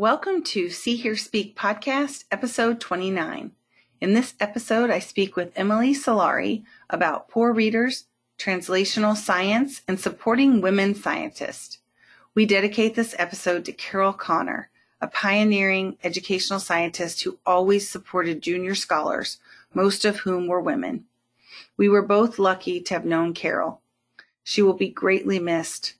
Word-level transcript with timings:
Welcome 0.00 0.44
to 0.44 0.70
See 0.70 0.96
Hear 0.96 1.14
Speak 1.14 1.54
podcast, 1.54 2.24
episode 2.30 2.80
29. 2.80 3.52
In 4.00 4.14
this 4.14 4.32
episode, 4.40 4.88
I 4.88 4.98
speak 4.98 5.36
with 5.36 5.52
Emily 5.54 5.92
Solari 5.92 6.64
about 6.88 7.28
poor 7.28 7.52
readers, 7.52 8.06
translational 8.38 9.14
science, 9.14 9.82
and 9.86 10.00
supporting 10.00 10.62
women 10.62 10.94
scientists. 10.94 11.80
We 12.34 12.46
dedicate 12.46 12.94
this 12.94 13.14
episode 13.18 13.66
to 13.66 13.72
Carol 13.72 14.14
Connor, 14.14 14.70
a 15.02 15.06
pioneering 15.06 15.98
educational 16.02 16.60
scientist 16.60 17.22
who 17.22 17.38
always 17.44 17.86
supported 17.86 18.40
junior 18.40 18.74
scholars, 18.74 19.38
most 19.74 20.06
of 20.06 20.20
whom 20.20 20.46
were 20.46 20.62
women. 20.62 21.04
We 21.76 21.90
were 21.90 22.00
both 22.00 22.38
lucky 22.38 22.80
to 22.80 22.94
have 22.94 23.04
known 23.04 23.34
Carol. 23.34 23.82
She 24.42 24.62
will 24.62 24.72
be 24.72 24.88
greatly 24.88 25.38
missed. 25.38 25.92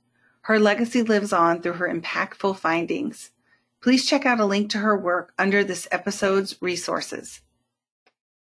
Her 0.44 0.58
legacy 0.58 1.02
lives 1.02 1.34
on 1.34 1.60
through 1.60 1.74
her 1.74 1.94
impactful 1.94 2.56
findings. 2.56 3.30
Please 3.82 4.06
check 4.06 4.26
out 4.26 4.40
a 4.40 4.44
link 4.44 4.70
to 4.70 4.78
her 4.78 4.96
work 4.96 5.32
under 5.38 5.64
this 5.64 5.88
episode's 5.90 6.56
resources. 6.60 7.40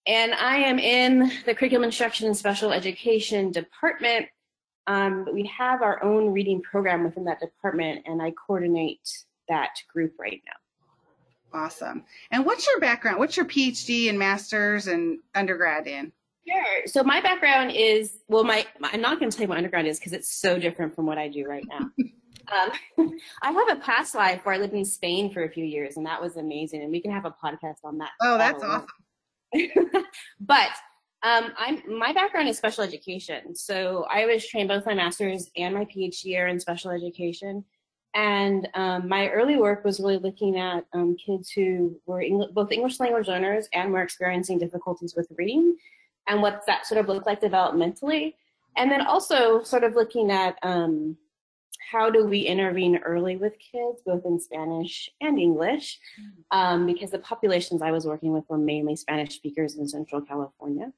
And 0.05 0.33
I 0.33 0.57
am 0.57 0.77
in 0.77 1.31
the 1.45 1.55
Curriculum 1.55 1.85
Instruction 1.85 2.27
and 2.27 2.37
Special 2.37 2.71
Education 2.71 3.51
Department 3.51 4.27
um, 4.87 5.25
but 5.25 5.33
we 5.33 5.45
have 5.47 5.81
our 5.81 6.03
own 6.03 6.31
reading 6.31 6.61
program 6.61 7.03
within 7.03 7.25
that 7.25 7.39
department, 7.39 8.03
and 8.05 8.21
I 8.21 8.31
coordinate 8.31 9.07
that 9.49 9.75
group 9.91 10.13
right 10.19 10.41
now. 10.45 11.59
Awesome. 11.59 12.03
And 12.31 12.45
what's 12.45 12.67
your 12.67 12.79
background? 12.79 13.19
What's 13.19 13.37
your 13.37 13.45
PhD 13.45 14.09
and 14.09 14.17
master's 14.17 14.87
and 14.87 15.19
undergrad 15.35 15.87
in? 15.87 16.11
Sure. 16.47 16.87
So 16.87 17.03
my 17.03 17.21
background 17.21 17.71
is 17.71 18.19
well, 18.27 18.43
my, 18.43 18.65
my 18.79 18.89
I'm 18.91 19.01
not 19.01 19.19
going 19.19 19.29
to 19.29 19.37
tell 19.37 19.43
you 19.43 19.49
what 19.49 19.57
undergrad 19.57 19.85
is 19.85 19.99
because 19.99 20.13
it's 20.13 20.33
so 20.33 20.59
different 20.59 20.95
from 20.95 21.05
what 21.05 21.17
I 21.17 21.27
do 21.29 21.45
right 21.47 21.63
now. 21.69 21.89
um, 22.51 22.71
I 23.41 23.51
have 23.51 23.77
a 23.77 23.81
past 23.81 24.15
life 24.15 24.41
where 24.43 24.55
I 24.55 24.57
lived 24.57 24.73
in 24.73 24.83
Spain 24.85 25.31
for 25.31 25.43
a 25.43 25.49
few 25.49 25.63
years, 25.63 25.97
and 25.97 26.05
that 26.05 26.21
was 26.21 26.37
amazing. 26.37 26.81
And 26.81 26.91
we 26.91 27.01
can 27.01 27.11
have 27.11 27.25
a 27.25 27.35
podcast 27.43 27.77
on 27.83 27.97
that. 27.99 28.11
Oh, 28.21 28.37
that's 28.37 28.63
awesome. 28.63 28.87
but 30.39 30.69
um, 31.23 31.53
I'm 31.57 31.81
my 31.87 32.11
background 32.11 32.49
is 32.49 32.57
special 32.57 32.83
education, 32.83 33.55
so 33.55 34.05
I 34.11 34.25
was 34.25 34.45
trained 34.45 34.67
both 34.67 34.85
my 34.85 34.93
master's 34.93 35.49
and 35.55 35.73
my 35.73 35.85
PhD 35.85 36.25
year 36.25 36.47
in 36.47 36.59
special 36.59 36.91
education. 36.91 37.63
And 38.13 38.67
um, 38.75 39.07
my 39.07 39.29
early 39.29 39.55
work 39.55 39.83
was 39.85 39.99
really 39.99 40.17
looking 40.17 40.59
at 40.59 40.85
um, 40.93 41.15
kids 41.15 41.49
who 41.49 41.99
were 42.05 42.21
Eng- 42.21 42.51
both 42.51 42.71
English 42.71 42.99
language 42.99 43.27
learners 43.27 43.67
and 43.73 43.91
were 43.91 44.03
experiencing 44.03 44.59
difficulties 44.59 45.15
with 45.15 45.27
reading, 45.37 45.77
and 46.27 46.41
what 46.41 46.61
that 46.67 46.85
sort 46.85 46.99
of 46.99 47.07
looked 47.07 47.25
like 47.25 47.41
developmentally. 47.41 48.33
And 48.75 48.91
then 48.91 49.01
also 49.01 49.63
sort 49.63 49.85
of 49.85 49.95
looking 49.95 50.29
at 50.29 50.57
um, 50.61 51.15
how 51.89 52.09
do 52.09 52.25
we 52.25 52.41
intervene 52.41 52.97
early 52.97 53.37
with 53.37 53.53
kids, 53.59 54.01
both 54.05 54.25
in 54.25 54.39
Spanish 54.41 55.09
and 55.21 55.39
English, 55.39 55.99
um, 56.51 56.85
because 56.85 57.11
the 57.11 57.19
populations 57.19 57.81
I 57.81 57.91
was 57.91 58.05
working 58.05 58.33
with 58.33 58.43
were 58.49 58.57
mainly 58.57 58.97
Spanish 58.97 59.35
speakers 59.35 59.77
in 59.77 59.87
Central 59.87 60.19
California 60.21 60.91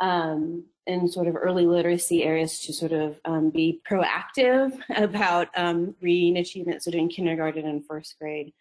um, 0.00 0.64
in 0.86 1.06
sort 1.08 1.28
of 1.28 1.36
early 1.36 1.66
literacy 1.66 2.22
areas 2.24 2.60
to 2.60 2.72
sort 2.72 2.92
of 2.92 3.20
um, 3.24 3.50
be 3.50 3.80
proactive 3.88 4.72
about 4.96 5.48
um, 5.56 5.94
reading 6.00 6.38
achievement, 6.38 6.82
so 6.82 6.90
doing 6.90 7.08
kindergarten 7.08 7.66
and 7.66 7.86
first 7.86 8.18
grade 8.18 8.52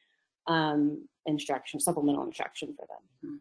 um, 0.47 1.07
instruction, 1.25 1.79
supplemental 1.79 2.23
instruction 2.23 2.75
for 2.75 2.85
them. 2.87 3.31
Mm-hmm. 3.31 3.35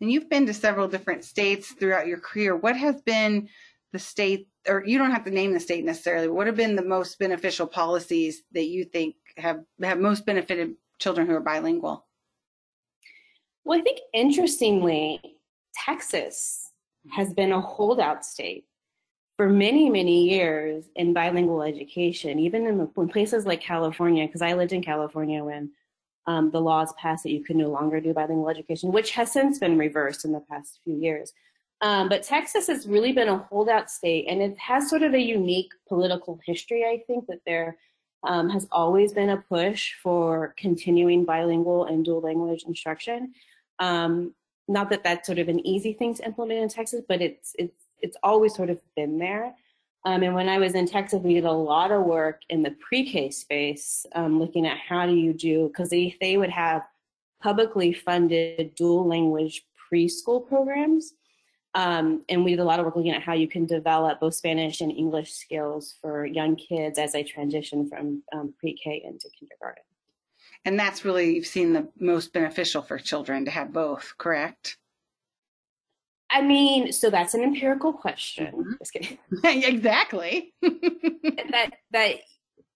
And 0.00 0.12
you've 0.12 0.28
been 0.28 0.46
to 0.46 0.54
several 0.54 0.88
different 0.88 1.24
states 1.24 1.72
throughout 1.72 2.06
your 2.06 2.18
career. 2.18 2.56
What 2.56 2.76
has 2.76 3.00
been 3.02 3.48
the 3.92 3.98
state, 3.98 4.48
or 4.68 4.84
you 4.84 4.98
don't 4.98 5.12
have 5.12 5.24
to 5.24 5.30
name 5.30 5.52
the 5.52 5.60
state 5.60 5.84
necessarily, 5.84 6.28
what 6.28 6.46
have 6.46 6.56
been 6.56 6.76
the 6.76 6.82
most 6.82 7.18
beneficial 7.18 7.66
policies 7.66 8.42
that 8.52 8.66
you 8.66 8.84
think 8.84 9.14
have, 9.36 9.64
have 9.82 9.98
most 9.98 10.26
benefited 10.26 10.74
children 10.98 11.26
who 11.26 11.34
are 11.34 11.40
bilingual? 11.40 12.06
Well, 13.64 13.78
I 13.78 13.82
think 13.82 14.00
interestingly, 14.12 15.20
Texas 15.74 16.67
has 17.10 17.32
been 17.32 17.52
a 17.52 17.60
holdout 17.60 18.24
state 18.24 18.64
for 19.36 19.48
many, 19.48 19.88
many 19.88 20.28
years 20.28 20.84
in 20.96 21.12
bilingual 21.12 21.62
education, 21.62 22.38
even 22.40 22.66
in, 22.66 22.88
in 22.96 23.08
places 23.08 23.46
like 23.46 23.60
California, 23.60 24.26
because 24.26 24.42
I 24.42 24.54
lived 24.54 24.72
in 24.72 24.82
California 24.82 25.44
when 25.44 25.70
um, 26.26 26.50
the 26.50 26.60
laws 26.60 26.92
passed 26.98 27.22
that 27.22 27.30
you 27.30 27.44
could 27.44 27.56
no 27.56 27.68
longer 27.68 28.00
do 28.00 28.12
bilingual 28.12 28.50
education, 28.50 28.92
which 28.92 29.12
has 29.12 29.32
since 29.32 29.58
been 29.58 29.78
reversed 29.78 30.24
in 30.24 30.32
the 30.32 30.44
past 30.50 30.80
few 30.84 30.96
years. 30.96 31.32
Um, 31.80 32.08
but 32.08 32.24
Texas 32.24 32.66
has 32.66 32.88
really 32.88 33.12
been 33.12 33.28
a 33.28 33.38
holdout 33.38 33.90
state, 33.90 34.26
and 34.28 34.42
it 34.42 34.58
has 34.58 34.90
sort 34.90 35.02
of 35.02 35.14
a 35.14 35.20
unique 35.20 35.70
political 35.86 36.40
history. 36.44 36.84
I 36.84 37.04
think 37.06 37.26
that 37.28 37.40
there 37.46 37.76
um, 38.24 38.50
has 38.50 38.66
always 38.72 39.12
been 39.12 39.30
a 39.30 39.36
push 39.48 39.92
for 40.02 40.54
continuing 40.58 41.24
bilingual 41.24 41.84
and 41.84 42.04
dual 42.04 42.20
language 42.20 42.64
instruction. 42.66 43.32
Um, 43.78 44.34
not 44.68 44.90
that 44.90 45.02
that's 45.02 45.26
sort 45.26 45.38
of 45.38 45.48
an 45.48 45.66
easy 45.66 45.92
thing 45.94 46.14
to 46.14 46.24
implement 46.24 46.60
in 46.60 46.68
Texas, 46.68 47.02
but 47.08 47.20
it's 47.20 47.54
it's 47.58 47.86
it's 48.00 48.16
always 48.22 48.54
sort 48.54 48.70
of 48.70 48.80
been 48.94 49.18
there. 49.18 49.54
Um, 50.04 50.22
and 50.22 50.34
when 50.34 50.48
I 50.48 50.58
was 50.58 50.74
in 50.74 50.86
Texas, 50.86 51.20
we 51.22 51.34
did 51.34 51.44
a 51.44 51.52
lot 51.52 51.90
of 51.90 52.04
work 52.04 52.42
in 52.48 52.62
the 52.62 52.70
pre-K 52.70 53.30
space, 53.30 54.06
um, 54.14 54.38
looking 54.38 54.66
at 54.66 54.78
how 54.78 55.06
do 55.06 55.14
you 55.14 55.32
do 55.32 55.68
because 55.68 55.90
they 55.90 56.16
they 56.20 56.36
would 56.36 56.50
have 56.50 56.82
publicly 57.42 57.92
funded 57.92 58.74
dual 58.74 59.06
language 59.06 59.64
preschool 59.90 60.46
programs. 60.46 61.14
Um, 61.74 62.24
and 62.28 62.44
we 62.44 62.52
did 62.52 62.60
a 62.60 62.64
lot 62.64 62.80
of 62.80 62.86
work 62.86 62.96
looking 62.96 63.12
at 63.12 63.22
how 63.22 63.34
you 63.34 63.46
can 63.46 63.66
develop 63.66 64.20
both 64.20 64.34
Spanish 64.34 64.80
and 64.80 64.90
English 64.90 65.32
skills 65.32 65.94
for 66.00 66.26
young 66.26 66.56
kids 66.56 66.98
as 66.98 67.12
they 67.12 67.22
transition 67.22 67.88
from 67.88 68.22
um, 68.32 68.54
pre-K 68.58 69.02
into 69.04 69.28
kindergarten. 69.38 69.84
And 70.64 70.78
that's 70.78 71.04
really, 71.04 71.34
you've 71.34 71.46
seen 71.46 71.72
the 71.72 71.88
most 71.98 72.32
beneficial 72.32 72.82
for 72.82 72.98
children 72.98 73.44
to 73.44 73.50
have 73.50 73.72
both, 73.72 74.14
correct? 74.18 74.76
I 76.30 76.42
mean, 76.42 76.92
so 76.92 77.08
that's 77.10 77.34
an 77.34 77.42
empirical 77.42 77.92
question. 77.92 78.46
Mm-hmm. 78.46 78.72
Just 78.78 78.92
kidding. 78.92 79.18
exactly. 79.44 80.52
that 80.62 81.70
that 81.90 82.16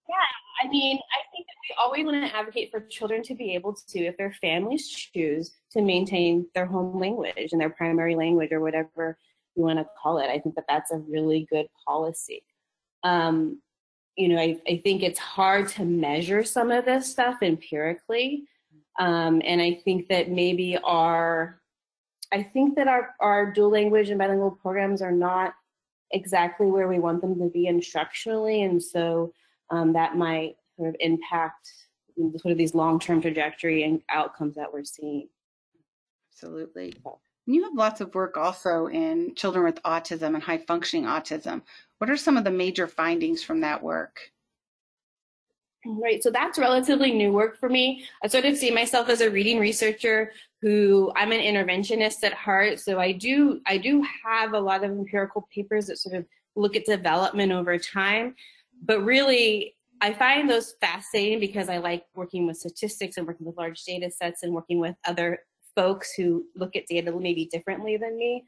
yeah, 0.09 0.63
I 0.63 0.67
mean, 0.69 0.97
I 0.97 1.21
think 1.31 1.45
that 1.47 1.55
we 1.61 1.75
always 1.79 2.05
want 2.05 2.27
to 2.27 2.35
advocate 2.35 2.71
for 2.71 2.81
children 2.81 3.21
to 3.23 3.35
be 3.35 3.53
able 3.55 3.75
to, 3.89 3.99
if 3.99 4.17
their 4.17 4.33
families 4.41 4.87
choose 4.89 5.51
to 5.71 5.81
maintain 5.81 6.47
their 6.55 6.65
home 6.65 6.99
language 6.99 7.49
and 7.51 7.61
their 7.61 7.69
primary 7.69 8.15
language 8.15 8.51
or 8.51 8.59
whatever 8.59 9.17
you 9.55 9.63
want 9.63 9.79
to 9.79 9.85
call 10.01 10.17
it. 10.17 10.29
I 10.29 10.39
think 10.39 10.55
that 10.55 10.65
that's 10.67 10.91
a 10.91 10.97
really 10.97 11.47
good 11.49 11.67
policy. 11.87 12.43
Um, 13.03 13.61
you 14.15 14.27
know, 14.27 14.39
I, 14.39 14.59
I 14.67 14.77
think 14.83 15.01
it's 15.01 15.19
hard 15.19 15.69
to 15.69 15.85
measure 15.85 16.43
some 16.43 16.71
of 16.71 16.85
this 16.85 17.11
stuff 17.11 17.41
empirically. 17.41 18.43
Um, 18.99 19.41
and 19.43 19.61
I 19.61 19.81
think 19.83 20.07
that 20.09 20.29
maybe 20.29 20.77
our, 20.83 21.59
I 22.31 22.43
think 22.43 22.75
that 22.75 22.87
our, 22.87 23.15
our 23.19 23.51
dual 23.51 23.71
language 23.71 24.09
and 24.09 24.19
bilingual 24.19 24.51
programs 24.51 25.01
are 25.01 25.11
not 25.11 25.53
exactly 26.11 26.67
where 26.67 26.87
we 26.87 26.99
want 26.99 27.21
them 27.21 27.39
to 27.39 27.49
be 27.49 27.67
instructionally. 27.67 28.69
And 28.69 28.81
so 28.81 29.33
um, 29.71 29.93
that 29.93 30.15
might 30.15 30.57
sort 30.77 30.89
of 30.89 30.95
impact 30.99 31.69
sort 32.15 32.51
of 32.51 32.57
these 32.57 32.75
long-term 32.75 33.21
trajectory 33.21 33.83
and 33.83 34.01
outcomes 34.09 34.55
that 34.55 34.71
we're 34.71 34.83
seeing. 34.83 35.27
Absolutely. 36.31 36.93
You 37.45 37.63
have 37.63 37.73
lots 37.73 38.01
of 38.01 38.15
work 38.15 38.37
also 38.37 38.87
in 38.87 39.35
children 39.35 39.65
with 39.65 39.81
autism 39.83 40.33
and 40.33 40.43
high 40.43 40.59
functioning 40.59 41.05
autism. 41.05 41.61
What 41.97 42.09
are 42.09 42.17
some 42.17 42.37
of 42.37 42.43
the 42.43 42.51
major 42.51 42.87
findings 42.87 43.43
from 43.43 43.61
that 43.61 43.81
work? 43.83 44.31
Right, 45.85 46.23
so 46.23 46.29
that's 46.31 46.57
relatively 46.57 47.11
new 47.11 47.33
work 47.33 47.57
for 47.59 47.67
me. 47.67 48.05
I 48.23 48.27
sort 48.27 48.45
of 48.45 48.55
see 48.55 48.71
myself 48.71 49.09
as 49.09 49.19
a 49.19 49.29
reading 49.29 49.59
researcher 49.59 50.31
who 50.61 51.11
I'm 51.17 51.33
an 51.33 51.41
interventionist 51.41 52.23
at 52.23 52.33
heart. 52.33 52.79
So 52.79 52.99
I 52.99 53.11
do 53.11 53.59
I 53.67 53.77
do 53.77 54.01
have 54.23 54.53
a 54.53 54.59
lot 54.59 54.85
of 54.85 54.91
empirical 54.91 55.45
papers 55.53 55.87
that 55.87 55.97
sort 55.97 56.15
of 56.15 56.25
look 56.55 56.77
at 56.77 56.85
development 56.85 57.51
over 57.51 57.77
time. 57.77 58.35
but 58.85 59.01
really, 59.03 59.75
I 60.01 60.13
find 60.13 60.49
those 60.49 60.75
fascinating 60.81 61.39
because 61.39 61.69
I 61.69 61.77
like 61.77 62.05
working 62.15 62.47
with 62.47 62.57
statistics 62.57 63.17
and 63.17 63.27
working 63.27 63.45
with 63.45 63.57
large 63.57 63.83
data 63.83 64.09
sets 64.11 64.43
and 64.43 64.53
working 64.53 64.79
with 64.79 64.95
other 65.05 65.39
folks 65.75 66.13
who 66.13 66.45
look 66.55 66.75
at 66.75 66.87
data 66.87 67.11
maybe 67.11 67.45
differently 67.45 67.97
than 67.97 68.17
me. 68.17 68.45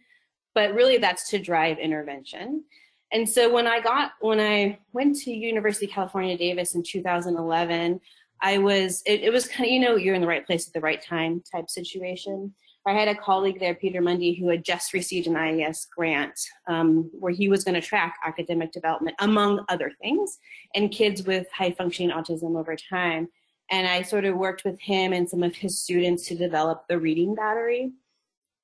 But 0.54 0.74
really, 0.74 0.98
that's 0.98 1.30
to 1.32 1.40
drive 1.40 1.80
intervention. 1.80 2.64
And 3.12 3.30
so 3.30 3.52
when 3.52 3.68
I 3.68 3.80
got 3.80 4.12
when 4.20 4.40
I 4.40 4.80
went 4.94 5.18
to 5.22 5.32
University 5.32 5.86
of 5.86 5.92
California 5.92 6.38
Davis 6.38 6.76
in 6.76 6.84
2011, 6.84 8.00
I 8.42 8.58
was 8.58 9.02
it, 9.06 9.22
it 9.22 9.32
was 9.32 9.48
kind 9.48 9.66
of 9.66 9.72
you 9.72 9.80
know 9.80 9.96
you're 9.96 10.16
in 10.16 10.22
the 10.22 10.28
right 10.28 10.46
place 10.46 10.68
at 10.68 10.74
the 10.74 10.82
right 10.82 11.02
time 11.02 11.44
type 11.52 11.70
situation. 11.70 12.54
I 12.88 12.94
had 12.94 13.08
a 13.08 13.16
colleague 13.16 13.60
there, 13.60 13.74
Peter 13.74 14.00
Mundy, 14.00 14.36
who 14.36 14.48
had 14.48 14.64
just 14.64 14.94
received 14.94 15.26
an 15.26 15.36
IES 15.36 15.88
grant 15.96 16.40
um, 16.68 17.10
where 17.14 17.32
he 17.32 17.50
was 17.50 17.64
going 17.64 17.74
to 17.74 17.82
track 17.82 18.16
academic 18.24 18.72
development, 18.72 19.16
among 19.20 19.66
other 19.70 19.92
things, 20.02 20.38
and 20.76 20.92
kids 20.92 21.24
with 21.24 21.48
high 21.52 21.72
functioning 21.72 22.16
autism 22.16 22.60
over 22.60 22.76
time. 22.76 23.28
And 23.72 23.88
I 23.88 24.04
sort 24.04 24.26
of 24.26 24.36
worked 24.36 24.64
with 24.64 24.80
him 24.80 25.14
and 25.14 25.30
some 25.30 25.44
of 25.44 25.56
his 25.56 25.82
students 25.82 26.28
to 26.28 26.36
develop 26.36 26.86
the 26.88 27.00
reading 27.00 27.36
battery. 27.36 27.92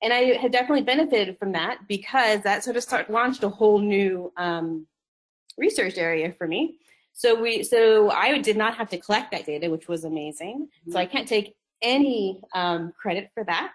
And 0.03 0.13
I 0.13 0.35
had 0.37 0.51
definitely 0.51 0.83
benefited 0.83 1.37
from 1.37 1.51
that 1.53 1.87
because 1.87 2.41
that 2.41 2.63
sort 2.63 2.77
of 2.77 2.83
start, 2.83 3.09
launched 3.09 3.43
a 3.43 3.49
whole 3.49 3.79
new 3.79 4.31
um, 4.37 4.87
research 5.57 5.97
area 5.97 6.31
for 6.33 6.47
me. 6.47 6.77
So 7.13 7.39
we, 7.39 7.63
so 7.63 8.09
I 8.09 8.37
did 8.39 8.57
not 8.57 8.75
have 8.77 8.89
to 8.89 8.97
collect 8.97 9.31
that 9.31 9.45
data, 9.45 9.69
which 9.69 9.87
was 9.87 10.05
amazing. 10.05 10.69
So 10.89 10.97
I 10.97 11.05
can't 11.05 11.27
take 11.27 11.55
any 11.81 12.41
um, 12.53 12.93
credit 12.99 13.29
for 13.33 13.43
that 13.43 13.71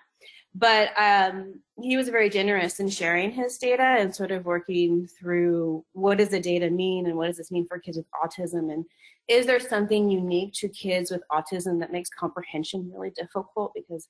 but 0.58 0.90
um, 0.99 1.61
he 1.82 1.99
was 1.99 2.08
very 2.08 2.31
generous 2.31 2.81
in 2.81 2.88
sharing 2.88 3.31
his 3.31 3.58
data 3.58 3.82
and 3.82 4.14
sort 4.14 4.31
of 4.31 4.46
working 4.46 5.06
through 5.06 5.84
what 5.93 6.17
does 6.17 6.31
the 6.31 6.40
data 6.40 6.70
mean 6.70 7.06
and 7.06 7.17
what 7.17 7.26
does 7.26 7.37
this 7.37 7.50
mean 7.50 7.67
for 7.67 7.78
kids 7.78 7.99
with 7.99 8.06
autism 8.25 8.73
and 8.73 8.87
is 9.28 9.46
there 9.46 9.61
something 9.61 10.11
unique 10.11 10.52
to 10.55 10.69
kids 10.69 11.11
with 11.11 11.23
autism 11.32 11.81
that 11.81 11.93
makes 11.93 12.11
comprehension 12.11 12.90
really 12.94 13.11
difficult 13.11 13.73
because 13.75 14.08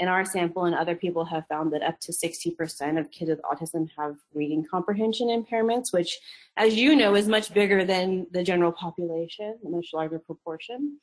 in 0.00 0.06
our 0.06 0.24
sample 0.24 0.64
and 0.66 0.74
other 0.74 0.94
people 0.94 1.24
have 1.24 1.44
found 1.48 1.72
that 1.72 1.82
up 1.82 1.98
to 1.98 2.12
60% 2.12 3.00
of 3.00 3.10
kids 3.10 3.30
with 3.30 3.40
autism 3.42 3.88
have 3.96 4.16
reading 4.34 4.64
comprehension 4.70 5.28
impairments 5.28 5.92
which 5.92 6.18
as 6.56 6.74
you 6.74 6.94
know 6.94 7.14
is 7.14 7.28
much 7.28 7.52
bigger 7.52 7.84
than 7.84 8.26
the 8.32 8.42
general 8.42 8.72
population 8.72 9.58
a 9.64 9.68
much 9.68 9.88
larger 9.92 10.18
proportion 10.18 10.98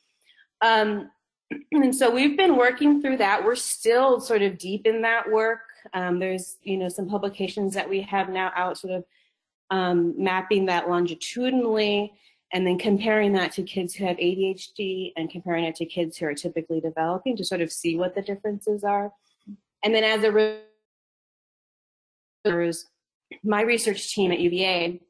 um, 0.61 1.09
and 1.71 1.95
so 1.95 2.09
we've 2.09 2.37
been 2.37 2.57
working 2.57 3.01
through 3.01 3.17
that. 3.17 3.43
We're 3.43 3.55
still 3.55 4.19
sort 4.19 4.41
of 4.41 4.57
deep 4.57 4.85
in 4.85 5.01
that 5.03 5.29
work. 5.29 5.59
Um, 5.93 6.19
there's, 6.19 6.57
you 6.63 6.77
know, 6.77 6.89
some 6.89 7.07
publications 7.07 7.73
that 7.75 7.89
we 7.89 8.01
have 8.01 8.29
now 8.29 8.51
out 8.55 8.77
sort 8.77 8.93
of 8.93 9.05
um, 9.71 10.13
mapping 10.17 10.65
that 10.67 10.89
longitudinally 10.89 12.13
and 12.55 12.65
then 12.65 12.77
comparing 12.77 13.33
that 13.33 13.51
to 13.51 13.63
kids 13.63 13.93
who 13.93 14.05
have 14.05 14.15
ADHD 14.15 15.11
and 15.17 15.29
comparing 15.29 15.65
it 15.65 15.75
to 15.75 15.85
kids 15.85 16.17
who 16.17 16.25
are 16.25 16.33
typically 16.33 16.79
developing 16.79 17.35
to 17.35 17.43
sort 17.43 17.59
of 17.59 17.69
see 17.69 17.97
what 17.97 18.15
the 18.15 18.21
differences 18.21 18.81
are. 18.85 19.11
And 19.83 19.93
then 19.93 20.05
as 20.05 20.23
a 20.23 20.61
my 23.43 23.61
research 23.61 24.13
team 24.13 24.31
at 24.31 24.39
UVA, 24.39 25.01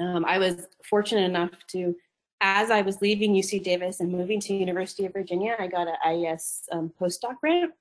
um, 0.00 0.24
I 0.24 0.38
was 0.38 0.66
fortunate 0.82 1.22
enough 1.22 1.52
to 1.68 1.94
as 2.40 2.72
I 2.72 2.82
was 2.82 3.00
leaving 3.00 3.34
UC 3.34 3.62
Davis 3.62 4.00
and 4.00 4.10
moving 4.10 4.40
to 4.40 4.52
University 4.52 5.06
of 5.06 5.12
Virginia, 5.12 5.54
I 5.56 5.68
got 5.68 5.86
an 5.86 5.94
IES 6.04 6.68
um, 6.72 6.92
postdoc 7.00 7.38
grant, 7.40 7.72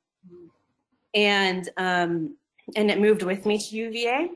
and 1.15 1.67
um, 1.77 2.37
and 2.75 2.91
it 2.91 2.99
moved 2.99 3.23
with 3.23 3.47
me 3.47 3.57
to 3.57 3.75
UVA, 3.75 4.29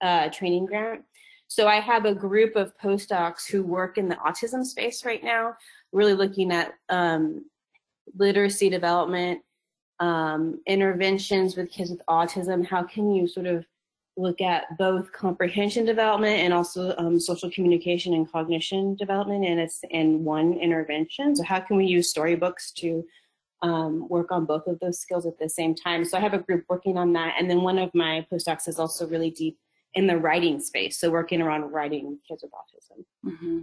uh, 0.00 0.28
training 0.28 0.66
grant. 0.66 1.02
So 1.48 1.68
I 1.68 1.80
have 1.80 2.04
a 2.04 2.14
group 2.14 2.56
of 2.56 2.76
postdocs 2.78 3.46
who 3.48 3.62
work 3.62 3.98
in 3.98 4.08
the 4.08 4.16
autism 4.16 4.64
space 4.64 5.04
right 5.04 5.22
now, 5.22 5.54
really 5.92 6.14
looking 6.14 6.52
at 6.52 6.74
um, 6.88 7.44
literacy 8.16 8.70
development, 8.70 9.40
um, 10.00 10.60
interventions 10.66 11.56
with 11.56 11.70
kids 11.70 11.90
with 11.90 12.02
autism. 12.08 12.66
How 12.66 12.82
can 12.82 13.14
you 13.14 13.28
sort 13.28 13.46
of 13.46 13.64
look 14.16 14.40
at 14.40 14.76
both 14.78 15.12
comprehension 15.12 15.84
development 15.84 16.40
and 16.40 16.52
also 16.52 16.94
um, 16.98 17.18
social 17.18 17.50
communication 17.50 18.14
and 18.14 18.30
cognition 18.30 18.94
development 18.94 19.44
and 19.44 19.58
it's 19.58 19.80
in 19.90 20.22
one 20.24 20.54
intervention. 20.54 21.34
So 21.34 21.42
how 21.42 21.60
can 21.60 21.76
we 21.76 21.86
use 21.86 22.10
storybooks 22.10 22.70
to 22.72 23.04
um, 23.62 24.08
work 24.08 24.30
on 24.30 24.44
both 24.44 24.66
of 24.66 24.78
those 24.78 25.00
skills 25.00 25.26
at 25.26 25.38
the 25.38 25.48
same 25.48 25.74
time? 25.74 26.04
So 26.04 26.16
I 26.16 26.20
have 26.20 26.34
a 26.34 26.38
group 26.38 26.64
working 26.68 26.96
on 26.96 27.12
that. 27.14 27.34
And 27.38 27.50
then 27.50 27.62
one 27.62 27.78
of 27.78 27.92
my 27.94 28.24
postdocs 28.30 28.68
is 28.68 28.78
also 28.78 29.06
really 29.06 29.30
deep 29.30 29.58
in 29.94 30.06
the 30.06 30.16
writing 30.16 30.60
space. 30.60 30.98
So 30.98 31.10
working 31.10 31.40
around 31.40 31.70
writing 31.72 32.18
kids 32.26 32.42
with 32.42 32.52
autism. 32.52 33.04
Mm-hmm. 33.24 33.60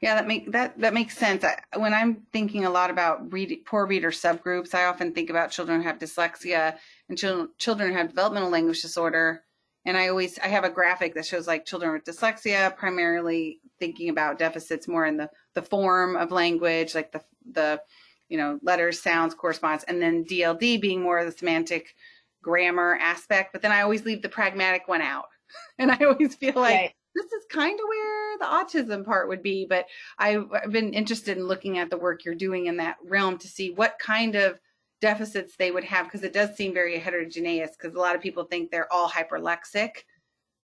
Yeah, 0.00 0.16
that 0.16 0.26
make 0.26 0.50
that 0.50 0.78
that 0.80 0.94
makes 0.94 1.16
sense. 1.16 1.44
I, 1.44 1.60
when 1.76 1.94
I'm 1.94 2.22
thinking 2.32 2.64
a 2.64 2.70
lot 2.70 2.90
about 2.90 3.32
read, 3.32 3.64
poor 3.64 3.86
reader 3.86 4.10
subgroups, 4.10 4.74
I 4.74 4.86
often 4.86 5.12
think 5.12 5.30
about 5.30 5.52
children 5.52 5.80
who 5.80 5.86
have 5.86 5.98
dyslexia 5.98 6.76
and 7.08 7.16
children 7.16 7.50
children 7.58 7.92
who 7.92 7.96
have 7.96 8.08
developmental 8.08 8.50
language 8.50 8.82
disorder 8.82 9.44
and 9.84 9.96
I 9.96 10.08
always 10.08 10.38
I 10.38 10.48
have 10.48 10.64
a 10.64 10.70
graphic 10.70 11.14
that 11.14 11.26
shows 11.26 11.46
like 11.46 11.64
children 11.64 11.92
with 11.92 12.04
dyslexia, 12.04 12.76
primarily 12.76 13.60
thinking 13.80 14.08
about 14.08 14.38
deficits 14.38 14.86
more 14.86 15.06
in 15.06 15.16
the 15.16 15.30
the 15.54 15.62
form 15.62 16.16
of 16.16 16.30
language, 16.30 16.94
like 16.94 17.12
the 17.12 17.22
the 17.50 17.80
you 18.28 18.38
know 18.38 18.58
letters, 18.62 19.02
sounds, 19.02 19.34
corresponds, 19.34 19.84
and 19.84 20.00
then 20.00 20.24
DLD 20.24 20.80
being 20.80 21.02
more 21.02 21.18
of 21.18 21.26
the 21.26 21.36
semantic 21.36 21.94
grammar 22.42 22.96
aspect. 23.00 23.52
But 23.52 23.62
then 23.62 23.72
I 23.72 23.82
always 23.82 24.04
leave 24.04 24.22
the 24.22 24.28
pragmatic 24.28 24.86
one 24.86 25.02
out, 25.02 25.26
and 25.78 25.90
I 25.90 25.98
always 26.04 26.34
feel 26.34 26.54
like. 26.54 26.74
Right. 26.74 26.92
This 27.14 27.26
is 27.26 27.44
kind 27.50 27.78
of 27.78 27.84
where 27.86 28.38
the 28.38 28.44
autism 28.46 29.04
part 29.04 29.28
would 29.28 29.42
be, 29.42 29.66
but 29.68 29.84
I've 30.18 30.48
been 30.70 30.94
interested 30.94 31.36
in 31.36 31.46
looking 31.46 31.76
at 31.76 31.90
the 31.90 31.98
work 31.98 32.24
you're 32.24 32.34
doing 32.34 32.68
in 32.68 32.78
that 32.78 32.96
realm 33.04 33.36
to 33.36 33.48
see 33.48 33.70
what 33.70 33.98
kind 33.98 34.34
of 34.34 34.58
deficits 35.02 35.56
they 35.56 35.70
would 35.70 35.84
have 35.84 36.06
because 36.06 36.22
it 36.22 36.32
does 36.32 36.56
seem 36.56 36.72
very 36.72 36.98
heterogeneous 36.98 37.72
because 37.72 37.94
a 37.94 37.98
lot 37.98 38.14
of 38.14 38.22
people 38.22 38.44
think 38.44 38.70
they're 38.70 38.90
all 38.90 39.10
hyperlexic 39.10 39.90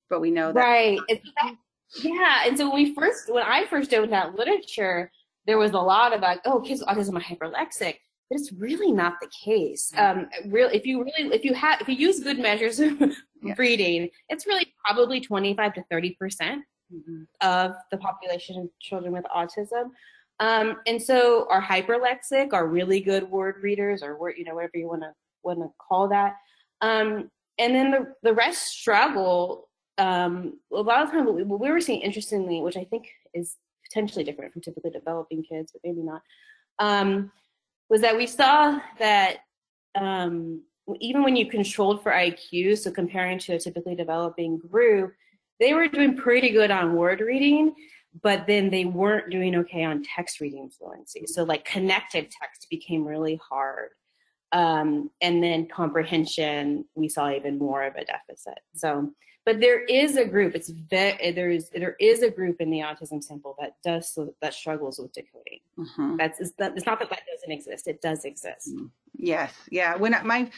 but 0.08 0.20
we 0.20 0.30
know 0.30 0.52
that 0.52 0.60
right 0.60 0.98
yeah 2.02 2.42
and 2.46 2.56
so 2.56 2.70
when 2.70 2.84
we 2.84 2.94
first 2.94 3.30
when 3.32 3.42
i 3.42 3.66
first 3.66 3.92
opened 3.92 4.12
that 4.12 4.36
literature 4.36 5.10
there 5.46 5.58
was 5.58 5.72
a 5.72 5.78
lot 5.78 6.16
about 6.16 6.38
oh 6.44 6.60
kids 6.60 6.80
with 6.80 6.88
autism 6.88 7.16
are 7.16 7.20
hyperlexic 7.20 7.96
but 8.30 8.38
it's 8.38 8.52
really 8.52 8.92
not 8.92 9.14
the 9.20 9.28
case 9.44 9.92
mm-hmm. 9.96 10.20
um 10.20 10.28
real 10.52 10.68
if 10.68 10.86
you 10.86 11.02
really 11.02 11.34
if 11.34 11.44
you 11.44 11.52
have 11.52 11.80
if 11.80 11.88
you 11.88 11.96
use 11.96 12.20
good 12.20 12.38
measures 12.38 12.80
yeah. 13.42 13.54
reading 13.58 14.08
it's 14.28 14.46
really 14.46 14.72
probably 14.84 15.20
25 15.20 15.74
to 15.74 15.84
30 15.90 16.16
percent 16.18 16.64
mm-hmm. 16.92 17.22
of 17.40 17.72
the 17.90 17.98
population 17.98 18.58
of 18.58 18.68
children 18.80 19.12
with 19.12 19.24
autism 19.34 19.90
um, 20.40 20.76
and 20.86 21.02
so 21.02 21.46
our 21.50 21.60
hyperlexic, 21.60 22.52
are 22.52 22.66
really 22.66 23.00
good 23.00 23.28
word 23.28 23.56
readers, 23.62 24.02
or 24.02 24.16
word, 24.18 24.34
you 24.36 24.44
know, 24.44 24.54
whatever 24.54 24.76
you 24.76 24.88
want 24.88 25.02
to 25.02 25.12
want 25.42 25.58
to 25.60 25.68
call 25.78 26.08
that. 26.08 26.36
Um, 26.80 27.30
and 27.58 27.74
then 27.74 27.90
the 27.90 28.14
the 28.22 28.34
rest 28.34 28.66
struggle. 28.66 29.68
Um, 29.98 30.60
a 30.72 30.80
lot 30.80 31.02
of 31.02 31.10
times, 31.10 31.26
what 31.26 31.34
we, 31.34 31.42
what 31.42 31.58
we 31.58 31.72
were 31.72 31.80
seeing 31.80 32.02
interestingly, 32.02 32.60
which 32.60 32.76
I 32.76 32.84
think 32.84 33.08
is 33.34 33.56
potentially 33.84 34.22
different 34.22 34.52
from 34.52 34.62
typically 34.62 34.90
developing 34.90 35.42
kids, 35.42 35.72
but 35.72 35.80
maybe 35.82 36.02
not, 36.04 36.22
um, 36.78 37.32
was 37.88 38.02
that 38.02 38.16
we 38.16 38.28
saw 38.28 38.78
that 39.00 39.38
um, 39.96 40.62
even 41.00 41.22
when 41.22 41.36
you 41.36 41.46
controlled 41.50 42.02
for 42.02 42.12
IQ, 42.12 42.78
so 42.78 42.90
comparing 42.90 43.38
to 43.40 43.54
a 43.54 43.58
typically 43.58 43.94
developing 43.94 44.58
group, 44.58 45.12
they 45.60 45.74
were 45.74 45.88
doing 45.88 46.16
pretty 46.16 46.50
good 46.50 46.70
on 46.70 46.94
word 46.94 47.20
reading 47.20 47.74
but 48.22 48.46
then 48.46 48.70
they 48.70 48.84
weren't 48.84 49.30
doing 49.30 49.54
okay 49.54 49.84
on 49.84 50.02
text 50.02 50.40
reading 50.40 50.70
fluency. 50.70 51.26
So 51.26 51.44
like 51.44 51.64
connected 51.64 52.30
text 52.30 52.66
became 52.70 53.04
really 53.04 53.40
hard. 53.48 53.90
Um, 54.52 55.10
and 55.20 55.42
then 55.42 55.68
comprehension, 55.68 56.86
we 56.94 57.08
saw 57.08 57.30
even 57.30 57.58
more 57.58 57.84
of 57.84 57.96
a 57.96 58.04
deficit. 58.04 58.58
So, 58.74 59.12
but 59.48 59.60
there 59.60 59.80
is 59.80 60.18
a 60.18 60.26
group. 60.26 60.54
It's 60.54 60.68
very 60.68 61.32
there's 61.32 61.70
there 61.70 61.96
is 61.98 62.22
a 62.22 62.30
group 62.30 62.60
in 62.60 62.68
the 62.68 62.80
autism 62.80 63.24
sample 63.24 63.56
that 63.58 63.76
does 63.82 64.18
that 64.42 64.52
struggles 64.52 64.98
with 64.98 65.10
decoding. 65.14 65.60
Mm-hmm. 65.78 66.16
That's 66.18 66.38
it's, 66.38 66.52
it's 66.58 66.84
not 66.84 66.98
that 66.98 67.08
that 67.08 67.22
doesn't 67.32 67.50
exist. 67.50 67.88
It 67.88 68.02
does 68.02 68.26
exist. 68.26 68.68
Mm-hmm. 68.68 68.88
Yes, 69.14 69.54
yeah. 69.70 69.96
When 69.96 70.14
my 70.26 70.50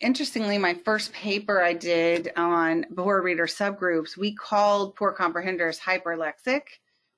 interestingly, 0.00 0.56
my 0.56 0.72
first 0.72 1.12
paper 1.12 1.62
I 1.62 1.74
did 1.74 2.32
on 2.36 2.86
poor 2.96 3.20
reader 3.20 3.46
subgroups, 3.46 4.16
we 4.16 4.34
called 4.34 4.96
poor 4.96 5.12
comprehenders 5.12 5.78
hyperlexic, 5.78 6.62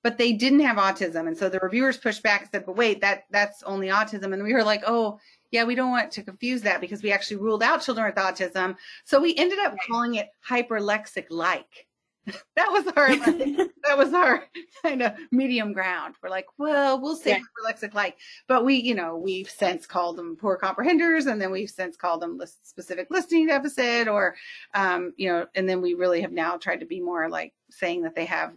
but 0.03 0.19
they 0.19 0.33
didn't 0.33 0.61
have 0.61 0.79
autism. 0.79 1.29
And 1.29 1.39
so 1.39 1.49
the 1.49 1.61
reviewers 1.61 1.97
pushed 1.97 2.25
back 2.25 2.41
and 2.41 2.51
said, 2.51 2.67
but 2.67 2.75
wait, 2.75 3.03
that 3.03 3.23
that's 3.31 3.63
only 3.63 3.87
autism. 3.87 4.33
And 4.33 4.43
we 4.43 4.53
were 4.53 4.65
like, 4.65 4.83
oh, 4.85 5.21
yeah, 5.51 5.65
we 5.65 5.75
don't 5.75 5.91
want 5.91 6.13
to 6.13 6.23
confuse 6.23 6.63
that 6.63 6.81
because 6.81 7.03
we 7.03 7.13
actually 7.13 7.39
ruled 7.39 7.63
out 7.63 7.83
children 7.83 8.07
with 8.07 8.17
autism. 8.17 8.77
So 9.05 9.21
we 9.21 9.35
ended 9.37 9.59
up 9.59 9.77
calling 9.87 10.17
it 10.17 10.29
hyperlexic 10.49 11.27
like. 11.31 11.87
that 12.57 12.71
was 12.71 12.87
our 12.89 13.09
that 13.85 13.97
was 13.97 14.13
our 14.13 14.45
kind 14.83 15.03
of 15.03 15.15
medium 15.31 15.73
ground. 15.73 16.15
We're 16.23 16.29
like, 16.29 16.47
well, 16.59 17.01
we'll 17.01 17.17
say 17.17 17.31
yeah. 17.31 17.73
lexic 17.73 17.95
like, 17.95 18.19
but 18.47 18.65
we, 18.65 18.75
you 18.75 18.95
know, 18.95 19.17
we've 19.17 19.49
since 19.49 19.87
called 19.87 20.17
them 20.17 20.37
poor 20.37 20.57
comprehenders, 20.57 21.27
and 21.27 21.41
then 21.41 21.51
we've 21.51 21.71
since 21.71 21.97
called 21.97 22.21
them 22.21 22.37
list, 22.37 22.69
specific 22.69 23.09
listening 23.11 23.47
deficit, 23.47 24.09
or, 24.09 24.35
um, 24.75 25.13
you 25.17 25.29
know, 25.29 25.47
and 25.55 25.69
then 25.69 25.81
we 25.81 25.95
really 25.95 26.21
have 26.21 26.33
now 26.33 26.57
tried 26.57 26.81
to 26.81 26.87
be 26.87 27.01
more 27.01 27.29
like 27.29 27.55
saying 27.71 28.03
that 28.03 28.15
they 28.15 28.27
have 28.27 28.53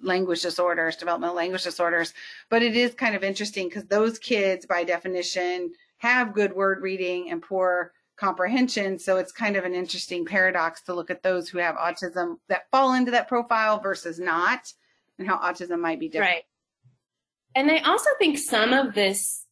language 0.00 0.42
disorders, 0.42 0.96
developmental 0.96 1.36
language 1.36 1.64
disorders. 1.64 2.14
But 2.50 2.62
it 2.62 2.76
is 2.76 2.94
kind 2.94 3.14
of 3.14 3.24
interesting 3.24 3.68
because 3.68 3.84
those 3.84 4.18
kids, 4.18 4.66
by 4.66 4.84
definition, 4.84 5.72
have 5.98 6.34
good 6.34 6.52
word 6.54 6.82
reading 6.82 7.30
and 7.30 7.42
poor 7.42 7.92
comprehension. 8.16 8.98
So 8.98 9.16
it's 9.16 9.32
kind 9.32 9.56
of 9.56 9.64
an 9.64 9.74
interesting 9.74 10.24
paradox 10.24 10.82
to 10.82 10.94
look 10.94 11.10
at 11.10 11.22
those 11.22 11.48
who 11.48 11.58
have 11.58 11.76
autism 11.76 12.36
that 12.48 12.70
fall 12.70 12.94
into 12.94 13.12
that 13.12 13.28
profile 13.28 13.78
versus 13.78 14.18
not, 14.18 14.72
and 15.18 15.28
how 15.28 15.38
autism 15.38 15.80
might 15.80 16.00
be 16.00 16.08
different. 16.08 16.32
Right. 16.32 16.44
And 17.54 17.70
I 17.70 17.78
also 17.78 18.10
think 18.18 18.38
some 18.38 18.72
of 18.72 18.94
this 18.94 19.44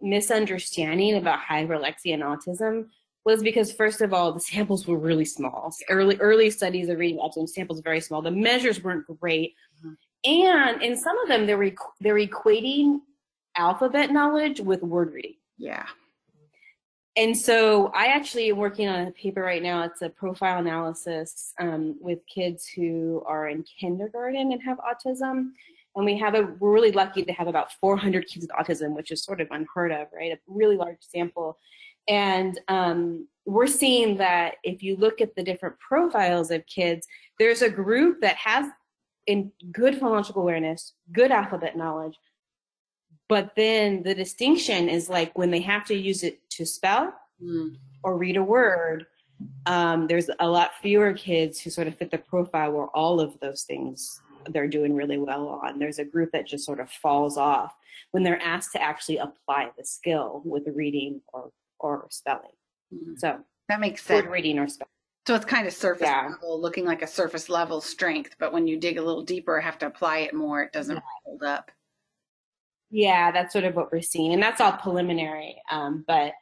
misunderstanding 0.00 1.16
about 1.16 1.40
hyperlexia 1.40 2.14
and 2.14 2.22
autism 2.22 2.86
was 3.24 3.42
because 3.42 3.72
first 3.72 4.00
of 4.00 4.14
all 4.14 4.32
the 4.32 4.40
samples 4.40 4.86
were 4.86 4.96
really 4.96 5.24
small 5.24 5.74
early 5.90 6.16
early 6.18 6.50
studies 6.50 6.88
of 6.88 6.98
reading 6.98 7.18
autism 7.18 7.48
samples 7.48 7.80
very 7.80 8.00
small 8.00 8.22
the 8.22 8.30
measures 8.30 8.82
weren't 8.82 9.04
great 9.20 9.54
mm-hmm. 9.84 9.92
and 10.24 10.82
in 10.82 10.96
some 10.96 11.18
of 11.18 11.28
them 11.28 11.46
they 11.46 11.54
were 11.56 11.72
they're 12.00 12.14
equating 12.14 13.00
alphabet 13.58 14.10
knowledge 14.10 14.60
with 14.60 14.82
word 14.82 15.12
reading. 15.12 15.34
Yeah. 15.58 15.84
And 17.16 17.36
so 17.36 17.90
i 17.94 18.06
actually 18.06 18.48
am 18.50 18.58
working 18.58 18.88
on 18.88 19.08
a 19.08 19.10
paper 19.10 19.42
right 19.42 19.62
now. 19.62 19.82
It's 19.82 20.02
a 20.02 20.08
profile 20.08 20.60
analysis 20.60 21.52
um, 21.60 21.96
with 22.00 22.20
kids 22.32 22.66
who 22.68 23.22
are 23.26 23.48
in 23.48 23.64
kindergarten 23.80 24.52
and 24.52 24.62
have 24.62 24.78
autism. 24.78 25.50
And 25.96 26.06
we 26.06 26.16
have 26.18 26.36
a 26.36 26.54
we're 26.60 26.72
really 26.72 26.92
lucky 26.92 27.24
to 27.24 27.32
have 27.32 27.48
about 27.48 27.72
400 27.80 28.28
kids 28.28 28.46
with 28.46 28.56
autism 28.56 28.94
which 28.94 29.10
is 29.10 29.24
sort 29.24 29.40
of 29.40 29.48
unheard 29.50 29.90
of 29.90 30.06
right? 30.14 30.32
A 30.32 30.38
really 30.46 30.76
large 30.76 31.00
sample. 31.00 31.58
And 32.06 32.58
um, 32.68 33.26
we're 33.44 33.66
seeing 33.66 34.16
that 34.18 34.54
if 34.62 34.82
you 34.82 34.96
look 34.96 35.20
at 35.20 35.34
the 35.34 35.42
different 35.42 35.76
profiles 35.80 36.52
of 36.52 36.64
kids 36.66 37.06
there's 37.40 37.62
a 37.62 37.70
group 37.70 38.20
that 38.20 38.36
has 38.36 38.66
in 39.26 39.50
good 39.72 39.94
phonological 39.94 40.36
awareness 40.36 40.92
good 41.12 41.32
alphabet 41.32 41.76
knowledge 41.76 42.16
but 43.28 43.52
then 43.56 44.02
the 44.02 44.14
distinction 44.14 44.88
is 44.88 45.08
like 45.08 45.36
when 45.36 45.50
they 45.50 45.60
have 45.60 45.84
to 45.84 45.94
use 45.94 46.22
it 46.22 46.40
to 46.50 46.64
spell 46.64 47.12
mm. 47.42 47.76
or 48.02 48.16
read 48.16 48.36
a 48.36 48.42
word 48.42 49.06
um, 49.66 50.06
there's 50.06 50.30
a 50.40 50.48
lot 50.48 50.72
fewer 50.82 51.12
kids 51.12 51.60
who 51.60 51.70
sort 51.70 51.86
of 51.86 51.96
fit 51.96 52.10
the 52.10 52.18
profile 52.18 52.72
where 52.72 52.86
all 52.86 53.20
of 53.20 53.38
those 53.40 53.62
things 53.62 54.20
they're 54.50 54.68
doing 54.68 54.94
really 54.94 55.18
well 55.18 55.48
on. 55.48 55.78
There's 55.78 55.98
a 55.98 56.04
group 56.04 56.32
that 56.32 56.46
just 56.46 56.64
sort 56.64 56.80
of 56.80 56.90
falls 56.90 57.36
off 57.36 57.74
when 58.10 58.22
they're 58.22 58.42
asked 58.42 58.72
to 58.72 58.82
actually 58.82 59.18
apply 59.18 59.70
the 59.76 59.84
skill 59.84 60.42
with 60.44 60.66
reading 60.74 61.20
or 61.32 61.50
or 61.78 62.06
spelling. 62.10 62.50
Mm-hmm. 62.92 63.14
So 63.18 63.40
that 63.68 63.80
makes 63.80 64.02
sense. 64.02 64.26
reading 64.26 64.58
or 64.58 64.68
spelling. 64.68 64.88
So 65.26 65.34
it's 65.34 65.44
kind 65.44 65.66
of 65.66 65.74
surface 65.74 66.08
yeah. 66.08 66.30
level, 66.30 66.60
looking 66.60 66.86
like 66.86 67.02
a 67.02 67.06
surface 67.06 67.50
level 67.50 67.82
strength, 67.82 68.36
but 68.38 68.52
when 68.52 68.66
you 68.66 68.80
dig 68.80 68.96
a 68.96 69.02
little 69.02 69.22
deeper, 69.22 69.60
have 69.60 69.78
to 69.80 69.86
apply 69.86 70.18
it 70.20 70.32
more, 70.32 70.62
it 70.62 70.72
doesn't 70.72 70.96
yeah. 70.96 71.02
hold 71.24 71.42
up. 71.42 71.70
Yeah, 72.90 73.30
that's 73.30 73.52
sort 73.52 73.64
of 73.64 73.76
what 73.76 73.92
we're 73.92 74.02
seeing, 74.02 74.32
and 74.32 74.42
that's 74.42 74.60
all 74.60 74.72
preliminary. 74.72 75.56
Um, 75.70 76.04
but 76.06 76.32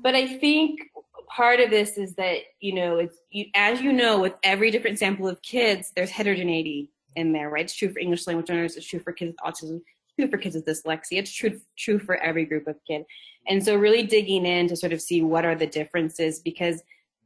but 0.00 0.14
I 0.14 0.38
think 0.38 0.80
part 1.28 1.60
of 1.60 1.70
this 1.70 1.98
is 1.98 2.14
that 2.14 2.38
you 2.60 2.74
know 2.74 2.98
it's 2.98 3.16
you, 3.30 3.46
as 3.54 3.80
you 3.80 3.92
know 3.92 4.20
with 4.20 4.34
every 4.42 4.70
different 4.70 4.98
sample 4.98 5.28
of 5.28 5.42
kids, 5.42 5.92
there's 5.96 6.10
heterogeneity 6.10 6.90
in 7.16 7.32
there, 7.32 7.50
right? 7.50 7.64
It's 7.64 7.74
true 7.74 7.90
for 7.90 7.98
English 7.98 8.26
language 8.26 8.48
learners. 8.48 8.76
It's 8.76 8.86
true 8.86 9.00
for 9.00 9.12
kids 9.12 9.32
with 9.32 9.54
autism. 9.54 9.80
It's 9.80 10.16
true 10.18 10.28
for 10.28 10.38
kids 10.38 10.54
with 10.54 10.66
dyslexia. 10.66 11.18
It's 11.18 11.32
true 11.32 11.60
true 11.76 11.98
for 11.98 12.16
every 12.16 12.44
group 12.44 12.68
of 12.68 12.76
kid. 12.86 13.04
And 13.48 13.64
so, 13.64 13.74
really 13.74 14.04
digging 14.04 14.46
in 14.46 14.68
to 14.68 14.76
sort 14.76 14.92
of 14.92 15.02
see 15.02 15.22
what 15.22 15.44
are 15.44 15.56
the 15.56 15.66
differences 15.66 16.38
because, 16.38 16.80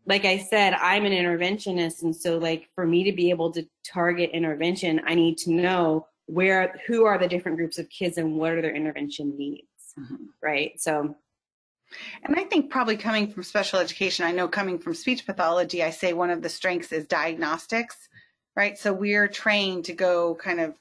like 0.07 0.25
I 0.25 0.39
said, 0.39 0.73
I'm 0.75 1.05
an 1.05 1.13
interventionist, 1.13 2.03
and 2.03 2.17
so 2.17 2.39
like 2.39 2.69
for 2.75 2.87
me 2.87 3.05
to 3.05 3.13
be 3.13 3.29
able 3.29 3.53
to 3.53 3.67
target 3.85 4.31
intervention, 4.33 5.03
I 5.07 5.15
need 5.15 5.37
to 5.39 5.53
know 5.53 6.07
where 6.33 6.81
who 6.87 7.05
are 7.05 7.19
the 7.19 7.29
different 7.29 7.59
groups 7.59 7.79
of 7.79 7.89
kids 7.89 8.19
and 8.19 8.37
what 8.37 8.53
are 8.53 8.63
their 8.63 8.75
intervention 8.75 9.37
needs, 9.37 9.95
mm-hmm. 9.99 10.17
right? 10.43 10.81
So. 10.81 11.17
And 12.25 12.35
I 12.37 12.45
think 12.45 12.71
probably 12.71 12.97
coming 12.97 13.31
from 13.31 13.43
special 13.43 13.79
education, 13.79 14.25
I 14.25 14.33
know 14.33 14.49
coming 14.49 14.79
from 14.79 14.95
speech 14.95 15.27
pathology, 15.27 15.83
I 15.85 15.91
say 15.91 16.15
one 16.15 16.31
of 16.31 16.41
the 16.41 16.49
strengths 16.49 16.91
is 16.91 17.05
diagnostics 17.05 18.09
right? 18.57 18.79
So 18.79 18.93
we're 18.93 19.29
trained 19.29 19.85
to 19.87 19.93
go 19.93 20.35
kind 20.35 20.61
of 20.61 20.75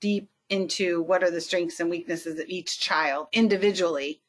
deep 0.00 0.30
into 0.50 1.02
what 1.02 1.22
are 1.22 1.30
the 1.30 1.40
strengths 1.40 1.80
and 1.80 1.88
weaknesses 1.88 2.38
of 2.38 2.46
each 2.48 2.80
child 2.80 3.28
individually. 3.32 4.20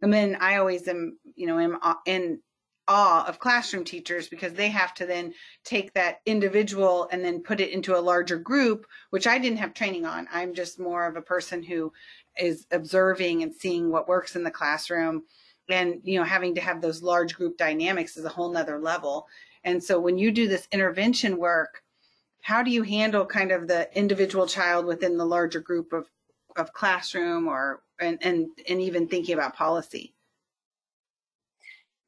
And 0.00 0.12
then 0.12 0.36
I 0.40 0.56
always 0.56 0.86
am, 0.86 1.18
you 1.34 1.46
know, 1.46 1.58
am 1.58 1.78
in 2.06 2.40
awe 2.88 3.24
of 3.28 3.38
classroom 3.38 3.84
teachers 3.84 4.28
because 4.28 4.54
they 4.54 4.68
have 4.68 4.94
to 4.94 5.06
then 5.06 5.32
take 5.64 5.92
that 5.92 6.20
individual 6.26 7.08
and 7.12 7.24
then 7.24 7.42
put 7.42 7.60
it 7.60 7.70
into 7.70 7.96
a 7.96 8.00
larger 8.00 8.38
group, 8.38 8.86
which 9.10 9.26
I 9.26 9.38
didn't 9.38 9.58
have 9.58 9.74
training 9.74 10.06
on. 10.06 10.26
I'm 10.32 10.54
just 10.54 10.80
more 10.80 11.06
of 11.06 11.16
a 11.16 11.22
person 11.22 11.62
who 11.62 11.92
is 12.38 12.66
observing 12.72 13.42
and 13.42 13.54
seeing 13.54 13.90
what 13.90 14.08
works 14.08 14.34
in 14.34 14.42
the 14.42 14.50
classroom. 14.50 15.24
And, 15.68 16.00
you 16.02 16.18
know, 16.18 16.24
having 16.24 16.54
to 16.54 16.60
have 16.62 16.80
those 16.80 17.02
large 17.02 17.34
group 17.34 17.58
dynamics 17.58 18.16
is 18.16 18.24
a 18.24 18.30
whole 18.30 18.50
nother 18.50 18.78
level. 18.78 19.28
And 19.64 19.84
so 19.84 20.00
when 20.00 20.16
you 20.16 20.32
do 20.32 20.48
this 20.48 20.66
intervention 20.72 21.36
work, 21.36 21.82
how 22.40 22.62
do 22.62 22.70
you 22.70 22.82
handle 22.82 23.26
kind 23.26 23.52
of 23.52 23.68
the 23.68 23.88
individual 23.96 24.46
child 24.46 24.86
within 24.86 25.18
the 25.18 25.26
larger 25.26 25.60
group 25.60 25.92
of, 25.92 26.08
of 26.56 26.72
classroom 26.72 27.46
or 27.46 27.82
and, 28.00 28.18
and 28.22 28.48
and 28.68 28.80
even 28.80 29.08
thinking 29.08 29.34
about 29.34 29.56
policy 29.56 30.14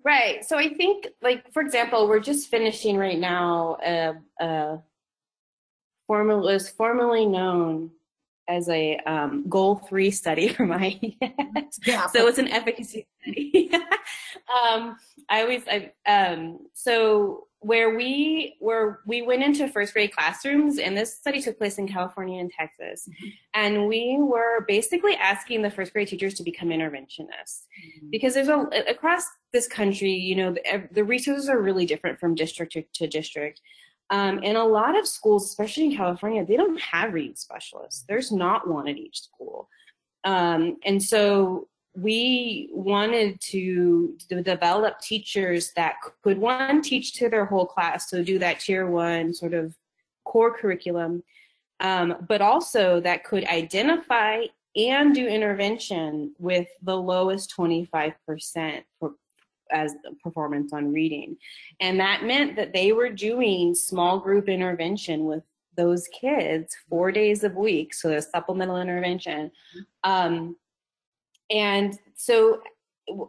right. 0.04 0.44
So 0.44 0.56
i 0.58 0.72
think 0.74 1.08
like 1.22 1.52
for 1.52 1.62
example 1.62 2.08
we're 2.08 2.20
just 2.20 2.48
finishing 2.48 2.96
right 2.96 3.18
now 3.18 3.76
a, 3.84 4.14
a 4.40 4.78
formal 6.06 6.48
is 6.48 6.68
formally 6.68 7.26
known 7.26 7.90
as 8.50 8.68
a 8.68 8.96
um, 9.06 9.48
goal 9.48 9.76
three 9.76 10.10
study 10.10 10.48
for 10.54 10.66
my 10.66 10.98
yeah. 11.86 12.06
so 12.08 12.26
it's 12.26 12.38
an 12.38 12.48
efficacy 12.48 13.06
study 13.22 13.70
um, 13.72 14.96
i 15.28 15.42
always 15.42 15.62
i 15.68 15.92
um, 16.06 16.58
so 16.74 17.46
where 17.62 17.94
we 17.94 18.56
where 18.58 19.00
we 19.06 19.20
went 19.20 19.42
into 19.42 19.68
first 19.68 19.92
grade 19.92 20.12
classrooms 20.12 20.78
and 20.78 20.96
this 20.96 21.14
study 21.14 21.40
took 21.40 21.58
place 21.58 21.78
in 21.78 21.86
california 21.86 22.40
and 22.40 22.50
texas 22.50 23.06
mm-hmm. 23.08 23.28
and 23.54 23.86
we 23.86 24.16
were 24.18 24.64
basically 24.66 25.14
asking 25.16 25.60
the 25.60 25.70
first 25.70 25.92
grade 25.92 26.08
teachers 26.08 26.34
to 26.34 26.42
become 26.42 26.70
interventionists 26.70 27.66
mm-hmm. 27.78 28.10
because 28.10 28.34
there's 28.34 28.48
a 28.48 28.66
across 28.88 29.24
this 29.52 29.68
country 29.68 30.12
you 30.12 30.34
know 30.34 30.52
the, 30.52 30.88
the 30.92 31.04
resources 31.04 31.48
are 31.48 31.60
really 31.60 31.84
different 31.84 32.18
from 32.18 32.34
district 32.34 32.72
to, 32.72 32.82
to 32.94 33.06
district 33.06 33.60
um, 34.10 34.40
and 34.42 34.56
a 34.56 34.64
lot 34.64 34.98
of 34.98 35.06
schools 35.06 35.44
especially 35.46 35.84
in 35.86 35.96
california 35.96 36.44
they 36.44 36.56
don't 36.56 36.80
have 36.80 37.12
reading 37.14 37.36
specialists. 37.36 38.04
There's 38.08 38.32
not 38.32 38.68
one 38.68 38.88
at 38.88 38.96
each 38.96 39.22
school. 39.22 39.68
Um, 40.24 40.76
and 40.84 41.02
so 41.02 41.68
we 41.96 42.68
wanted 42.72 43.40
to, 43.40 44.16
develop 44.28 45.00
teachers 45.00 45.72
that 45.74 45.96
could 46.22 46.38
one 46.38 46.82
teach 46.82 47.14
to 47.14 47.28
their 47.28 47.44
whole 47.44 47.66
class 47.66 48.08
so 48.08 48.22
do 48.22 48.38
that 48.38 48.60
tier 48.60 48.86
one 48.86 49.34
sort 49.34 49.54
of 49.54 49.74
core 50.24 50.56
curriculum 50.56 51.22
um, 51.80 52.16
but 52.28 52.40
also 52.40 53.00
that 53.00 53.24
could 53.24 53.44
identify 53.46 54.44
and 54.76 55.14
do 55.14 55.26
intervention 55.26 56.34
with 56.38 56.68
the 56.82 56.96
lowest 56.96 57.52
25% 57.56 58.14
for, 58.98 59.14
as 59.72 59.94
performance 60.22 60.72
on 60.72 60.92
reading 60.92 61.36
and 61.80 62.00
that 62.00 62.24
meant 62.24 62.56
that 62.56 62.72
they 62.72 62.92
were 62.92 63.10
doing 63.10 63.74
small 63.74 64.18
group 64.18 64.48
intervention 64.48 65.24
with 65.24 65.42
those 65.76 66.08
kids 66.08 66.76
four 66.88 67.12
days 67.12 67.44
a 67.44 67.48
week 67.50 67.94
so 67.94 68.10
a 68.10 68.22
supplemental 68.22 68.76
intervention 68.76 69.50
um, 70.04 70.56
and 71.50 71.98
so 72.14 72.60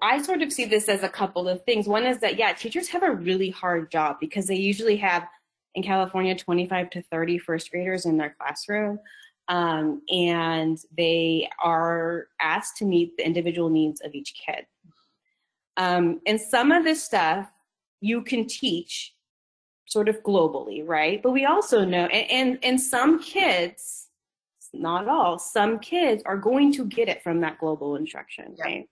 I 0.01 0.21
sort 0.21 0.41
of 0.41 0.53
see 0.53 0.65
this 0.65 0.89
as 0.89 1.03
a 1.03 1.09
couple 1.09 1.47
of 1.47 1.63
things. 1.63 1.87
One 1.87 2.05
is 2.05 2.19
that, 2.19 2.37
yeah, 2.37 2.53
teachers 2.53 2.89
have 2.89 3.03
a 3.03 3.11
really 3.11 3.49
hard 3.49 3.89
job 3.91 4.17
because 4.19 4.47
they 4.47 4.55
usually 4.55 4.97
have 4.97 5.27
in 5.75 5.83
California 5.83 6.35
25 6.35 6.89
to 6.91 7.01
30 7.03 7.37
first 7.39 7.71
graders 7.71 8.05
in 8.05 8.17
their 8.17 8.35
classroom. 8.39 8.99
Um, 9.47 10.01
and 10.09 10.77
they 10.95 11.49
are 11.61 12.27
asked 12.39 12.77
to 12.77 12.85
meet 12.85 13.17
the 13.17 13.25
individual 13.25 13.69
needs 13.69 14.01
of 14.01 14.13
each 14.13 14.33
kid. 14.45 14.65
Um, 15.81 16.21
and 16.27 16.39
some 16.39 16.71
of 16.71 16.83
this 16.83 17.03
stuff 17.03 17.51
you 18.01 18.21
can 18.21 18.45
teach 18.45 19.15
sort 19.87 20.09
of 20.09 20.21
globally, 20.21 20.87
right? 20.87 21.21
But 21.23 21.31
we 21.31 21.45
also 21.45 21.83
know, 21.83 22.05
and, 22.05 22.31
and, 22.31 22.59
and 22.63 22.79
some 22.79 23.21
kids, 23.21 24.07
not 24.73 25.07
all, 25.07 25.39
some 25.39 25.79
kids 25.79 26.21
are 26.25 26.37
going 26.37 26.71
to 26.73 26.85
get 26.85 27.09
it 27.09 27.23
from 27.23 27.41
that 27.41 27.57
global 27.57 27.95
instruction, 27.95 28.55
yeah. 28.57 28.63
right? 28.63 28.89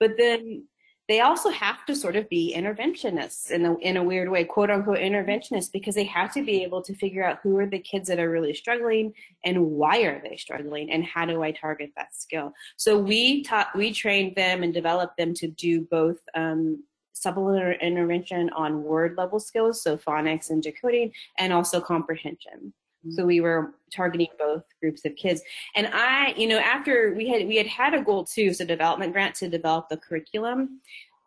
But 0.00 0.12
then 0.18 0.66
they 1.08 1.20
also 1.20 1.50
have 1.50 1.84
to 1.86 1.94
sort 1.94 2.16
of 2.16 2.28
be 2.28 2.54
interventionists 2.56 3.50
in 3.50 3.66
a, 3.66 3.76
in 3.78 3.96
a 3.96 4.02
weird 4.02 4.30
way, 4.30 4.44
quote 4.44 4.70
unquote 4.70 4.98
interventionists, 4.98 5.70
because 5.70 5.94
they 5.94 6.04
have 6.04 6.32
to 6.32 6.42
be 6.42 6.62
able 6.62 6.82
to 6.82 6.94
figure 6.94 7.24
out 7.24 7.40
who 7.42 7.58
are 7.58 7.66
the 7.66 7.78
kids 7.78 8.08
that 8.08 8.18
are 8.18 8.30
really 8.30 8.54
struggling 8.54 9.12
and 9.44 9.66
why 9.66 10.02
are 10.02 10.22
they 10.22 10.36
struggling 10.36 10.90
and 10.90 11.04
how 11.04 11.26
do 11.26 11.42
I 11.42 11.52
target 11.52 11.92
that 11.96 12.14
skill. 12.14 12.52
So 12.76 12.98
we 12.98 13.42
taught, 13.42 13.76
we 13.76 13.92
trained 13.92 14.36
them 14.36 14.62
and 14.62 14.72
developed 14.72 15.18
them 15.18 15.34
to 15.34 15.48
do 15.48 15.82
both 15.82 16.18
um, 16.34 16.84
supplemental 17.12 17.72
intervention 17.80 18.50
on 18.50 18.82
word 18.82 19.16
level 19.16 19.40
skills, 19.40 19.82
so 19.82 19.96
phonics 19.96 20.50
and 20.50 20.62
decoding, 20.62 21.12
and 21.38 21.52
also 21.52 21.80
comprehension. 21.80 22.72
So 23.10 23.26
we 23.26 23.40
were 23.40 23.74
targeting 23.92 24.28
both 24.38 24.64
groups 24.80 25.04
of 25.04 25.14
kids. 25.16 25.42
And 25.76 25.88
I, 25.92 26.34
you 26.36 26.48
know, 26.48 26.58
after 26.58 27.14
we 27.14 27.28
had 27.28 27.46
we 27.46 27.56
had 27.56 27.66
had 27.66 27.94
a 27.94 28.02
goal 28.02 28.24
two, 28.24 28.54
so 28.54 28.64
development 28.64 29.12
grant 29.12 29.34
to 29.36 29.48
develop 29.48 29.88
the 29.88 29.96
curriculum. 29.96 30.80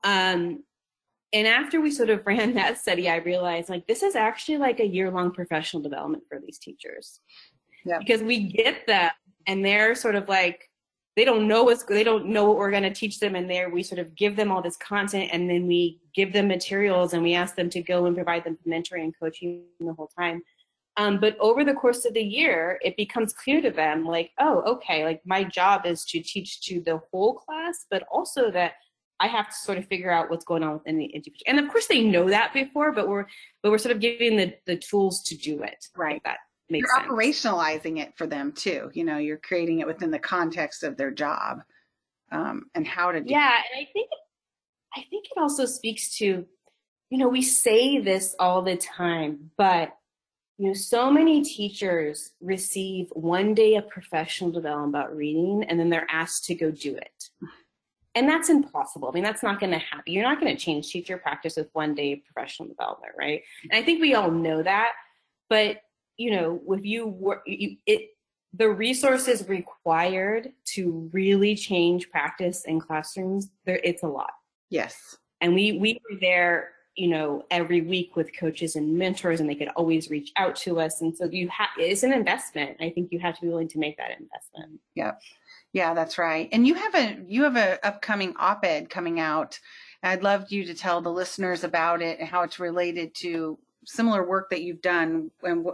Um, 0.03 0.63
and 1.33 1.47
after 1.47 1.81
we 1.81 1.91
sort 1.91 2.09
of 2.09 2.21
ran 2.25 2.53
that 2.55 2.77
study, 2.77 3.09
I 3.09 3.17
realized 3.17 3.69
like 3.69 3.87
this 3.87 4.03
is 4.03 4.15
actually 4.15 4.57
like 4.57 4.79
a 4.79 4.87
year 4.87 5.11
long 5.11 5.31
professional 5.31 5.81
development 5.81 6.23
for 6.29 6.39
these 6.39 6.57
teachers. 6.57 7.19
Yeah. 7.85 7.99
Because 7.99 8.21
we 8.21 8.51
get 8.51 8.85
them 8.87 9.11
and 9.45 9.63
they're 9.63 9.95
sort 9.95 10.15
of 10.15 10.27
like 10.27 10.69
they 11.15 11.25
don't 11.25 11.47
know 11.47 11.63
what's 11.63 11.83
they 11.83 12.03
don't 12.03 12.27
know 12.27 12.45
what 12.45 12.57
we're 12.57 12.69
going 12.71 12.83
to 12.83 12.93
teach 12.93 13.19
them 13.19 13.35
and 13.35 13.49
there 13.49 13.69
we 13.69 13.81
sort 13.81 13.97
of 13.97 14.13
give 14.15 14.35
them 14.35 14.51
all 14.51 14.61
this 14.61 14.77
content 14.77 15.29
and 15.33 15.49
then 15.49 15.65
we 15.65 15.99
give 16.13 16.31
them 16.31 16.47
materials 16.47 17.13
and 17.13 17.23
we 17.23 17.33
ask 17.33 17.55
them 17.55 17.69
to 17.69 17.81
go 17.81 18.05
and 18.05 18.15
provide 18.15 18.43
them 18.43 18.57
mentoring 18.67 19.03
and 19.03 19.19
coaching 19.19 19.63
the 19.79 19.93
whole 19.93 20.11
time 20.17 20.41
um, 20.97 21.19
but 21.19 21.37
over 21.39 21.63
the 21.63 21.73
course 21.73 22.05
of 22.05 22.13
the 22.13 22.21
year 22.21 22.79
it 22.81 22.97
becomes 22.97 23.33
clear 23.33 23.61
to 23.61 23.71
them 23.71 24.05
like 24.05 24.31
oh 24.39 24.61
okay 24.61 25.03
like 25.03 25.21
my 25.25 25.43
job 25.43 25.85
is 25.85 26.03
to 26.05 26.19
teach 26.21 26.61
to 26.61 26.81
the 26.81 26.99
whole 27.11 27.35
class 27.35 27.85
but 27.89 28.03
also 28.11 28.51
that 28.51 28.73
i 29.19 29.27
have 29.27 29.47
to 29.47 29.55
sort 29.55 29.77
of 29.77 29.85
figure 29.87 30.11
out 30.11 30.29
what's 30.29 30.45
going 30.45 30.63
on 30.63 30.73
within 30.73 30.97
the 30.97 31.15
education 31.15 31.43
and 31.47 31.59
of 31.59 31.69
course 31.71 31.87
they 31.87 32.01
know 32.01 32.29
that 32.29 32.53
before 32.53 32.91
but 32.91 33.07
we're 33.07 33.25
but 33.63 33.71
we're 33.71 33.77
sort 33.77 33.95
of 33.95 34.01
giving 34.01 34.37
the 34.37 34.53
the 34.65 34.77
tools 34.77 35.23
to 35.23 35.35
do 35.35 35.61
it 35.63 35.85
right 35.95 36.21
that 36.23 36.37
makes 36.69 36.89
you're 36.89 36.99
sense. 36.99 37.11
operationalizing 37.11 37.99
it 37.99 38.13
for 38.15 38.27
them 38.27 38.51
too. 38.51 38.89
You 38.93 39.03
know, 39.03 39.17
you're 39.17 39.37
creating 39.37 39.79
it 39.79 39.87
within 39.87 40.11
the 40.11 40.19
context 40.19 40.83
of 40.83 40.97
their 40.97 41.11
job 41.11 41.61
um, 42.31 42.65
and 42.75 42.85
how 42.85 43.11
to 43.11 43.19
do. 43.19 43.29
Yeah, 43.29 43.55
and 43.71 43.87
I 43.87 43.87
think 43.93 44.09
I 44.95 45.03
think 45.09 45.25
it 45.25 45.39
also 45.39 45.65
speaks 45.65 46.17
to, 46.17 46.45
you 47.09 47.17
know, 47.17 47.27
we 47.27 47.41
say 47.41 47.99
this 47.99 48.35
all 48.39 48.61
the 48.61 48.77
time, 48.77 49.51
but 49.57 49.93
you 50.57 50.67
know, 50.67 50.73
so 50.73 51.11
many 51.11 51.43
teachers 51.43 52.31
receive 52.41 53.09
one 53.11 53.53
day 53.53 53.75
of 53.75 53.87
professional 53.89 54.51
development 54.51 54.89
about 54.89 55.15
reading, 55.15 55.63
and 55.65 55.79
then 55.79 55.89
they're 55.89 56.07
asked 56.09 56.45
to 56.45 56.55
go 56.55 56.71
do 56.71 56.95
it. 56.95 57.29
And 58.15 58.27
that's 58.27 58.49
impossible. 58.49 59.09
I 59.09 59.11
mean, 59.11 59.23
that's 59.23 59.43
not 59.43 59.59
going 59.59 59.71
to 59.73 59.77
happen. 59.77 60.11
You're 60.11 60.23
not 60.23 60.39
going 60.41 60.55
to 60.55 60.59
change 60.59 60.89
teacher 60.89 61.17
practice 61.17 61.55
with 61.55 61.69
one 61.73 61.93
day 61.93 62.13
of 62.13 62.19
professional 62.25 62.67
development, 62.67 63.13
right? 63.17 63.43
And 63.69 63.73
I 63.73 63.83
think 63.83 64.01
we 64.01 64.15
all 64.15 64.31
know 64.31 64.63
that. 64.63 64.93
But 65.49 65.77
you 66.17 66.31
know, 66.31 66.59
if 66.69 66.83
you 66.83 67.07
work, 67.07 67.43
you, 67.45 67.77
it, 67.85 68.09
the 68.53 68.69
resources 68.69 69.47
required 69.47 70.51
to 70.73 71.09
really 71.13 71.55
change 71.55 72.09
practice 72.09 72.65
in 72.65 72.79
classrooms, 72.79 73.49
there, 73.65 73.79
it's 73.83 74.03
a 74.03 74.07
lot. 74.07 74.31
Yes. 74.69 75.15
And 75.41 75.53
we, 75.53 75.73
we 75.73 75.99
were 76.09 76.19
there, 76.19 76.71
you 76.97 77.07
know, 77.07 77.45
every 77.51 77.81
week 77.81 78.15
with 78.15 78.35
coaches 78.35 78.75
and 78.75 78.97
mentors 78.97 79.39
and 79.39 79.47
they 79.47 79.55
could 79.55 79.69
always 79.75 80.09
reach 80.09 80.31
out 80.35 80.55
to 80.55 80.79
us. 80.79 80.99
And 81.01 81.15
so 81.15 81.25
you 81.25 81.47
have, 81.49 81.69
it's 81.77 82.01
an 82.01 82.11
investment. 82.11 82.75
I 82.81 82.89
think 82.89 83.11
you 83.11 83.19
have 83.19 83.35
to 83.35 83.41
be 83.41 83.47
willing 83.47 83.69
to 83.69 83.77
make 83.79 83.97
that 83.97 84.11
investment. 84.19 84.79
Yep. 84.95 85.21
Yeah, 85.73 85.93
that's 85.93 86.17
right. 86.17 86.49
And 86.51 86.67
you 86.67 86.73
have 86.73 86.95
a, 86.95 87.17
you 87.27 87.43
have 87.43 87.55
a 87.55 87.85
upcoming 87.85 88.33
op-ed 88.37 88.89
coming 88.89 89.19
out. 89.19 89.59
I'd 90.01 90.23
love 90.23 90.51
you 90.51 90.65
to 90.65 90.73
tell 90.73 91.01
the 91.01 91.11
listeners 91.11 91.63
about 91.63 92.01
it 92.01 92.19
and 92.19 92.27
how 92.27 92.41
it's 92.41 92.59
related 92.59 93.13
to 93.15 93.59
similar 93.85 94.27
work 94.27 94.49
that 94.49 94.63
you've 94.63 94.81
done 94.81 95.29
and 95.43 95.67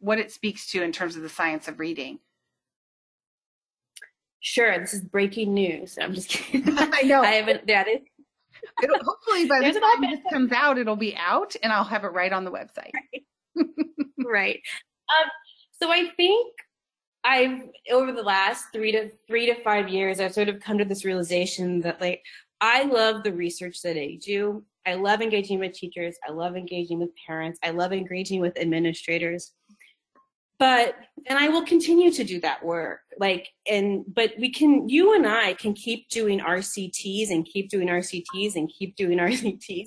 what 0.00 0.18
it 0.18 0.32
speaks 0.32 0.66
to 0.72 0.82
in 0.82 0.90
terms 0.90 1.14
of 1.14 1.22
the 1.22 1.28
science 1.28 1.68
of 1.68 1.78
reading. 1.78 2.18
Sure, 4.40 4.78
this 4.78 4.94
is 4.94 5.02
breaking 5.02 5.54
news. 5.54 5.98
I'm 6.00 6.14
just 6.14 6.30
kidding. 6.30 6.74
I 6.78 7.02
know. 7.02 7.22
I 7.22 7.32
haven't. 7.32 7.62
Yeah, 7.66 7.84
it, 7.86 8.04
it'll, 8.82 8.98
hopefully 9.02 9.46
by 9.46 9.60
the 9.72 9.80
time 9.80 10.10
this 10.10 10.20
comes 10.32 10.52
out, 10.52 10.78
it'll 10.78 10.96
be 10.96 11.16
out, 11.16 11.54
and 11.62 11.72
I'll 11.72 11.84
have 11.84 12.04
it 12.04 12.08
right 12.08 12.32
on 12.32 12.44
the 12.44 12.50
website. 12.50 12.92
Right. 13.56 13.66
right. 14.24 14.60
Um, 15.08 15.30
so 15.80 15.90
I 15.90 16.08
think 16.16 16.54
I've 17.24 17.62
over 17.92 18.12
the 18.12 18.22
last 18.22 18.66
three 18.72 18.92
to 18.92 19.10
three 19.26 19.46
to 19.46 19.62
five 19.62 19.88
years, 19.88 20.20
I've 20.20 20.34
sort 20.34 20.48
of 20.48 20.60
come 20.60 20.78
to 20.78 20.84
this 20.84 21.04
realization 21.04 21.80
that 21.82 22.00
like 22.00 22.22
I 22.60 22.84
love 22.84 23.22
the 23.22 23.32
research 23.32 23.82
that 23.82 23.96
I 23.96 24.18
do. 24.24 24.64
I 24.86 24.94
love 24.94 25.20
engaging 25.20 25.58
with 25.58 25.74
teachers. 25.74 26.16
I 26.26 26.32
love 26.32 26.56
engaging 26.56 26.98
with 26.98 27.10
parents. 27.26 27.58
I 27.62 27.70
love 27.70 27.92
engaging 27.92 28.40
with 28.40 28.58
administrators. 28.58 29.52
But, 30.58 30.96
and 31.26 31.38
I 31.38 31.48
will 31.48 31.64
continue 31.64 32.10
to 32.12 32.24
do 32.24 32.40
that 32.40 32.64
work. 32.64 33.00
Like, 33.18 33.48
and, 33.70 34.04
but 34.12 34.32
we 34.38 34.50
can, 34.50 34.88
you 34.88 35.14
and 35.14 35.26
I 35.26 35.54
can 35.54 35.72
keep 35.72 36.08
doing 36.08 36.40
RCTs 36.40 37.30
and 37.30 37.46
keep 37.46 37.68
doing 37.68 37.88
RCTs 37.88 38.56
and 38.56 38.68
keep 38.68 38.96
doing 38.96 39.18
RCTs, 39.18 39.86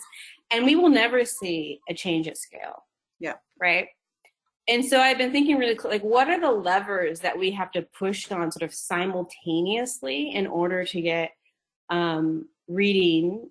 and 0.50 0.66
we 0.66 0.76
will 0.76 0.90
never 0.90 1.26
see 1.26 1.80
a 1.90 1.94
change 1.94 2.28
at 2.28 2.38
scale. 2.38 2.84
Yeah. 3.20 3.36
Right. 3.60 3.88
And 4.68 4.86
so 4.86 5.00
I've 5.00 5.18
been 5.18 5.32
thinking 5.32 5.58
really 5.58 5.78
like, 5.84 6.04
what 6.04 6.30
are 6.30 6.40
the 6.40 6.52
levers 6.52 7.20
that 7.22 7.38
we 7.38 7.52
have 7.52 7.72
to 7.72 7.82
push 7.82 8.32
on 8.32 8.52
sort 8.52 8.64
of 8.64 8.74
simultaneously 8.74 10.34
in 10.34 10.48
order 10.48 10.86
to 10.86 11.02
get 11.02 11.32
um, 11.90 12.48
reading 12.68 13.50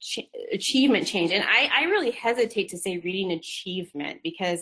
ch- 0.00 0.28
achievement 0.52 1.06
change. 1.06 1.32
And 1.32 1.44
I, 1.44 1.70
I 1.74 1.84
really 1.84 2.12
hesitate 2.12 2.68
to 2.70 2.78
say 2.78 2.98
reading 2.98 3.32
achievement 3.32 4.20
because 4.22 4.60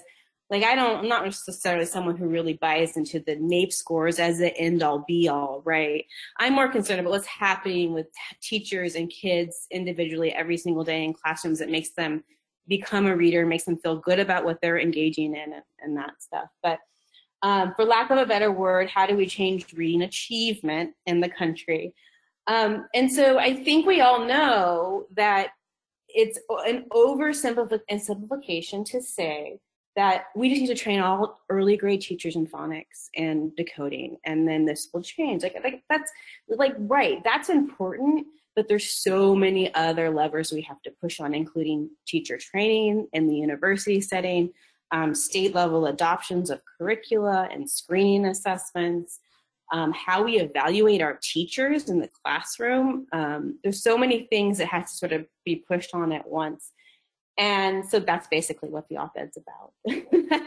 like 0.53 0.65
I 0.65 0.75
don't, 0.75 0.99
I'm 0.99 1.09
not 1.09 1.25
necessarily 1.25 1.87
someone 1.87 2.15
who 2.15 2.27
really 2.27 2.53
buys 2.53 2.99
into 2.99 3.21
the 3.21 3.37
NAEP 3.37 3.73
scores 3.73 4.19
as 4.19 4.37
the 4.37 4.55
end 4.59 4.83
all 4.83 5.03
be 5.09 5.27
all, 5.27 5.63
right? 5.65 6.05
I'm 6.39 6.53
more 6.53 6.69
concerned 6.69 7.01
about 7.01 7.09
what's 7.09 7.27
happening 7.27 7.95
with 7.95 8.09
teachers 8.43 8.95
and 8.95 9.09
kids 9.09 9.67
individually 9.71 10.31
every 10.31 10.59
single 10.59 10.85
day 10.85 11.05
in 11.05 11.15
classrooms 11.15 11.59
that 11.61 11.71
makes 11.71 11.93
them 11.93 12.23
become 12.69 13.07
a 13.07 13.17
reader, 13.17 13.47
makes 13.47 13.65
them 13.65 13.79
feel 13.79 13.97
good 13.97 14.19
about 14.19 14.45
what 14.45 14.61
they're 14.61 14.79
engaging 14.79 15.35
in 15.35 15.55
and, 15.55 15.63
and 15.81 15.97
that 15.97 16.21
stuff. 16.23 16.49
But 16.63 16.81
um, 17.41 17.73
for 17.75 17.87
lack 17.87 18.11
of 18.11 18.19
a 18.19 18.27
better 18.27 18.53
word, 18.53 18.91
how 18.91 19.07
do 19.07 19.17
we 19.17 19.25
change 19.27 19.73
reading 19.73 20.03
achievement 20.03 20.91
in 21.07 21.21
the 21.21 21.31
country? 21.31 21.95
Um, 22.47 22.89
and 22.95 23.11
so 23.11 23.39
I 23.39 23.55
think 23.65 23.87
we 23.87 24.03
all 24.03 24.27
know 24.27 25.07
that 25.17 25.53
it's 26.09 26.39
an 26.67 26.85
oversimplification 26.93 28.85
to 28.91 29.01
say 29.01 29.59
that 29.97 30.27
we 30.35 30.49
just 30.49 30.63
need 30.63 30.69
to 30.69 30.75
train 30.75 31.01
all 31.01 31.41
early 31.51 31.77
grade 31.77 32.01
teachers 32.01 32.37
in 32.37 32.47
phonics 32.47 33.09
and 33.15 33.55
decoding, 33.57 34.17
and 34.25 34.49
then 34.49 34.65
this 34.65 34.89
will 34.93 35.03
change. 35.03 35.43
Like, 35.43 35.57
like 35.63 35.83
that's 35.91 36.11
like 36.49 36.75
right, 36.79 37.23
that's 37.25 37.51
important, 37.51 38.27
but 38.57 38.69
there's 38.69 38.91
so 38.91 39.35
many 39.35 39.75
other 39.75 40.11
levers 40.11 40.53
we 40.53 40.63
have 40.63 40.81
to 40.83 40.93
push 41.01 41.21
on, 41.21 41.35
including 41.35 41.91
teacher 42.07 42.39
training 42.39 43.09
in 43.13 43.29
the 43.29 43.37
university 43.37 44.01
setting, 44.01 44.51
um, 44.93 45.15
state 45.15 45.55
level 45.55 45.87
adoptions 45.87 46.51
of 46.51 46.61
curricula 46.79 47.49
and 47.51 47.69
screening 47.69 48.27
assessments, 48.27 49.21
um, 49.73 49.93
how 49.93 50.23
we 50.23 50.39
evaluate 50.39 51.01
our 51.01 51.19
teachers 51.23 51.89
in 51.89 51.99
the 51.99 52.11
classroom. 52.23 53.07
Um, 53.13 53.59
there's 53.63 53.83
so 53.83 53.97
many 53.97 54.27
things 54.31 54.59
that 54.59 54.69
has 54.69 54.93
to 54.93 54.97
sort 54.97 55.13
of 55.13 55.27
be 55.45 55.57
pushed 55.57 55.95
on 55.95 56.13
at 56.13 56.29
once. 56.29 56.73
And 57.39 57.89
so 57.89 57.99
that's 57.99 58.27
basically 58.29 58.69
what 58.69 58.89
the 58.89 58.99
op-ed's 58.99 59.37
about. 59.37 59.73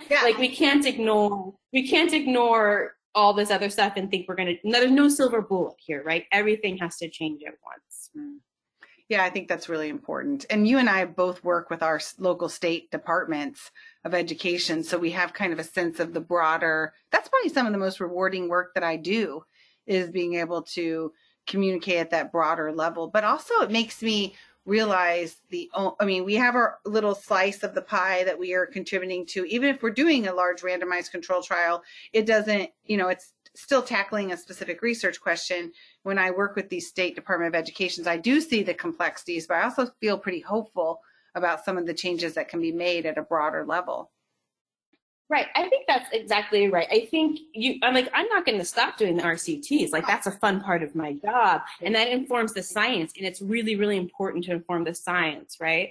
yeah. 0.10 0.22
Like 0.24 0.38
we 0.38 0.50
can't 0.50 0.86
ignore, 0.86 1.54
we 1.74 1.88
can't 1.88 2.14
ignore 2.14 2.96
all 3.16 3.34
this 3.34 3.50
other 3.50 3.70
stuff 3.70 3.94
and 3.96 4.12
think 4.12 4.28
we're 4.28 4.36
going 4.36 4.58
to, 4.64 4.72
there's 4.72 4.92
no 4.92 5.10
silver 5.10 5.42
bullet 5.42 5.76
here, 5.80 6.04
right? 6.04 6.26
Everything 6.32 6.78
has 6.78 6.98
to 6.98 7.10
change 7.10 7.42
at 7.48 7.56
once. 7.66 8.10
Mm. 8.16 8.38
Yeah, 9.08 9.24
I 9.24 9.30
think 9.30 9.48
that's 9.48 9.70
really 9.70 9.90
important. 9.90 10.46
And 10.50 10.68
you 10.68 10.80
and 10.80 10.90
I 10.90 11.06
both 11.06 11.44
work 11.44 11.70
with 11.70 11.84
our 11.84 12.00
local 12.18 12.50
state 12.50 12.90
departments 12.90 13.72
of 14.04 14.16
education. 14.16 14.84
So 14.84 14.98
we 14.98 15.12
have 15.12 15.34
kind 15.34 15.54
of 15.54 15.60
a 15.60 15.64
sense 15.64 16.00
of 16.00 16.14
the 16.14 16.22
broader, 16.22 16.94
that's 17.12 17.30
probably 17.30 17.50
some 17.50 17.68
of 17.68 17.72
the 17.72 17.78
most 17.78 18.00
rewarding 18.00 18.50
work 18.50 18.74
that 18.74 18.84
I 18.84 18.98
do 18.98 19.44
is 19.86 20.10
being 20.10 20.36
able 20.36 20.64
to 20.64 21.14
communicate 21.46 22.00
at 22.00 22.10
that 22.10 22.32
broader 22.32 22.72
level. 22.72 23.08
But 23.08 23.24
also 23.24 23.54
it 23.62 23.70
makes 23.70 24.02
me 24.02 24.34
realize 24.66 25.38
the, 25.50 25.70
I 26.00 26.06
mean, 26.06 26.26
we 26.26 26.36
have 26.36 26.56
our 26.56 26.80
little 26.86 27.16
slice 27.16 27.64
of 27.64 27.76
the 27.76 27.82
pie 27.82 28.24
that 28.24 28.40
we 28.40 28.54
are 28.54 28.66
contributing 28.66 29.26
to. 29.28 29.46
Even 29.46 29.70
if 29.70 29.84
we're 29.84 29.92
doing 29.92 30.28
a 30.28 30.34
large 30.34 30.62
randomized 30.62 31.12
control 31.12 31.42
trial, 31.42 31.84
it 32.14 32.26
doesn't, 32.26 32.72
you 32.86 32.98
know, 32.98 33.10
it's 33.10 33.34
still 33.54 33.82
tackling 33.82 34.32
a 34.32 34.38
specific 34.38 34.82
research 34.82 35.22
question. 35.22 35.72
When 36.04 36.18
I 36.18 36.32
work 36.32 36.56
with 36.56 36.70
these 36.70 36.88
state 36.88 37.16
Department 37.16 37.54
of 37.54 37.60
Educations, 37.60 38.08
I 38.08 38.18
do 38.18 38.42
see 38.42 38.64
the 38.64 38.74
complexities, 38.74 39.48
but 39.48 39.58
I 39.58 39.64
also 39.64 39.92
feel 40.02 40.18
pretty 40.18 40.42
hopeful 40.42 41.00
about 41.36 41.64
some 41.64 41.78
of 41.78 41.86
the 41.86 41.94
changes 41.94 42.34
that 42.34 42.50
can 42.50 42.62
be 42.62 42.72
made 42.72 43.06
at 43.06 43.18
a 43.18 43.22
broader 43.22 43.66
level. 43.66 44.12
Right. 45.28 45.48
I 45.56 45.68
think 45.70 45.86
that's 45.88 46.08
exactly 46.14 46.68
right. 46.70 46.88
I 46.92 47.08
think 47.10 47.40
you, 47.52 47.80
I'm 47.82 47.96
like, 47.96 48.10
I'm 48.14 48.28
not 48.28 48.46
going 48.46 48.60
to 48.60 48.66
stop 48.66 48.98
doing 48.98 49.18
the 49.18 49.24
RCTs. 49.24 49.92
Like, 49.92 50.06
that's 50.06 50.28
a 50.28 50.32
fun 50.32 50.62
part 50.62 50.84
of 50.84 50.94
my 50.94 51.14
job. 51.14 51.62
And 51.82 51.96
that 51.96 52.10
informs 52.10 52.54
the 52.54 52.62
science. 52.62 53.12
And 53.18 53.26
it's 53.26 53.42
really, 53.42 53.76
really 53.76 53.98
important 53.98 54.44
to 54.46 54.52
inform 54.52 54.84
the 54.84 54.94
science, 54.94 55.58
right? 55.60 55.90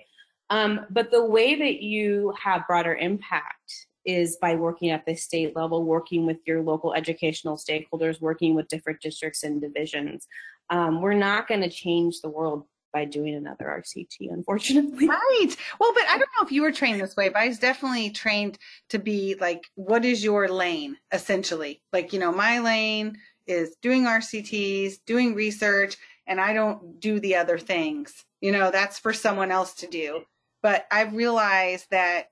Um, 0.50 0.86
but 0.90 1.10
the 1.10 1.24
way 1.24 1.56
that 1.56 1.82
you 1.82 2.32
have 2.40 2.66
broader 2.68 2.94
impact 2.94 3.88
is 4.04 4.36
by 4.36 4.54
working 4.54 4.90
at 4.90 5.04
the 5.04 5.16
state 5.16 5.56
level, 5.56 5.84
working 5.84 6.26
with 6.26 6.38
your 6.46 6.62
local 6.62 6.94
educational 6.94 7.56
stakeholders, 7.56 8.20
working 8.20 8.54
with 8.54 8.68
different 8.68 9.00
districts 9.00 9.42
and 9.42 9.60
divisions. 9.60 10.28
Um, 10.70 11.02
we're 11.02 11.14
not 11.14 11.48
going 11.48 11.62
to 11.62 11.70
change 11.70 12.20
the 12.20 12.28
world 12.28 12.66
by 12.94 13.04
doing 13.04 13.34
another 13.34 13.66
RCT, 13.66 14.30
unfortunately. 14.30 15.08
Right. 15.08 15.56
Well, 15.80 15.92
but 15.92 16.04
I 16.04 16.16
don't 16.16 16.30
know 16.38 16.46
if 16.46 16.52
you 16.52 16.62
were 16.62 16.72
trained 16.72 17.00
this 17.00 17.16
way, 17.16 17.28
but 17.28 17.42
I 17.42 17.48
was 17.48 17.58
definitely 17.58 18.10
trained 18.10 18.56
to 18.90 19.00
be 19.00 19.34
like, 19.38 19.64
what 19.74 20.04
is 20.04 20.22
your 20.22 20.48
lane, 20.48 20.96
essentially? 21.12 21.82
Like, 21.92 22.12
you 22.12 22.20
know, 22.20 22.32
my 22.32 22.60
lane 22.60 23.18
is 23.48 23.76
doing 23.82 24.04
RCTs, 24.04 24.98
doing 25.06 25.34
research, 25.34 25.96
and 26.26 26.40
I 26.40 26.54
don't 26.54 27.00
do 27.00 27.18
the 27.18 27.34
other 27.34 27.58
things. 27.58 28.24
You 28.40 28.52
know, 28.52 28.70
that's 28.70 29.00
for 29.00 29.12
someone 29.12 29.50
else 29.50 29.74
to 29.76 29.88
do. 29.88 30.22
But 30.62 30.86
I've 30.90 31.14
realized 31.14 31.86
that 31.90 32.28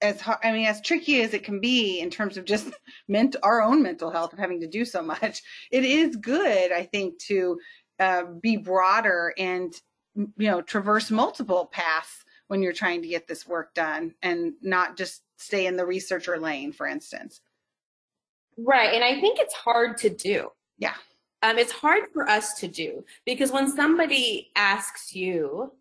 as 0.00 0.20
hard, 0.20 0.38
I 0.42 0.52
mean, 0.52 0.66
as 0.66 0.80
tricky 0.80 1.20
as 1.20 1.34
it 1.34 1.44
can 1.44 1.60
be 1.60 2.00
in 2.00 2.08
terms 2.08 2.38
of 2.38 2.46
just 2.46 2.70
ment- 3.08 3.36
our 3.42 3.62
own 3.62 3.82
mental 3.82 4.10
health 4.10 4.32
of 4.32 4.38
having 4.38 4.62
to 4.62 4.68
do 4.68 4.86
so 4.86 5.02
much, 5.02 5.42
it 5.70 5.84
is 5.84 6.16
good, 6.16 6.72
I 6.72 6.84
think, 6.84 7.18
to 7.24 7.58
uh, 8.00 8.24
be 8.40 8.56
broader 8.56 9.34
and 9.36 9.72
you 10.18 10.50
know 10.50 10.60
traverse 10.60 11.10
multiple 11.10 11.66
paths 11.72 12.24
when 12.48 12.62
you're 12.62 12.72
trying 12.72 13.02
to 13.02 13.08
get 13.08 13.28
this 13.28 13.46
work 13.46 13.74
done 13.74 14.14
and 14.22 14.54
not 14.62 14.96
just 14.96 15.22
stay 15.36 15.66
in 15.66 15.76
the 15.76 15.86
researcher 15.86 16.38
lane, 16.38 16.72
for 16.72 16.86
instance. 16.86 17.40
Right, 18.56 18.92
and 18.94 19.04
I 19.04 19.20
think 19.20 19.38
it's 19.38 19.54
hard 19.54 19.98
to 19.98 20.10
do. 20.10 20.50
Yeah. 20.78 20.94
Um, 21.42 21.56
it's 21.56 21.70
hard 21.70 22.04
for 22.12 22.28
us 22.28 22.54
to 22.54 22.66
do 22.66 23.04
because 23.24 23.52
when 23.52 23.70
somebody 23.70 24.50
asks 24.56 25.14
you, 25.14 25.72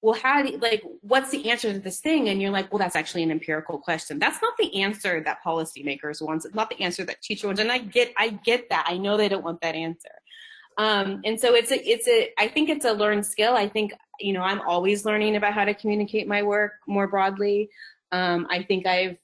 well, 0.00 0.14
how 0.14 0.42
do 0.42 0.52
you, 0.52 0.58
like, 0.58 0.82
what's 1.00 1.30
the 1.30 1.50
answer 1.50 1.72
to 1.72 1.78
this 1.78 2.00
thing? 2.00 2.28
And 2.28 2.40
you're 2.40 2.50
like, 2.50 2.72
well, 2.72 2.78
that's 2.78 2.96
actually 2.96 3.22
an 3.22 3.30
empirical 3.30 3.78
question. 3.78 4.18
That's 4.18 4.40
not 4.40 4.54
the 4.58 4.82
answer 4.82 5.22
that 5.22 5.38
policymakers 5.44 6.22
want. 6.22 6.44
It's 6.44 6.54
not 6.54 6.70
the 6.70 6.80
answer 6.82 7.04
that 7.04 7.22
teacher 7.22 7.46
wants. 7.46 7.60
And 7.60 7.72
I 7.72 7.78
get, 7.78 8.12
I 8.16 8.28
get 8.44 8.68
that. 8.70 8.86
I 8.86 8.96
know 8.96 9.16
they 9.16 9.28
don't 9.28 9.44
want 9.44 9.60
that 9.62 9.74
answer. 9.74 10.10
Um, 10.76 11.20
and 11.24 11.40
so 11.40 11.54
it's 11.54 11.70
a, 11.70 11.88
it's 11.88 12.08
a, 12.08 12.30
I 12.38 12.48
think 12.48 12.68
it's 12.68 12.84
a 12.84 12.92
learned 12.92 13.24
skill. 13.24 13.54
I 13.54 13.68
think, 13.68 13.92
you 14.20 14.32
know, 14.32 14.42
I'm 14.42 14.60
always 14.62 15.04
learning 15.04 15.36
about 15.36 15.54
how 15.54 15.64
to 15.64 15.74
communicate 15.74 16.26
my 16.26 16.42
work 16.42 16.72
more 16.86 17.06
broadly. 17.06 17.70
Um, 18.12 18.46
I 18.50 18.62
think 18.62 18.86
I've, 18.86 19.16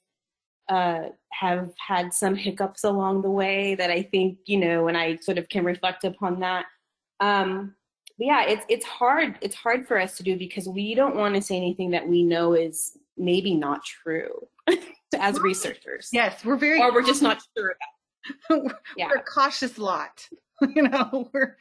uh, 0.69 1.09
have 1.31 1.71
had 1.77 2.13
some 2.13 2.35
hiccups 2.35 2.83
along 2.83 3.21
the 3.21 3.29
way 3.29 3.75
that 3.75 3.89
I 3.89 4.03
think, 4.03 4.37
you 4.45 4.57
know, 4.57 4.87
and 4.87 4.97
I 4.97 5.17
sort 5.17 5.37
of 5.37 5.49
can 5.49 5.65
reflect 5.65 6.03
upon 6.03 6.39
that. 6.39 6.65
Um, 7.19 7.75
but 8.17 8.27
yeah, 8.27 8.45
it's 8.45 8.65
it's 8.69 8.85
hard. 8.85 9.37
It's 9.41 9.55
hard 9.55 9.87
for 9.87 9.99
us 9.99 10.15
to 10.17 10.23
do 10.23 10.37
because 10.37 10.67
we 10.67 10.93
don't 10.93 11.15
want 11.15 11.35
to 11.35 11.41
say 11.41 11.57
anything 11.57 11.91
that 11.91 12.07
we 12.07 12.23
know 12.23 12.53
is 12.53 12.97
maybe 13.17 13.55
not 13.55 13.83
true 13.83 14.47
as 15.17 15.39
researchers. 15.39 16.09
Yes, 16.11 16.45
we're 16.45 16.55
very 16.55 16.81
or 16.81 16.93
we're 16.93 17.03
just 17.03 17.21
not 17.21 17.41
sure 17.57 17.75
about. 18.49 18.75
yeah. 18.95 19.07
we're 19.07 19.15
a 19.15 19.23
cautious 19.23 19.77
lot. 19.77 20.27
you 20.75 20.83
know, 20.83 21.29
we're 21.33 21.57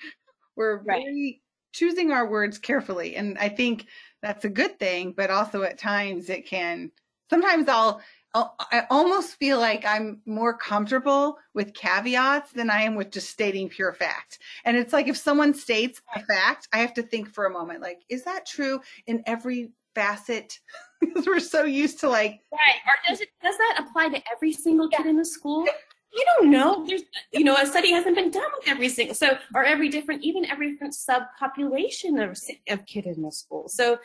we're 0.57 0.77
right. 0.79 1.03
very 1.03 1.43
choosing 1.73 2.13
our 2.13 2.29
words 2.29 2.59
carefully, 2.59 3.17
and 3.17 3.39
I 3.39 3.49
think 3.49 3.87
that's 4.23 4.45
a 4.45 4.51
good 4.51 4.79
thing. 4.79 5.13
But 5.17 5.31
also 5.31 5.63
at 5.63 5.79
times 5.79 6.29
it 6.29 6.47
can. 6.47 6.91
Sometimes 7.29 7.69
I'll 7.69 8.03
I 8.35 8.87
almost 8.91 9.37
feel 9.37 9.59
like 9.59 9.85
I'm 9.85 10.21
more 10.25 10.57
comfortable 10.57 11.39
with 11.53 11.75
caveats 11.75 12.53
than 12.53 12.71
I 12.71 12.83
am 12.83 12.95
with 12.95 13.11
just 13.11 13.29
stating 13.29 13.69
pure 13.69 13.93
fact. 13.93 14.39
And 14.65 14.77
it's 14.77 14.93
like 14.93 15.09
if 15.09 15.17
someone 15.17 15.53
states 15.53 16.01
a 16.15 16.25
fact, 16.25 16.69
I 16.73 16.79
have 16.79 16.95
to 16.95 17.03
think 17.03 17.29
for 17.29 17.47
a 17.47 17.51
moment, 17.51 17.81
like, 17.81 18.03
is 18.09 18.23
that 18.25 18.47
true 18.47 18.81
in 19.07 19.25
every 19.27 19.73
facet? 19.97 20.61
because 21.01 21.27
we're 21.27 21.41
so 21.41 21.65
used 21.65 21.99
to 22.01 22.09
like 22.09 22.41
Right. 22.53 22.77
Or 22.87 22.93
does 23.09 23.21
it 23.21 23.31
does 23.43 23.57
that 23.57 23.85
apply 23.85 24.11
to 24.11 24.23
every 24.33 24.53
single 24.53 24.89
kid 24.89 25.07
in 25.07 25.17
the 25.17 25.25
school? 25.25 25.67
You 26.12 26.25
don't 26.37 26.51
know. 26.51 26.85
There's 26.87 27.03
you 27.33 27.44
know, 27.44 27.57
a 27.57 27.66
study 27.66 27.92
hasn't 27.92 28.16
been 28.16 28.31
done 28.31 28.51
with 28.59 28.68
every 28.68 28.88
single 28.88 29.14
so 29.14 29.38
or 29.55 29.64
every 29.64 29.88
different 29.88 30.23
even 30.23 30.44
every 30.44 30.73
different 30.73 30.94
subpopulation 30.94 32.23
of 32.23 32.38
of 32.68 32.87
kid 32.87 33.07
in 33.07 33.23
the 33.23 33.31
school. 33.31 33.68
So 33.68 33.99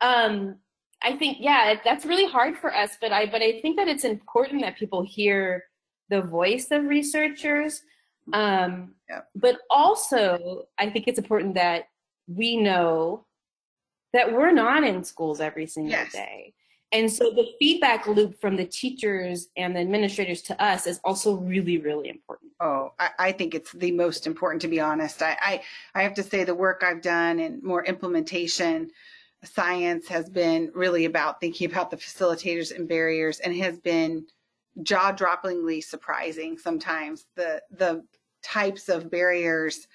um 0.00 0.56
I 1.02 1.16
think 1.16 1.38
yeah, 1.40 1.74
that's 1.84 2.06
really 2.06 2.26
hard 2.26 2.56
for 2.56 2.74
us, 2.74 2.96
but 3.00 3.12
I 3.12 3.26
but 3.26 3.42
I 3.42 3.60
think 3.60 3.76
that 3.76 3.88
it's 3.88 4.04
important 4.04 4.62
that 4.62 4.76
people 4.76 5.02
hear 5.02 5.64
the 6.10 6.22
voice 6.22 6.68
of 6.70 6.84
researchers. 6.84 7.82
Um, 8.32 8.94
yeah. 9.08 9.22
But 9.34 9.58
also, 9.68 10.68
I 10.78 10.90
think 10.90 11.08
it's 11.08 11.18
important 11.18 11.54
that 11.56 11.86
we 12.28 12.56
know 12.56 13.26
that 14.12 14.32
we're 14.32 14.52
not 14.52 14.84
in 14.84 15.02
schools 15.04 15.40
every 15.40 15.66
single 15.66 15.92
yes. 15.92 16.12
day. 16.12 16.54
And 16.92 17.10
so 17.10 17.30
the 17.30 17.54
feedback 17.58 18.06
loop 18.06 18.38
from 18.40 18.56
the 18.56 18.66
teachers 18.66 19.48
and 19.56 19.74
the 19.74 19.80
administrators 19.80 20.42
to 20.42 20.62
us 20.62 20.86
is 20.86 21.00
also 21.04 21.36
really, 21.36 21.78
really 21.78 22.10
important. 22.10 22.52
Oh, 22.60 22.92
I, 22.98 23.10
I 23.18 23.32
think 23.32 23.54
it's 23.54 23.72
the 23.72 23.92
most 23.92 24.26
important 24.26 24.60
to 24.62 24.68
be 24.68 24.78
honest. 24.78 25.22
I, 25.22 25.36
I, 25.40 25.62
I 25.94 26.02
have 26.02 26.14
to 26.14 26.22
say 26.22 26.44
the 26.44 26.54
work 26.54 26.82
I've 26.84 27.00
done 27.00 27.40
and 27.40 27.62
more 27.62 27.84
implementation 27.84 28.90
science 29.44 30.06
has 30.08 30.28
been 30.28 30.70
really 30.74 31.06
about 31.06 31.40
thinking 31.40 31.70
about 31.70 31.90
the 31.90 31.96
facilitators 31.96 32.74
and 32.74 32.88
barriers 32.88 33.40
and 33.40 33.56
has 33.56 33.78
been 33.78 34.24
jaw-droppingly 34.82 35.82
surprising 35.82 36.56
sometimes 36.56 37.26
the 37.36 37.60
the 37.72 38.02
types 38.42 38.88
of 38.88 39.10
barriers 39.10 39.86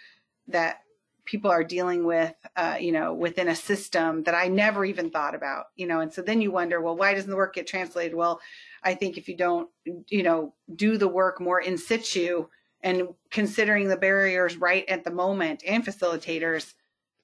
that 0.47 0.81
people 1.27 1.51
are 1.51 1.63
dealing 1.63 2.05
with 2.05 2.33
uh, 2.55 2.77
you 2.79 2.91
know 2.91 3.13
within 3.13 3.49
a 3.49 3.55
system 3.55 4.23
that 4.23 4.33
i 4.33 4.47
never 4.47 4.83
even 4.83 5.11
thought 5.11 5.35
about 5.35 5.65
you 5.75 5.85
know 5.85 5.99
and 5.99 6.11
so 6.11 6.21
then 6.21 6.41
you 6.41 6.51
wonder 6.51 6.81
well 6.81 6.97
why 6.97 7.13
doesn't 7.13 7.29
the 7.29 7.35
work 7.35 7.53
get 7.53 7.67
translated 7.67 8.15
well 8.15 8.39
i 8.83 8.95
think 8.95 9.17
if 9.17 9.27
you 9.29 9.37
don't 9.37 9.69
you 10.07 10.23
know 10.23 10.53
do 10.75 10.97
the 10.97 11.07
work 11.07 11.39
more 11.39 11.61
in 11.61 11.77
situ 11.77 12.47
and 12.81 13.07
considering 13.29 13.87
the 13.87 13.97
barriers 13.97 14.57
right 14.57 14.87
at 14.89 15.03
the 15.03 15.11
moment 15.11 15.63
and 15.67 15.85
facilitators 15.85 16.73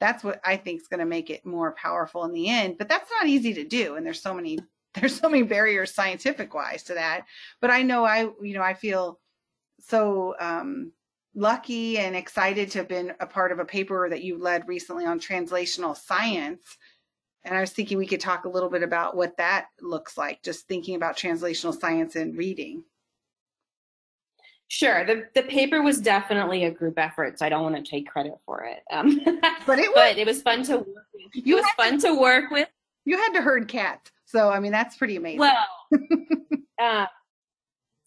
that's 0.04 0.22
what 0.22 0.42
I 0.44 0.58
think 0.58 0.82
is 0.82 0.88
going 0.90 1.00
to 1.00 1.06
make 1.06 1.30
it 1.30 1.46
more 1.46 1.72
powerful 1.82 2.26
in 2.26 2.34
the 2.34 2.50
end. 2.50 2.78
But 2.78 2.90
that's 2.90 3.10
not 3.10 3.30
easy 3.30 3.54
to 3.54 3.64
do, 3.64 3.96
and 3.96 4.06
there's 4.06 4.22
so 4.22 4.34
many 4.34 4.60
there's 4.96 5.18
so 5.18 5.30
many 5.30 5.44
barriers 5.44 5.94
scientific 5.94 6.54
wise 6.54 6.84
to 6.84 6.96
that. 6.96 7.26
But 7.62 7.72
I 7.72 7.84
know 7.84 8.04
I 8.04 8.24
you 8.42 8.54
know 8.54 8.62
I 8.62 8.74
feel 8.74 9.20
so 9.80 10.36
um, 10.40 10.92
lucky 11.36 11.98
and 11.98 12.16
excited 12.16 12.72
to 12.72 12.80
have 12.80 12.88
been 12.88 13.14
a 13.20 13.26
part 13.26 13.52
of 13.52 13.60
a 13.60 13.66
paper 13.66 14.10
that 14.10 14.24
you 14.24 14.38
led 14.38 14.68
recently 14.68 15.06
on 15.06 15.20
translational 15.20 15.98
science. 15.98 16.78
And 17.44 17.58
I 17.58 17.62
was 17.62 17.72
thinking 17.72 17.98
we 17.98 18.08
could 18.08 18.22
talk 18.22 18.46
a 18.46 18.50
little 18.50 18.70
bit 18.70 18.84
about 18.84 19.16
what 19.16 19.38
that 19.38 19.68
looks 19.82 20.18
like, 20.18 20.42
just 20.44 20.68
thinking 20.68 20.96
about 20.96 21.18
translational 21.18 21.78
science 21.78 22.16
and 22.16 22.38
reading. 22.38 22.84
Sure, 24.70 25.06
the 25.06 25.28
the 25.36 25.44
paper 25.44 25.84
was 25.84 26.00
definitely 26.00 26.64
a 26.64 26.72
group 26.72 26.98
effort, 26.98 27.38
so 27.38 27.46
I 27.46 27.50
don't 27.50 27.62
want 27.62 27.76
to 27.76 27.84
take 27.84 28.08
credit 28.08 28.34
for 28.44 28.64
it. 28.64 28.82
Um, 28.92 29.22
but 29.68 29.78
it 29.78 29.90
was, 29.94 29.94
but 29.96 30.18
it 30.18 30.26
was 30.26 30.42
fun 30.42 30.64
to 30.64 30.78
work 30.78 30.88
with. 31.14 31.46
It 31.46 31.54
was 31.54 31.66
fun 31.78 32.00
to, 32.00 32.08
to, 32.08 32.20
work 32.20 32.50
with. 32.50 32.68
You 33.06 33.18
had 33.18 33.34
to 33.34 33.42
herd 33.42 33.68
cats, 33.68 34.12
so 34.26 34.50
I 34.50 34.60
mean 34.60 34.72
that's 34.72 34.98
pretty 34.98 35.16
amazing. 35.16 35.42
Well, 35.42 35.66
uh, 36.82 37.06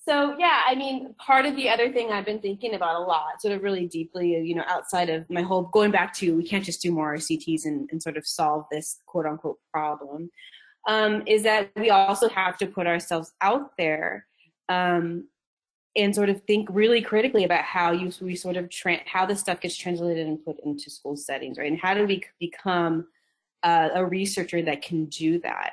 so 0.09 0.37
yeah, 0.39 0.63
I 0.67 0.75
mean, 0.75 1.15
part 1.19 1.47
of 1.47 1.57
the 1.57 1.69
other 1.69 1.93
thing 1.93 2.13
I've 2.13 2.25
been 2.25 2.41
thinking 2.41 2.75
about 2.75 2.97
a 2.97 3.05
lot, 3.05 3.41
sort 3.41 3.55
of 3.55 3.63
really 3.63 3.87
deeply, 3.87 4.37
you 4.37 4.55
know, 4.55 4.65
outside 4.67 5.11
of 5.11 5.29
my 5.29 5.43
whole 5.43 5.63
going 5.63 5.91
back 5.91 6.15
to 6.15 6.37
we 6.37 6.47
can't 6.47 6.65
just 6.65 6.81
do 6.81 6.93
more 6.93 7.15
RCTs 7.15 7.65
and, 7.65 7.89
and 7.91 8.03
sort 8.03 8.17
of 8.17 8.27
solve 8.27 8.67
this 8.71 9.01
quote 9.07 9.27
unquote 9.27 9.59
problem, 9.73 10.31
um, 10.87 11.23
is 11.27 11.43
that 11.43 11.71
we 11.77 11.91
also 11.91 12.29
have 12.29 12.57
to 12.59 12.67
put 12.67 12.87
ourselves 12.87 13.33
out 13.41 13.73
there. 13.77 14.27
Um, 14.69 15.29
and 15.97 16.15
sort 16.15 16.29
of 16.29 16.43
think 16.43 16.69
really 16.71 17.01
critically 17.01 17.45
about 17.45 17.65
how 17.65 17.91
you 17.91 18.13
we 18.21 18.37
sort 18.37 18.59
of 18.59 18.69
tra- 18.69 19.01
how 19.07 19.25
this 19.25 19.41
stuff 19.41 19.63
gets 19.63 19.77
translated 19.77 20.27
and 20.27 20.45
put 20.45 20.57
into 20.63 20.91
school 20.91 21.17
settings, 21.17 21.57
right? 21.57 21.71
And 21.71 21.81
how 21.81 21.95
do 21.95 22.07
we 22.07 22.23
become 22.39 23.07
uh, 23.63 23.89
a 23.95 24.05
researcher 24.05 24.61
that 24.63 24.83
can 24.83 25.07
do 25.07 25.41
that? 25.41 25.73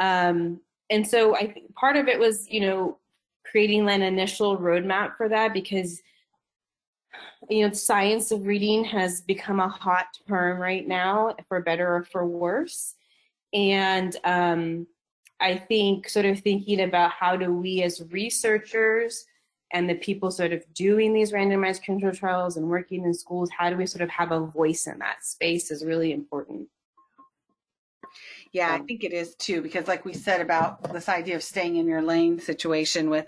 Um, 0.00 0.60
and 0.90 1.06
so 1.06 1.36
I 1.36 1.46
think 1.46 1.72
part 1.74 1.96
of 1.96 2.08
it 2.08 2.18
was, 2.18 2.50
you 2.50 2.60
know, 2.60 2.98
creating 3.44 3.88
an 3.88 4.02
initial 4.02 4.58
roadmap 4.58 5.16
for 5.16 5.28
that 5.28 5.52
because 5.52 6.00
you 7.48 7.66
know 7.66 7.72
science 7.72 8.30
of 8.30 8.46
reading 8.46 8.84
has 8.84 9.20
become 9.20 9.60
a 9.60 9.68
hot 9.68 10.06
term 10.28 10.58
right 10.58 10.86
now 10.86 11.34
for 11.48 11.60
better 11.60 11.96
or 11.96 12.04
for 12.04 12.26
worse 12.26 12.94
and 13.52 14.16
um, 14.24 14.86
i 15.40 15.56
think 15.56 16.08
sort 16.08 16.24
of 16.24 16.40
thinking 16.40 16.80
about 16.80 17.10
how 17.10 17.36
do 17.36 17.52
we 17.52 17.82
as 17.82 18.02
researchers 18.10 19.26
and 19.72 19.88
the 19.88 19.94
people 19.94 20.30
sort 20.30 20.52
of 20.52 20.62
doing 20.74 21.12
these 21.12 21.32
randomized 21.32 21.82
control 21.82 22.12
trials 22.12 22.56
and 22.56 22.68
working 22.68 23.04
in 23.04 23.14
schools, 23.14 23.50
how 23.56 23.70
do 23.70 23.76
we 23.76 23.86
sort 23.86 24.02
of 24.02 24.10
have 24.10 24.30
a 24.30 24.40
voice 24.40 24.86
in 24.86 24.98
that 24.98 25.24
space 25.24 25.70
is 25.70 25.84
really 25.84 26.12
important. 26.12 26.68
Yeah, 28.52 28.70
I 28.70 28.76
um, 28.76 28.86
think 28.86 29.02
it 29.02 29.12
is 29.12 29.34
too, 29.34 29.62
because 29.62 29.88
like 29.88 30.04
we 30.04 30.12
said 30.12 30.40
about 30.40 30.92
this 30.92 31.08
idea 31.08 31.36
of 31.36 31.42
staying 31.42 31.76
in 31.76 31.86
your 31.86 32.02
lane 32.02 32.38
situation 32.38 33.08
with 33.08 33.26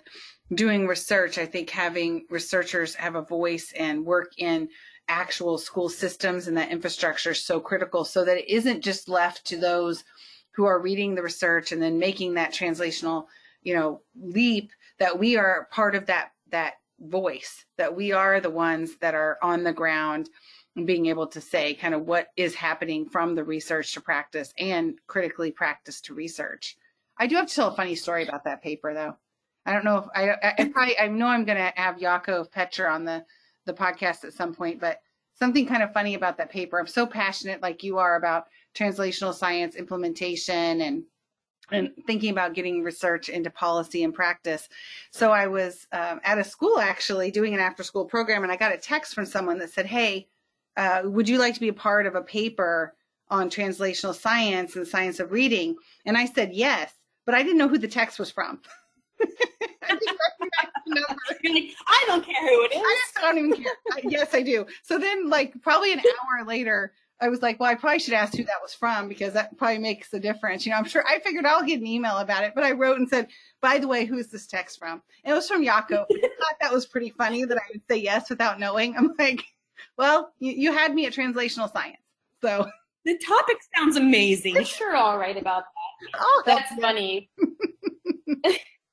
doing 0.55 0.87
research, 0.87 1.39
I 1.39 1.47
think 1.47 1.71
having 1.71 2.27
researchers 2.29 2.95
have 2.97 3.15
a 3.15 3.23
voice 3.23 3.73
and 3.77 4.05
work 4.05 4.33
in 4.37 4.69
actual 5.09 5.57
school 5.59 5.89
systems 5.89 6.47
and 6.47 6.57
that 6.57 6.71
infrastructure 6.71 7.31
is 7.31 7.43
so 7.43 7.59
critical 7.59 8.05
so 8.05 8.25
that 8.25 8.39
it 8.39 8.49
isn't 8.49 8.83
just 8.83 9.09
left 9.09 9.47
to 9.47 9.57
those 9.57 10.05
who 10.53 10.65
are 10.65 10.81
reading 10.81 11.15
the 11.15 11.23
research 11.23 11.73
and 11.73 11.81
then 11.81 11.99
making 11.99 12.35
that 12.35 12.53
translational, 12.53 13.27
you 13.63 13.75
know, 13.75 14.03
leap 14.15 14.71
that 14.99 15.19
we 15.19 15.37
are 15.37 15.69
part 15.71 15.95
of 15.95 16.07
that 16.07 16.33
that 16.51 16.75
voice 17.01 17.65
that 17.77 17.97
we 17.97 18.13
are 18.13 18.41
the 18.41 18.51
ones 18.51 18.97
that 18.99 19.15
are 19.15 19.37
on 19.43 19.65
the 19.65 19.73
ground 19.73 20.29
being 20.85 21.07
able 21.07 21.29
to 21.29 21.41
say 21.41 21.75
kind 21.75 21.95
of 21.95 22.03
what 22.03 22.29
is 22.37 22.55
happening 22.55 23.09
from 23.09 23.35
the 23.35 23.45
research 23.45 23.95
to 23.95 24.01
practice 24.01 24.53
and 24.59 24.99
critically 25.07 25.53
practice 25.53 26.01
to 26.01 26.15
research. 26.15 26.77
I 27.17 27.29
do 27.29 27.37
have 27.37 27.47
to 27.47 27.55
tell 27.55 27.69
a 27.69 27.77
funny 27.77 27.95
story 27.95 28.27
about 28.27 28.45
that 28.45 28.63
paper 28.63 28.93
though. 28.93 29.17
I 29.67 29.73
don't 29.73 29.85
know 29.85 29.99
if 29.99 30.05
I, 30.15 30.31
I, 30.31 30.55
I 30.59 30.65
probably, 30.69 30.99
I 30.99 31.09
know 31.09 31.27
I'm 31.27 31.45
going 31.45 31.59
to 31.59 31.73
have 31.77 31.97
Yaakov 31.97 32.51
Petscher 32.51 32.91
on 32.91 33.05
the, 33.05 33.25
the 33.67 33.73
podcast 33.73 34.25
at 34.25 34.35
some 34.35 34.55
point, 34.55 34.81
but 34.81 35.01
something 35.39 35.67
kind 35.67 35.83
of 35.83 35.93
funny 35.93 36.15
about 36.15 36.39
that 36.39 36.51
paper. 36.51 36.79
I'm 36.79 36.87
so 36.87 37.07
passionate 37.07 37.63
like 37.63 37.83
you 37.83 37.99
are 37.99 38.17
about 38.17 38.47
translational 38.75 39.35
science 39.35 39.77
implementation 39.77 40.81
and 40.81 41.05
and 41.71 41.93
thinking 42.07 42.31
about 42.31 42.53
getting 42.53 42.83
research 42.83 43.31
into 43.31 43.49
policy 43.49 44.05
and 44.05 44.13
practice. 44.13 44.69
So 45.13 45.31
I 45.31 45.47
was 45.47 45.87
um, 45.93 46.21
at 46.23 46.37
a 46.37 46.45
school 46.45 46.79
actually 46.79 47.31
doing 47.31 47.55
an 47.55 47.61
after 47.61 47.83
school 47.83 48.05
program, 48.05 48.43
and 48.43 48.53
I 48.53 48.57
got 48.57 48.75
a 48.75 48.77
text 48.77 49.15
from 49.15 49.25
someone 49.25 49.59
that 49.61 49.71
said, 49.71 49.87
"Hey, 49.87 50.29
uh, 50.77 51.03
would 51.05 51.29
you 51.29 51.39
like 51.39 51.55
to 51.55 51.61
be 51.61 51.69
a 51.69 51.75
part 51.75 52.07
of 52.07 52.15
a 52.15 52.23
paper 52.23 52.95
on 53.31 53.51
translational 53.51 54.15
science 54.15 54.77
and 54.77 54.87
science 54.87 55.21
of 55.21 55.33
reading?" 55.33 55.77
And 56.05 56.17
I 56.17 56.27
said 56.27 56.53
yes, 56.53 56.93
but 57.27 57.35
I 57.35 57.43
didn't 57.43 57.59
know 57.59 57.69
who 57.69 57.79
the 57.79 57.89
text 57.89 58.19
was 58.19 58.31
from. 58.31 58.61
I, 59.23 59.99
I 61.87 62.05
don't 62.07 62.25
care 62.25 62.41
who 62.41 62.65
it 62.65 62.73
is. 62.73 62.83
I 62.83 63.01
just 63.05 63.15
don't 63.21 63.39
even 63.39 63.63
care. 63.63 63.73
I, 63.93 64.01
yes, 64.05 64.35
I 64.35 64.43
do. 64.43 64.67
So 64.83 64.99
then, 64.99 65.29
like, 65.29 65.61
probably 65.63 65.93
an 65.93 66.01
hour 66.01 66.47
later, 66.47 66.93
I 67.21 67.29
was 67.29 67.43
like, 67.43 67.61
well, 67.61 67.71
I 67.71 67.75
probably 67.75 68.01
should 68.01 68.15
ask 68.15 68.37
who 68.37 68.45
that 68.45 68.61
was 68.61 68.75
from 68.75 69.09
because 69.09 69.33
that 69.35 69.57
probably 69.57 69.79
makes 69.79 70.13
a 70.13 70.21
difference. 70.21 70.67
You 70.67 70.73
know, 70.73 70.79
I'm 70.79 70.85
sure 70.85 71.05
I 71.09 71.21
figured 71.21 71.47
I'll 71.47 71.65
get 71.65 71.81
an 71.81 71.87
email 71.87 72.19
about 72.19 72.45
it, 72.45 72.53
but 72.55 72.65
I 72.65 72.73
wrote 72.73 72.99
and 72.99 73.09
said, 73.09 73.29
by 73.61 73.79
the 73.79 73.89
way, 73.89 74.05
who's 74.05 74.29
this 74.29 74.47
text 74.47 74.79
from? 74.79 75.01
And 75.25 75.33
it 75.33 75.35
was 75.35 75.49
from 75.49 75.65
Yako. 75.65 76.05
I 76.11 76.21
thought 76.21 76.57
that 76.61 76.73
was 76.73 76.87
pretty 76.87 77.11
funny 77.11 77.45
that 77.45 77.57
I 77.57 77.63
would 77.73 77.83
say 77.89 77.99
yes 77.99 78.29
without 78.29 78.59
knowing. 78.59 78.97
I'm 78.97 79.15
like, 79.19 79.45
well, 79.97 80.33
you, 80.39 80.53
you 80.53 80.73
had 80.73 80.95
me 80.95 81.07
at 81.07 81.13
translational 81.13 81.73
science. 81.73 81.99
So 82.43 82.67
the 83.05 83.19
topic 83.19 83.57
sounds 83.77 83.97
amazing. 83.97 84.63
Sure, 84.65 84.97
all 84.97 85.19
right 85.19 85.37
about 85.37 85.65
that. 85.65 86.21
Oh, 86.21 86.43
that's, 86.47 86.69
that's 86.71 86.81
funny. 86.81 87.31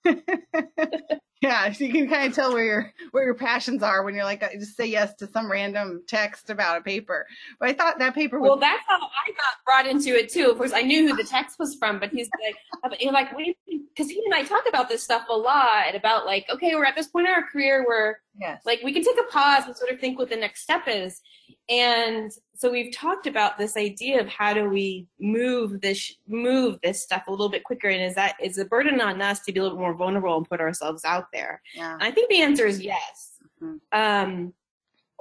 yeah, 1.41 1.71
so 1.71 1.83
you 1.83 1.91
can 1.91 2.07
kind 2.07 2.27
of 2.29 2.35
tell 2.35 2.53
where 2.53 2.63
your 2.63 2.93
where 3.11 3.25
your 3.25 3.33
passions 3.33 3.81
are 3.81 4.03
when 4.03 4.13
you're 4.13 4.23
like, 4.23 4.43
uh, 4.43 4.49
just 4.59 4.77
say 4.77 4.85
yes 4.85 5.15
to 5.15 5.27
some 5.27 5.51
random 5.51 6.03
text 6.07 6.51
about 6.51 6.77
a 6.77 6.81
paper. 6.81 7.25
But 7.59 7.69
I 7.69 7.73
thought 7.73 7.97
that 7.97 8.13
paper. 8.13 8.39
well, 8.39 8.57
that's 8.57 8.83
how 8.87 8.97
I 8.97 9.31
got 9.31 9.55
brought 9.65 9.87
into 9.87 10.15
it 10.15 10.29
too. 10.29 10.51
Of 10.51 10.57
course, 10.57 10.71
I 10.71 10.83
knew 10.83 11.07
who 11.07 11.15
the 11.15 11.27
text 11.27 11.57
was 11.57 11.75
from, 11.75 11.99
but 11.99 12.11
he's 12.11 12.29
like, 12.43 12.99
you're 13.01 13.11
like, 13.11 13.29
because 13.65 14.09
he 14.09 14.21
and 14.23 14.35
I 14.35 14.43
talk 14.43 14.63
about 14.69 14.87
this 14.87 15.01
stuff 15.01 15.25
a 15.29 15.35
lot 15.35 15.95
about 15.95 16.27
like, 16.27 16.45
okay, 16.51 16.75
we're 16.75 16.85
at 16.85 16.95
this 16.95 17.07
point 17.07 17.27
in 17.27 17.33
our 17.33 17.43
career 17.43 17.85
where, 17.87 18.21
yes. 18.39 18.61
like, 18.63 18.81
we 18.83 18.93
can 18.93 19.03
take 19.03 19.17
a 19.19 19.31
pause 19.31 19.63
and 19.65 19.75
sort 19.75 19.91
of 19.91 19.99
think 19.99 20.19
what 20.19 20.29
the 20.29 20.35
next 20.35 20.61
step 20.61 20.83
is, 20.87 21.21
and 21.69 22.31
so 22.53 22.69
we've 22.69 22.93
talked 22.93 23.27
about 23.27 23.57
this 23.57 23.77
idea 23.77 24.19
of 24.19 24.27
how 24.27 24.53
do 24.53 24.69
we 24.69 25.07
move 25.19 25.79
this 25.79 26.13
move 26.27 26.77
this 26.83 27.01
stuff 27.01 27.23
a 27.27 27.31
little 27.31 27.49
bit 27.49 27.63
quicker 27.63 27.87
and 27.87 28.03
is 28.03 28.15
that 28.15 28.35
is 28.43 28.57
a 28.57 28.65
burden 28.65 28.99
on 28.99 29.21
us 29.21 29.39
to 29.41 29.53
be 29.53 29.59
a 29.59 29.63
little 29.63 29.77
bit 29.77 29.81
more 29.81 29.93
vulnerable 29.93 30.37
and 30.37 30.49
put 30.49 30.59
ourselves 30.59 31.05
out 31.05 31.30
there 31.33 31.61
yeah. 31.75 31.97
i 31.99 32.11
think 32.11 32.29
the 32.29 32.41
answer 32.41 32.65
is 32.65 32.81
yes 32.81 33.37
mm-hmm. 33.61 33.75
um 33.91 34.53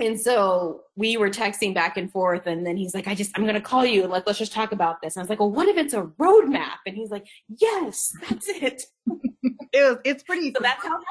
and 0.00 0.18
so 0.18 0.82
we 0.96 1.18
were 1.18 1.28
texting 1.28 1.74
back 1.74 1.96
and 1.96 2.10
forth 2.10 2.46
and 2.46 2.66
then 2.66 2.76
he's 2.76 2.94
like 2.94 3.06
i 3.06 3.14
just 3.14 3.30
i'm 3.36 3.42
going 3.44 3.54
to 3.54 3.60
call 3.60 3.84
you 3.84 4.06
like 4.06 4.26
let's 4.26 4.38
just 4.38 4.52
talk 4.52 4.72
about 4.72 5.00
this 5.02 5.16
and 5.16 5.20
i 5.20 5.22
was 5.22 5.30
like 5.30 5.40
well 5.40 5.50
what 5.50 5.68
if 5.68 5.76
it's 5.76 5.94
a 5.94 6.02
roadmap 6.18 6.78
and 6.86 6.96
he's 6.96 7.10
like 7.10 7.26
yes 7.48 8.12
that's 8.28 8.48
it 8.48 8.82
it 9.72 9.82
was 9.82 9.98
it's 10.04 10.22
pretty 10.22 10.52
so 10.52 10.60
that's 10.60 10.84
how 10.84 10.98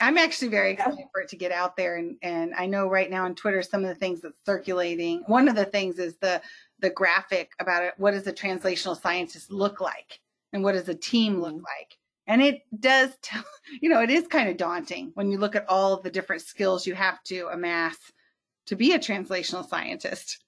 I'm 0.00 0.18
actually 0.18 0.48
very 0.48 0.72
excited 0.72 1.06
for 1.12 1.22
it 1.22 1.28
to 1.28 1.36
get 1.36 1.52
out 1.52 1.76
there, 1.76 1.96
and 1.96 2.16
and 2.22 2.54
I 2.54 2.66
know 2.66 2.86
right 2.88 3.10
now 3.10 3.24
on 3.24 3.34
Twitter 3.34 3.62
some 3.62 3.82
of 3.82 3.88
the 3.88 3.94
things 3.94 4.20
that's 4.20 4.38
circulating. 4.44 5.22
One 5.26 5.48
of 5.48 5.56
the 5.56 5.64
things 5.64 5.98
is 5.98 6.16
the 6.18 6.42
the 6.80 6.90
graphic 6.90 7.52
about 7.60 7.82
it. 7.82 7.94
What 7.96 8.10
does 8.10 8.26
a 8.26 8.32
translational 8.32 9.00
scientist 9.00 9.50
look 9.50 9.80
like, 9.80 10.20
and 10.52 10.62
what 10.62 10.72
does 10.72 10.88
a 10.88 10.94
team 10.94 11.40
look 11.40 11.54
mm-hmm. 11.54 11.64
like? 11.64 11.98
And 12.26 12.42
it 12.42 12.62
does 12.78 13.10
tell, 13.22 13.44
you 13.80 13.88
know, 13.88 14.02
it 14.02 14.10
is 14.10 14.26
kind 14.26 14.48
of 14.48 14.56
daunting 14.56 15.12
when 15.14 15.30
you 15.30 15.38
look 15.38 15.56
at 15.56 15.68
all 15.68 15.94
of 15.94 16.02
the 16.02 16.10
different 16.10 16.42
skills 16.42 16.86
you 16.86 16.94
have 16.94 17.22
to 17.24 17.48
amass 17.48 17.96
to 18.66 18.76
be 18.76 18.92
a 18.92 18.98
translational 18.98 19.68
scientist. 19.68 20.42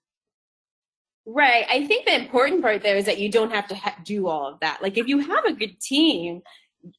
Right. 1.24 1.66
I 1.68 1.86
think 1.86 2.06
the 2.06 2.16
important 2.16 2.62
part 2.62 2.82
there 2.82 2.96
is 2.96 3.04
that 3.04 3.18
you 3.18 3.30
don't 3.30 3.52
have 3.52 3.68
to 3.68 3.74
ha- 3.74 3.96
do 4.02 4.28
all 4.28 4.48
of 4.48 4.60
that. 4.60 4.82
Like 4.82 4.96
if 4.96 5.06
you 5.06 5.18
have 5.18 5.44
a 5.44 5.52
good 5.52 5.78
team, 5.78 6.42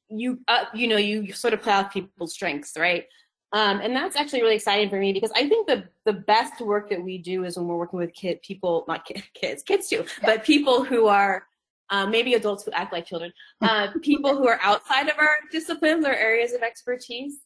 you 0.08 0.40
uh, 0.48 0.66
you 0.74 0.88
know 0.88 0.98
you 0.98 1.32
sort 1.32 1.54
of 1.54 1.62
play 1.62 1.74
off 1.74 1.94
people's 1.94 2.34
strengths 2.34 2.78
right 2.78 3.06
um, 3.52 3.80
and 3.82 3.96
that's 3.96 4.16
actually 4.16 4.42
really 4.42 4.56
exciting 4.56 4.90
for 4.90 5.00
me 5.00 5.12
because 5.12 5.32
I 5.36 5.50
think 5.50 5.68
the 5.68 5.86
the 6.06 6.14
best 6.14 6.62
work 6.62 6.90
that 6.90 7.04
we 7.04 7.18
do 7.18 7.46
is 7.46 7.58
when 7.58 7.68
we're 7.68 7.78
working 7.78 8.00
with 8.00 8.14
kid 8.14 8.42
people, 8.44 8.86
not 8.88 9.06
kid, 9.06 9.24
kids, 9.34 9.64
kids 9.64 9.90
too, 9.90 10.06
but 10.22 10.44
people 10.44 10.84
who 10.84 11.08
are 11.08 11.46
uh, 11.90 12.06
maybe 12.06 12.34
adults 12.34 12.64
who 12.64 12.72
act 12.72 12.94
like 12.94 13.06
children, 13.06 13.32
uh, 13.62 13.88
people 14.02 14.36
who 14.38 14.48
are 14.48 14.60
outside 14.62 15.10
of 15.10 15.18
our 15.18 15.38
disciplines 15.52 16.06
or 16.06 16.14
areas 16.14 16.54
of 16.54 16.62
expertise. 16.62 17.40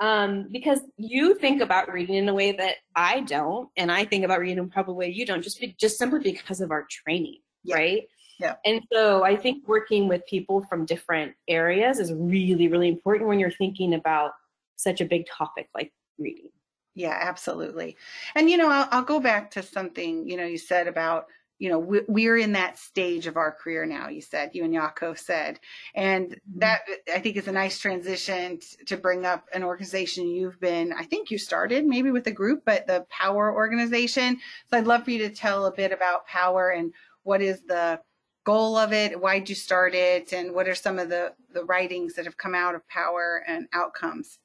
Um, 0.00 0.46
because 0.50 0.80
you 0.96 1.34
think 1.34 1.60
about 1.60 1.92
reading 1.92 2.14
in 2.14 2.28
a 2.30 2.32
way 2.32 2.52
that 2.52 2.76
I 2.96 3.20
don't, 3.20 3.68
and 3.76 3.92
I 3.92 4.06
think 4.06 4.24
about 4.24 4.40
reading 4.40 4.56
in 4.56 4.70
probably 4.70 4.92
a 4.92 4.96
way 4.96 5.08
you 5.10 5.26
don't, 5.26 5.42
just 5.42 5.60
be, 5.60 5.76
just 5.78 5.98
simply 5.98 6.20
because 6.20 6.62
of 6.62 6.70
our 6.70 6.86
training, 6.90 7.40
yeah. 7.64 7.76
right? 7.76 8.02
Yeah. 8.40 8.54
And 8.64 8.80
so 8.90 9.24
I 9.24 9.36
think 9.36 9.68
working 9.68 10.08
with 10.08 10.26
people 10.26 10.62
from 10.62 10.86
different 10.86 11.34
areas 11.46 11.98
is 11.98 12.14
really, 12.14 12.68
really 12.68 12.88
important 12.88 13.28
when 13.28 13.38
you're 13.38 13.50
thinking 13.50 13.92
about 13.92 14.32
such 14.76 15.02
a 15.02 15.04
big 15.04 15.26
topic 15.26 15.68
like 15.74 15.92
reading. 16.18 16.48
Yeah, 16.94 17.16
absolutely. 17.20 17.96
And, 18.34 18.50
you 18.50 18.56
know, 18.56 18.70
I'll, 18.70 18.88
I'll 18.90 19.04
go 19.04 19.20
back 19.20 19.50
to 19.52 19.62
something, 19.62 20.28
you 20.28 20.36
know, 20.38 20.46
you 20.46 20.58
said 20.58 20.88
about, 20.88 21.26
you 21.60 21.68
know, 21.68 21.78
we, 21.78 22.00
we're 22.08 22.38
in 22.38 22.52
that 22.52 22.78
stage 22.78 23.26
of 23.26 23.36
our 23.36 23.52
career 23.52 23.84
now, 23.84 24.08
you 24.08 24.22
said, 24.22 24.50
you 24.54 24.64
and 24.64 24.74
Yako 24.74 25.16
said. 25.16 25.60
And 25.94 26.30
mm-hmm. 26.30 26.58
that 26.60 26.80
I 27.14 27.20
think 27.20 27.36
is 27.36 27.48
a 27.48 27.52
nice 27.52 27.78
transition 27.78 28.58
to 28.86 28.96
bring 28.96 29.26
up 29.26 29.44
an 29.52 29.62
organization 29.62 30.26
you've 30.26 30.58
been, 30.58 30.92
I 30.92 31.04
think 31.04 31.30
you 31.30 31.36
started 31.36 31.84
maybe 31.84 32.10
with 32.10 32.26
a 32.26 32.32
group, 32.32 32.62
but 32.64 32.86
the 32.86 33.04
Power 33.10 33.54
organization. 33.54 34.38
So 34.70 34.78
I'd 34.78 34.86
love 34.86 35.04
for 35.04 35.10
you 35.10 35.18
to 35.28 35.34
tell 35.34 35.66
a 35.66 35.72
bit 35.72 35.92
about 35.92 36.26
Power 36.26 36.70
and 36.70 36.94
what 37.24 37.42
is 37.42 37.60
the 37.66 38.00
goal 38.44 38.78
of 38.78 38.94
it? 38.94 39.20
Why'd 39.20 39.50
you 39.50 39.54
start 39.54 39.94
it? 39.94 40.32
And 40.32 40.54
what 40.54 40.66
are 40.66 40.74
some 40.74 40.98
of 40.98 41.10
the, 41.10 41.34
the 41.52 41.64
writings 41.64 42.14
that 42.14 42.24
have 42.24 42.38
come 42.38 42.54
out 42.54 42.74
of 42.74 42.88
power 42.88 43.44
and 43.46 43.68
outcomes? 43.74 44.38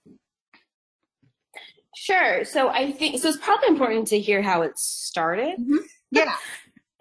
Sure. 1.95 2.43
So 2.43 2.67
I 2.67 2.91
think 2.91 3.21
so. 3.21 3.29
It's 3.29 3.37
probably 3.37 3.69
important 3.69 4.07
to 4.09 4.19
hear 4.19 4.41
how 4.41 4.63
it 4.63 4.77
started. 4.77 5.57
Mm-hmm. 5.57 5.77
Yeah. 6.11 6.35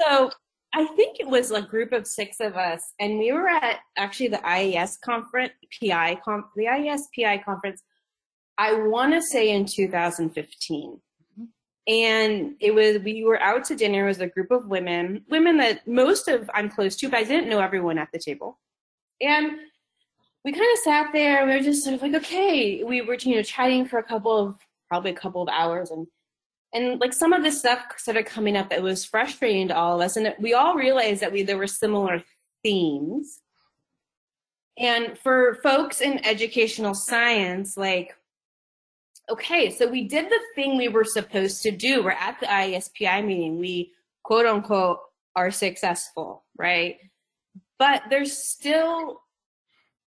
so 0.00 0.30
I 0.72 0.86
think 0.96 1.20
it 1.20 1.28
was 1.28 1.50
a 1.50 1.62
group 1.62 1.92
of 1.92 2.06
six 2.06 2.40
of 2.40 2.56
us, 2.56 2.82
and 2.98 3.18
we 3.18 3.32
were 3.32 3.48
at 3.48 3.78
actually 3.96 4.28
the 4.28 4.44
IES 4.46 4.98
conference, 4.98 5.52
PI, 5.80 6.16
com- 6.24 6.50
the 6.56 6.68
IES 6.68 7.08
PI 7.16 7.38
conference. 7.38 7.82
I 8.58 8.74
want 8.74 9.12
to 9.14 9.22
say 9.22 9.50
in 9.50 9.66
2015 9.66 11.00
and 11.86 12.54
it 12.60 12.74
was 12.74 12.98
we 13.02 13.24
were 13.24 13.40
out 13.42 13.64
to 13.64 13.76
dinner 13.76 14.04
it 14.04 14.08
was 14.08 14.20
a 14.20 14.26
group 14.26 14.50
of 14.50 14.66
women 14.68 15.22
women 15.28 15.58
that 15.58 15.86
most 15.86 16.28
of 16.28 16.48
i'm 16.54 16.70
close 16.70 16.96
to 16.96 17.08
but 17.08 17.18
i 17.18 17.24
didn't 17.24 17.48
know 17.48 17.60
everyone 17.60 17.98
at 17.98 18.08
the 18.12 18.18
table 18.18 18.58
and 19.20 19.52
we 20.44 20.52
kind 20.52 20.64
of 20.72 20.78
sat 20.82 21.12
there 21.12 21.46
we 21.46 21.52
were 21.52 21.60
just 21.60 21.84
sort 21.84 21.94
of 21.94 22.00
like 22.00 22.14
okay 22.14 22.82
we 22.84 23.02
were 23.02 23.16
you 23.20 23.36
know 23.36 23.42
chatting 23.42 23.84
for 23.84 23.98
a 23.98 24.02
couple 24.02 24.36
of 24.36 24.56
probably 24.88 25.10
a 25.10 25.14
couple 25.14 25.42
of 25.42 25.48
hours 25.48 25.90
and 25.90 26.06
and 26.74 27.00
like 27.00 27.12
some 27.12 27.32
of 27.32 27.42
this 27.42 27.60
stuff 27.60 27.80
started 27.96 28.26
coming 28.26 28.56
up 28.56 28.68
that 28.68 28.82
was 28.82 29.04
frustrating 29.04 29.68
to 29.68 29.76
all 29.76 30.00
of 30.00 30.04
us 30.04 30.16
and 30.16 30.34
we 30.38 30.52
all 30.52 30.74
realized 30.74 31.22
that 31.22 31.32
we 31.32 31.42
there 31.42 31.58
were 31.58 31.66
similar 31.66 32.22
themes 32.62 33.40
and 34.78 35.16
for 35.18 35.54
folks 35.62 36.00
in 36.00 36.24
educational 36.26 36.94
science 36.94 37.76
like 37.76 38.14
okay, 39.30 39.70
so 39.70 39.86
we 39.86 40.06
did 40.06 40.26
the 40.26 40.40
thing 40.54 40.76
we 40.76 40.88
were 40.88 41.04
supposed 41.04 41.62
to 41.62 41.70
do. 41.70 42.02
We're 42.02 42.10
at 42.10 42.38
the 42.40 42.52
IES 42.52 42.90
PI 42.98 43.22
meeting. 43.22 43.58
We 43.58 43.92
quote 44.22 44.46
unquote 44.46 44.98
are 45.36 45.50
successful, 45.50 46.44
right? 46.56 46.98
But 47.78 48.04
there's 48.10 48.36
still 48.36 49.20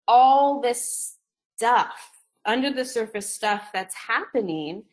all 0.07 0.61
this 0.61 1.17
stuff, 1.57 2.11
under 2.45 2.71
the 2.71 2.85
surface 2.85 3.29
stuff 3.29 3.69
that's 3.73 3.95
happening 3.95 4.83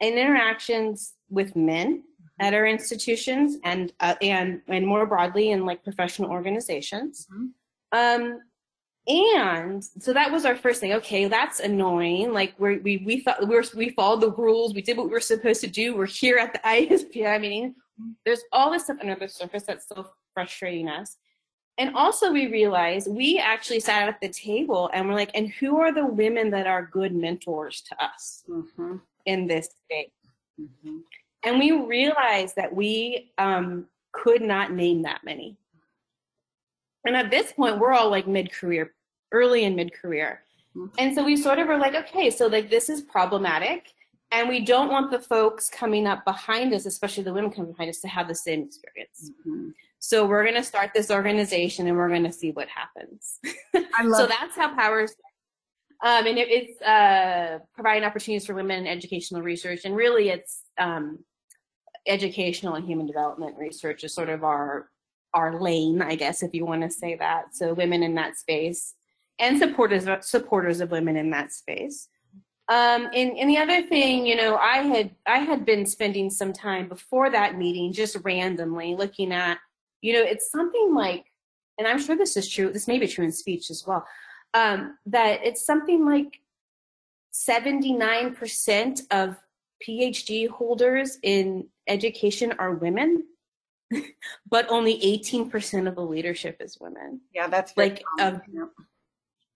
in 0.00 0.14
interactions 0.14 1.14
with 1.28 1.54
men 1.54 2.02
at 2.38 2.54
our 2.54 2.66
institutions 2.66 3.58
and 3.64 3.92
uh, 4.00 4.14
and 4.22 4.62
and 4.68 4.86
more 4.86 5.06
broadly 5.06 5.50
in 5.50 5.66
like 5.66 5.84
professional 5.84 6.30
organizations. 6.30 7.26
Mm-hmm. 7.32 7.46
Um, 7.92 8.40
and 9.06 9.82
so 9.82 10.12
that 10.12 10.30
was 10.30 10.44
our 10.44 10.56
first 10.56 10.80
thing. 10.80 10.92
Okay, 10.94 11.26
that's 11.26 11.60
annoying. 11.60 12.32
Like 12.32 12.54
we 12.58 12.78
we 12.78 12.96
we 12.98 13.20
thought 13.20 13.46
we 13.46 13.54
were 13.54 13.64
we 13.74 13.90
followed 13.90 14.20
the 14.20 14.32
rules. 14.32 14.74
We 14.74 14.82
did 14.82 14.96
what 14.96 15.06
we 15.06 15.12
were 15.12 15.20
supposed 15.20 15.60
to 15.62 15.66
do. 15.66 15.96
We're 15.96 16.06
here 16.06 16.38
at 16.38 16.52
the 16.52 16.66
IES 16.66 17.04
PI 17.04 17.38
meeting. 17.38 17.74
There's 18.24 18.42
all 18.52 18.70
this 18.70 18.84
stuff 18.84 18.96
under 19.00 19.14
the 19.14 19.28
surface 19.28 19.64
that's 19.64 19.86
so 19.86 20.06
frustrating 20.32 20.88
us. 20.88 21.16
And 21.76 21.94
also 21.94 22.30
we 22.30 22.46
realized 22.46 23.08
we 23.10 23.38
actually 23.38 23.80
sat 23.80 24.08
at 24.08 24.20
the 24.20 24.28
table 24.28 24.90
and 24.92 25.08
we're 25.08 25.14
like, 25.14 25.30
and 25.34 25.48
who 25.48 25.78
are 25.78 25.92
the 25.92 26.04
women 26.04 26.50
that 26.50 26.66
are 26.66 26.86
good 26.92 27.14
mentors 27.14 27.82
to 27.82 28.04
us 28.04 28.44
mm-hmm. 28.48 28.96
In 29.26 29.46
this 29.46 29.68
space? 29.84 30.10
Mm-hmm. 30.60 30.98
And 31.42 31.58
we 31.58 31.72
realized 31.72 32.56
that 32.56 32.74
we 32.74 33.32
um, 33.38 33.86
could 34.12 34.42
not 34.42 34.72
name 34.72 35.02
that 35.02 35.22
many. 35.24 35.56
And 37.06 37.16
at 37.16 37.30
this 37.30 37.52
point, 37.52 37.78
we're 37.78 37.92
all 37.92 38.10
like 38.10 38.26
mid 38.26 38.52
career, 38.52 38.92
early 39.32 39.64
in 39.64 39.74
mid 39.74 39.92
career. 39.92 40.42
Mm-hmm. 40.76 40.94
And 40.98 41.14
so 41.14 41.24
we 41.24 41.36
sort 41.36 41.58
of 41.58 41.68
were 41.68 41.78
like, 41.78 41.94
okay, 41.94 42.30
so 42.30 42.46
like 42.46 42.68
this 42.70 42.88
is 42.88 43.00
problematic. 43.00 43.92
And 44.32 44.48
we 44.48 44.60
don't 44.60 44.90
want 44.90 45.10
the 45.10 45.18
folks 45.18 45.68
coming 45.68 46.06
up 46.06 46.24
behind 46.24 46.72
us, 46.72 46.86
especially 46.86 47.24
the 47.24 47.32
women 47.32 47.50
coming 47.50 47.72
behind 47.72 47.90
us, 47.90 48.00
to 48.00 48.08
have 48.08 48.28
the 48.28 48.34
same 48.34 48.62
experience. 48.62 49.32
Mm-hmm. 49.40 49.70
So 49.98 50.24
we're 50.24 50.44
going 50.44 50.54
to 50.54 50.62
start 50.62 50.92
this 50.94 51.10
organization 51.10 51.86
and 51.86 51.96
we're 51.96 52.08
going 52.08 52.24
to 52.24 52.32
see 52.32 52.52
what 52.52 52.68
happens. 52.68 53.38
so 53.74 54.26
that's 54.26 54.56
how 54.56 54.74
Powers. 54.74 55.14
Um, 56.02 56.26
and 56.26 56.38
it, 56.38 56.48
it's 56.48 56.82
uh, 56.82 57.58
providing 57.74 58.04
opportunities 58.04 58.46
for 58.46 58.54
women 58.54 58.80
in 58.80 58.86
educational 58.86 59.42
research, 59.42 59.84
and 59.84 59.94
really, 59.94 60.30
it's 60.30 60.62
um, 60.78 61.18
educational 62.06 62.74
and 62.74 62.86
human 62.86 63.06
development 63.06 63.56
research 63.58 64.04
is 64.04 64.14
sort 64.14 64.28
of 64.28 64.44
our 64.44 64.88
our 65.32 65.60
lane, 65.60 66.02
I 66.02 66.16
guess, 66.16 66.42
if 66.42 66.54
you 66.54 66.66
want 66.66 66.82
to 66.82 66.90
say 66.90 67.16
that. 67.16 67.54
So 67.54 67.72
women 67.72 68.02
in 68.02 68.14
that 68.16 68.36
space 68.36 68.94
and 69.38 69.58
supporters 69.58 70.06
supporters 70.22 70.80
of 70.80 70.90
women 70.90 71.16
in 71.16 71.30
that 71.30 71.52
space. 71.52 72.08
Um, 72.68 73.08
and, 73.14 73.36
and 73.36 73.50
the 73.50 73.58
other 73.58 73.82
thing, 73.82 74.26
you 74.26 74.36
know, 74.36 74.56
I 74.56 74.78
had 74.78 75.10
I 75.26 75.38
had 75.38 75.66
been 75.66 75.86
spending 75.86 76.30
some 76.30 76.52
time 76.52 76.88
before 76.88 77.28
that 77.30 77.58
meeting 77.58 77.92
just 77.92 78.16
randomly 78.22 78.94
looking 78.94 79.32
at, 79.32 79.58
you 80.02 80.12
know, 80.12 80.22
it's 80.22 80.50
something 80.50 80.94
like, 80.94 81.24
and 81.78 81.88
I'm 81.88 82.00
sure 82.00 82.16
this 82.16 82.36
is 82.36 82.48
true. 82.48 82.72
This 82.72 82.86
may 82.86 82.98
be 82.98 83.08
true 83.08 83.24
in 83.24 83.32
speech 83.32 83.70
as 83.70 83.84
well. 83.86 84.06
Um, 84.52 84.98
that 85.06 85.44
it's 85.44 85.64
something 85.64 86.04
like 86.04 86.40
79% 87.32 89.00
of 89.10 89.36
PhD 89.86 90.48
holders 90.48 91.18
in 91.22 91.66
education 91.86 92.52
are 92.58 92.74
women, 92.74 93.24
but 94.50 94.66
only 94.68 94.98
18% 95.00 95.88
of 95.88 95.94
the 95.94 96.02
leadership 96.02 96.56
is 96.60 96.78
women. 96.80 97.20
Yeah, 97.34 97.48
that's 97.48 97.76
like, 97.76 98.02
um, 98.20 98.40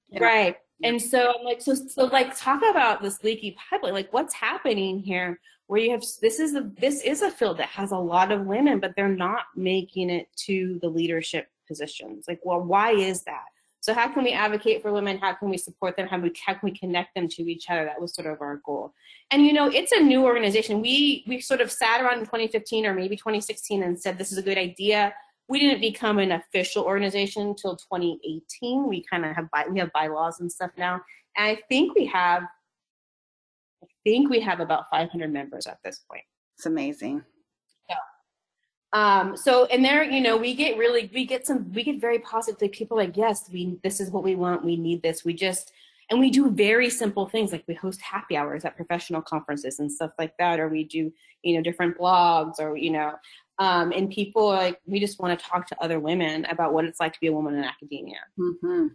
yeah. 0.08 0.18
right. 0.20 0.56
And 0.82 1.00
so 1.00 1.34
I'm 1.38 1.44
like, 1.44 1.62
so, 1.62 1.74
so 1.74 2.04
like, 2.06 2.36
talk 2.36 2.62
about 2.68 3.02
this 3.02 3.22
leaky 3.22 3.56
pipeline. 3.70 3.94
Like, 3.94 4.12
what's 4.12 4.34
happening 4.34 4.98
here? 4.98 5.40
Where 5.66 5.80
you 5.80 5.92
have 5.92 6.04
this 6.20 6.40
is 6.40 6.54
a 6.54 6.70
this 6.78 7.00
is 7.00 7.22
a 7.22 7.30
field 7.30 7.56
that 7.56 7.68
has 7.68 7.90
a 7.92 7.96
lot 7.96 8.30
of 8.30 8.44
women, 8.44 8.80
but 8.80 8.94
they're 8.94 9.08
not 9.08 9.44
making 9.56 10.10
it 10.10 10.28
to 10.44 10.78
the 10.82 10.88
leadership 10.88 11.48
positions. 11.66 12.26
Like, 12.28 12.40
well, 12.42 12.60
why 12.60 12.90
is 12.90 13.22
that? 13.22 13.44
So 13.84 13.92
how 13.92 14.08
can 14.08 14.24
we 14.24 14.32
advocate 14.32 14.80
for 14.80 14.92
women? 14.92 15.18
How 15.18 15.34
can 15.34 15.50
we 15.50 15.58
support 15.58 15.96
them? 15.96 16.08
How, 16.08 16.18
we, 16.18 16.32
how 16.46 16.54
can 16.54 16.70
we 16.70 16.76
connect 16.76 17.14
them 17.14 17.28
to 17.28 17.42
each 17.42 17.68
other? 17.68 17.84
That 17.84 18.00
was 18.00 18.14
sort 18.14 18.26
of 18.26 18.40
our 18.40 18.62
goal. 18.64 18.94
And 19.30 19.44
you 19.44 19.52
know, 19.52 19.70
it's 19.70 19.92
a 19.92 20.00
new 20.00 20.24
organization. 20.24 20.80
We 20.80 21.24
we 21.26 21.40
sort 21.40 21.60
of 21.60 21.70
sat 21.70 22.00
around 22.00 22.20
in 22.20 22.24
2015 22.24 22.86
or 22.86 22.94
maybe 22.94 23.16
2016 23.16 23.82
and 23.82 24.00
said 24.00 24.16
this 24.16 24.32
is 24.32 24.38
a 24.38 24.42
good 24.42 24.58
idea 24.58 25.12
we 25.48 25.60
didn't 25.60 25.80
become 25.80 26.18
an 26.18 26.32
official 26.32 26.84
organization 26.84 27.42
until 27.48 27.76
2018. 27.76 28.88
We 28.88 29.04
kind 29.04 29.26
of 29.26 29.36
have 29.36 29.50
by, 29.50 29.66
we 29.70 29.78
have 29.78 29.92
bylaws 29.92 30.40
and 30.40 30.50
stuff 30.50 30.70
now, 30.78 31.02
and 31.36 31.46
I 31.46 31.60
think 31.68 31.94
we 31.94 32.06
have 32.06 32.44
I 33.82 33.86
think 34.04 34.30
we 34.30 34.40
have 34.40 34.60
about 34.60 34.84
500 34.90 35.32
members 35.32 35.66
at 35.66 35.78
this 35.84 36.00
point. 36.10 36.24
It's 36.56 36.66
amazing. 36.66 37.22
Um, 38.94 39.36
so 39.36 39.66
and 39.66 39.84
there, 39.84 40.04
you 40.04 40.20
know, 40.20 40.36
we 40.36 40.54
get 40.54 40.78
really 40.78 41.10
we 41.12 41.26
get 41.26 41.46
some 41.46 41.70
we 41.72 41.82
get 41.82 42.00
very 42.00 42.20
positive 42.20 42.72
people 42.72 42.96
like 42.96 43.16
yes, 43.16 43.50
we 43.52 43.76
this 43.82 44.00
is 44.00 44.10
what 44.10 44.24
we 44.24 44.36
want. 44.36 44.64
We 44.64 44.76
need 44.76 45.02
this. 45.02 45.24
We 45.24 45.34
just 45.34 45.72
and 46.10 46.20
we 46.20 46.30
do 46.30 46.50
very 46.50 46.90
simple 46.90 47.26
things 47.26 47.52
like 47.52 47.64
we 47.66 47.74
host 47.74 48.00
happy 48.00 48.36
hours 48.36 48.64
at 48.64 48.76
professional 48.76 49.22
conferences 49.22 49.78
and 49.80 49.90
stuff 49.90 50.12
like 50.18 50.36
that 50.38 50.60
or 50.60 50.68
we 50.68 50.84
do 50.84 51.12
you 51.42 51.56
know 51.56 51.62
different 51.62 51.96
blogs 51.96 52.58
or 52.58 52.76
you 52.76 52.90
know 52.90 53.14
um, 53.58 53.92
and 53.92 54.10
people 54.10 54.48
like 54.48 54.80
we 54.86 54.98
just 54.98 55.20
want 55.20 55.38
to 55.38 55.46
talk 55.46 55.66
to 55.66 55.80
other 55.82 56.00
women 56.00 56.44
about 56.46 56.72
what 56.72 56.84
it's 56.84 57.00
like 57.00 57.12
to 57.12 57.20
be 57.20 57.28
a 57.28 57.32
woman 57.32 57.54
in 57.54 57.64
academia 57.64 58.18
mm-hmm. 58.38 58.88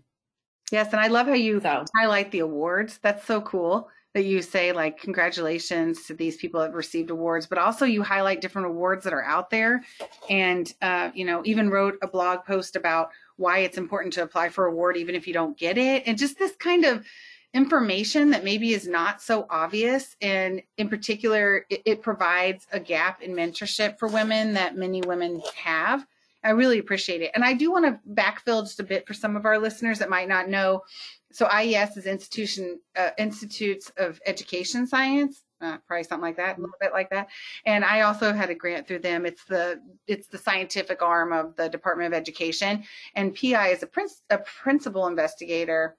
yes 0.71 0.91
and 0.91 1.01
i 1.01 1.07
love 1.07 1.27
how 1.27 1.33
you 1.33 1.59
so. 1.61 1.83
highlight 1.95 2.31
the 2.31 2.39
awards 2.39 2.99
that's 3.01 3.25
so 3.25 3.41
cool 3.41 3.89
that 4.13 4.25
you 4.25 4.41
say 4.41 4.71
like 4.71 4.99
congratulations 4.99 6.05
to 6.05 6.13
these 6.13 6.37
people 6.37 6.61
that 6.61 6.73
received 6.73 7.09
awards 7.09 7.45
but 7.45 7.57
also 7.57 7.85
you 7.85 8.03
highlight 8.03 8.41
different 8.41 8.67
awards 8.67 9.03
that 9.03 9.13
are 9.13 9.23
out 9.23 9.49
there 9.49 9.83
and 10.29 10.73
uh, 10.81 11.09
you 11.13 11.25
know 11.25 11.41
even 11.45 11.69
wrote 11.69 11.95
a 12.01 12.07
blog 12.07 12.43
post 12.45 12.75
about 12.75 13.09
why 13.37 13.59
it's 13.59 13.77
important 13.77 14.13
to 14.13 14.23
apply 14.23 14.49
for 14.49 14.65
award 14.65 14.97
even 14.97 15.15
if 15.15 15.27
you 15.27 15.33
don't 15.33 15.57
get 15.57 15.77
it 15.77 16.03
and 16.05 16.17
just 16.17 16.37
this 16.37 16.55
kind 16.55 16.85
of 16.85 17.05
information 17.53 18.29
that 18.29 18.43
maybe 18.43 18.73
is 18.73 18.87
not 18.87 19.21
so 19.21 19.47
obvious. 19.49 20.15
And 20.21 20.61
in 20.77 20.87
particular, 20.87 21.65
it, 21.69 21.81
it, 21.85 22.01
provides 22.01 22.67
a 22.71 22.79
gap 22.79 23.21
in 23.21 23.33
mentorship 23.33 23.97
for 23.97 24.07
women 24.07 24.53
that 24.53 24.77
many 24.77 25.01
women 25.01 25.41
have. 25.55 26.05
I 26.43 26.51
really 26.51 26.79
appreciate 26.79 27.21
it. 27.21 27.31
And 27.33 27.43
I 27.43 27.53
do 27.53 27.71
want 27.71 27.85
to 27.85 27.99
backfill 28.13 28.63
just 28.63 28.79
a 28.79 28.83
bit 28.83 29.07
for 29.07 29.13
some 29.13 29.35
of 29.35 29.45
our 29.45 29.57
listeners 29.57 29.99
that 29.99 30.09
might 30.09 30.29
not 30.29 30.47
know. 30.47 30.83
So 31.31 31.45
IES 31.45 31.97
is 31.97 32.05
institution 32.05 32.79
uh, 32.97 33.11
Institutes 33.17 33.91
of 33.97 34.19
Education 34.25 34.87
Science. 34.87 35.43
Uh, 35.61 35.77
probably 35.85 36.03
something 36.05 36.21
like 36.21 36.37
that, 36.37 36.57
a 36.57 36.61
little 36.61 36.75
bit 36.79 36.93
like 36.93 37.09
that. 37.09 37.27
And 37.65 37.83
I 37.83 38.01
also 38.01 38.31
had 38.31 38.49
a 38.49 38.55
grant 38.55 38.87
through 38.87 38.99
them. 38.99 39.25
It's 39.25 39.43
the 39.43 39.81
it's 40.07 40.27
the 40.27 40.37
scientific 40.37 41.01
arm 41.01 41.33
of 41.33 41.55
the 41.57 41.67
Department 41.67 42.13
of 42.13 42.17
Education, 42.17 42.85
and 43.15 43.35
PI 43.35 43.69
is 43.69 43.83
a, 43.83 43.87
princ- 43.87 44.21
a 44.29 44.37
principal 44.37 45.07
investigator 45.07 45.97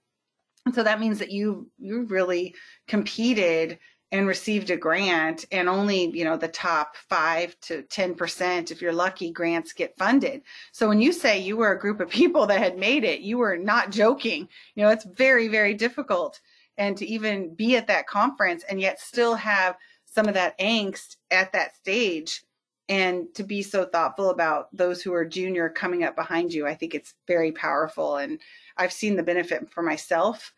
and 0.66 0.74
so 0.74 0.82
that 0.82 1.00
means 1.00 1.18
that 1.18 1.30
you 1.30 1.70
you 1.78 2.04
really 2.04 2.54
competed 2.86 3.78
and 4.12 4.26
received 4.26 4.70
a 4.70 4.76
grant 4.76 5.44
and 5.52 5.68
only 5.68 6.10
you 6.10 6.24
know 6.24 6.36
the 6.36 6.48
top 6.48 6.96
5 7.08 7.56
to 7.60 7.82
10% 7.82 8.70
if 8.70 8.82
you're 8.82 8.92
lucky 8.92 9.30
grants 9.30 9.72
get 9.72 9.96
funded. 9.96 10.42
So 10.72 10.88
when 10.88 11.00
you 11.00 11.12
say 11.12 11.38
you 11.38 11.56
were 11.56 11.72
a 11.72 11.78
group 11.78 12.00
of 12.00 12.10
people 12.10 12.46
that 12.46 12.58
had 12.58 12.78
made 12.78 13.04
it 13.04 13.20
you 13.20 13.38
were 13.38 13.56
not 13.56 13.90
joking. 13.90 14.48
You 14.74 14.84
know 14.84 14.90
it's 14.90 15.04
very 15.04 15.48
very 15.48 15.74
difficult 15.74 16.40
and 16.76 16.96
to 16.96 17.06
even 17.06 17.54
be 17.54 17.76
at 17.76 17.86
that 17.88 18.06
conference 18.06 18.64
and 18.68 18.80
yet 18.80 19.00
still 19.00 19.34
have 19.34 19.76
some 20.06 20.26
of 20.26 20.34
that 20.34 20.58
angst 20.58 21.16
at 21.30 21.52
that 21.52 21.76
stage 21.76 22.42
and 22.88 23.32
to 23.34 23.44
be 23.44 23.62
so 23.62 23.84
thoughtful 23.84 24.30
about 24.30 24.74
those 24.76 25.00
who 25.00 25.12
are 25.14 25.24
junior 25.24 25.68
coming 25.68 26.02
up 26.02 26.16
behind 26.16 26.52
you 26.52 26.66
i 26.66 26.74
think 26.74 26.94
it's 26.94 27.14
very 27.28 27.52
powerful 27.52 28.16
and 28.16 28.40
i've 28.76 28.92
seen 28.92 29.14
the 29.14 29.22
benefit 29.22 29.70
for 29.70 29.82
myself 29.82 30.52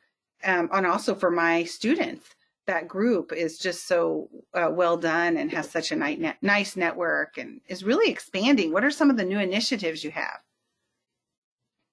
um, 0.44 0.70
and 0.72 0.86
also 0.86 1.14
for 1.14 1.30
my 1.30 1.64
students 1.64 2.34
that 2.72 2.88
group 2.88 3.32
is 3.32 3.58
just 3.58 3.86
so 3.86 4.28
uh, 4.54 4.68
well 4.70 4.96
done 4.96 5.36
and 5.36 5.50
has 5.52 5.70
such 5.70 5.92
a 5.92 5.96
nice, 5.96 6.18
nice 6.40 6.76
network 6.76 7.38
and 7.38 7.60
is 7.68 7.84
really 7.84 8.10
expanding 8.10 8.72
what 8.72 8.84
are 8.84 8.90
some 8.90 9.10
of 9.10 9.16
the 9.16 9.24
new 9.24 9.38
initiatives 9.38 10.02
you 10.02 10.10
have 10.10 10.40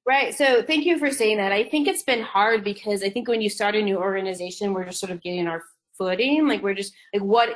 Right. 0.10 0.34
So 0.34 0.64
thank 0.64 0.86
you 0.86 0.98
for 0.98 1.12
saying 1.12 1.38
that. 1.38 1.52
I 1.52 1.64
think 1.64 1.88
it's 1.88 2.02
been 2.02 2.24
hard 2.24 2.64
because 2.64 3.04
I 3.04 3.12
think 3.12 3.28
when 3.28 3.42
you 3.42 3.50
start 3.50 3.76
a 3.76 3.82
new 3.84 3.98
organization, 3.98 4.74
we're 4.74 4.86
just 4.86 5.00
sort 5.00 5.12
of 5.12 5.22
getting 5.22 5.46
our 5.46 5.64
footing. 6.00 6.48
Like 6.48 6.64
we're 6.64 6.74
just 6.74 6.96
like 7.14 7.22
what 7.22 7.50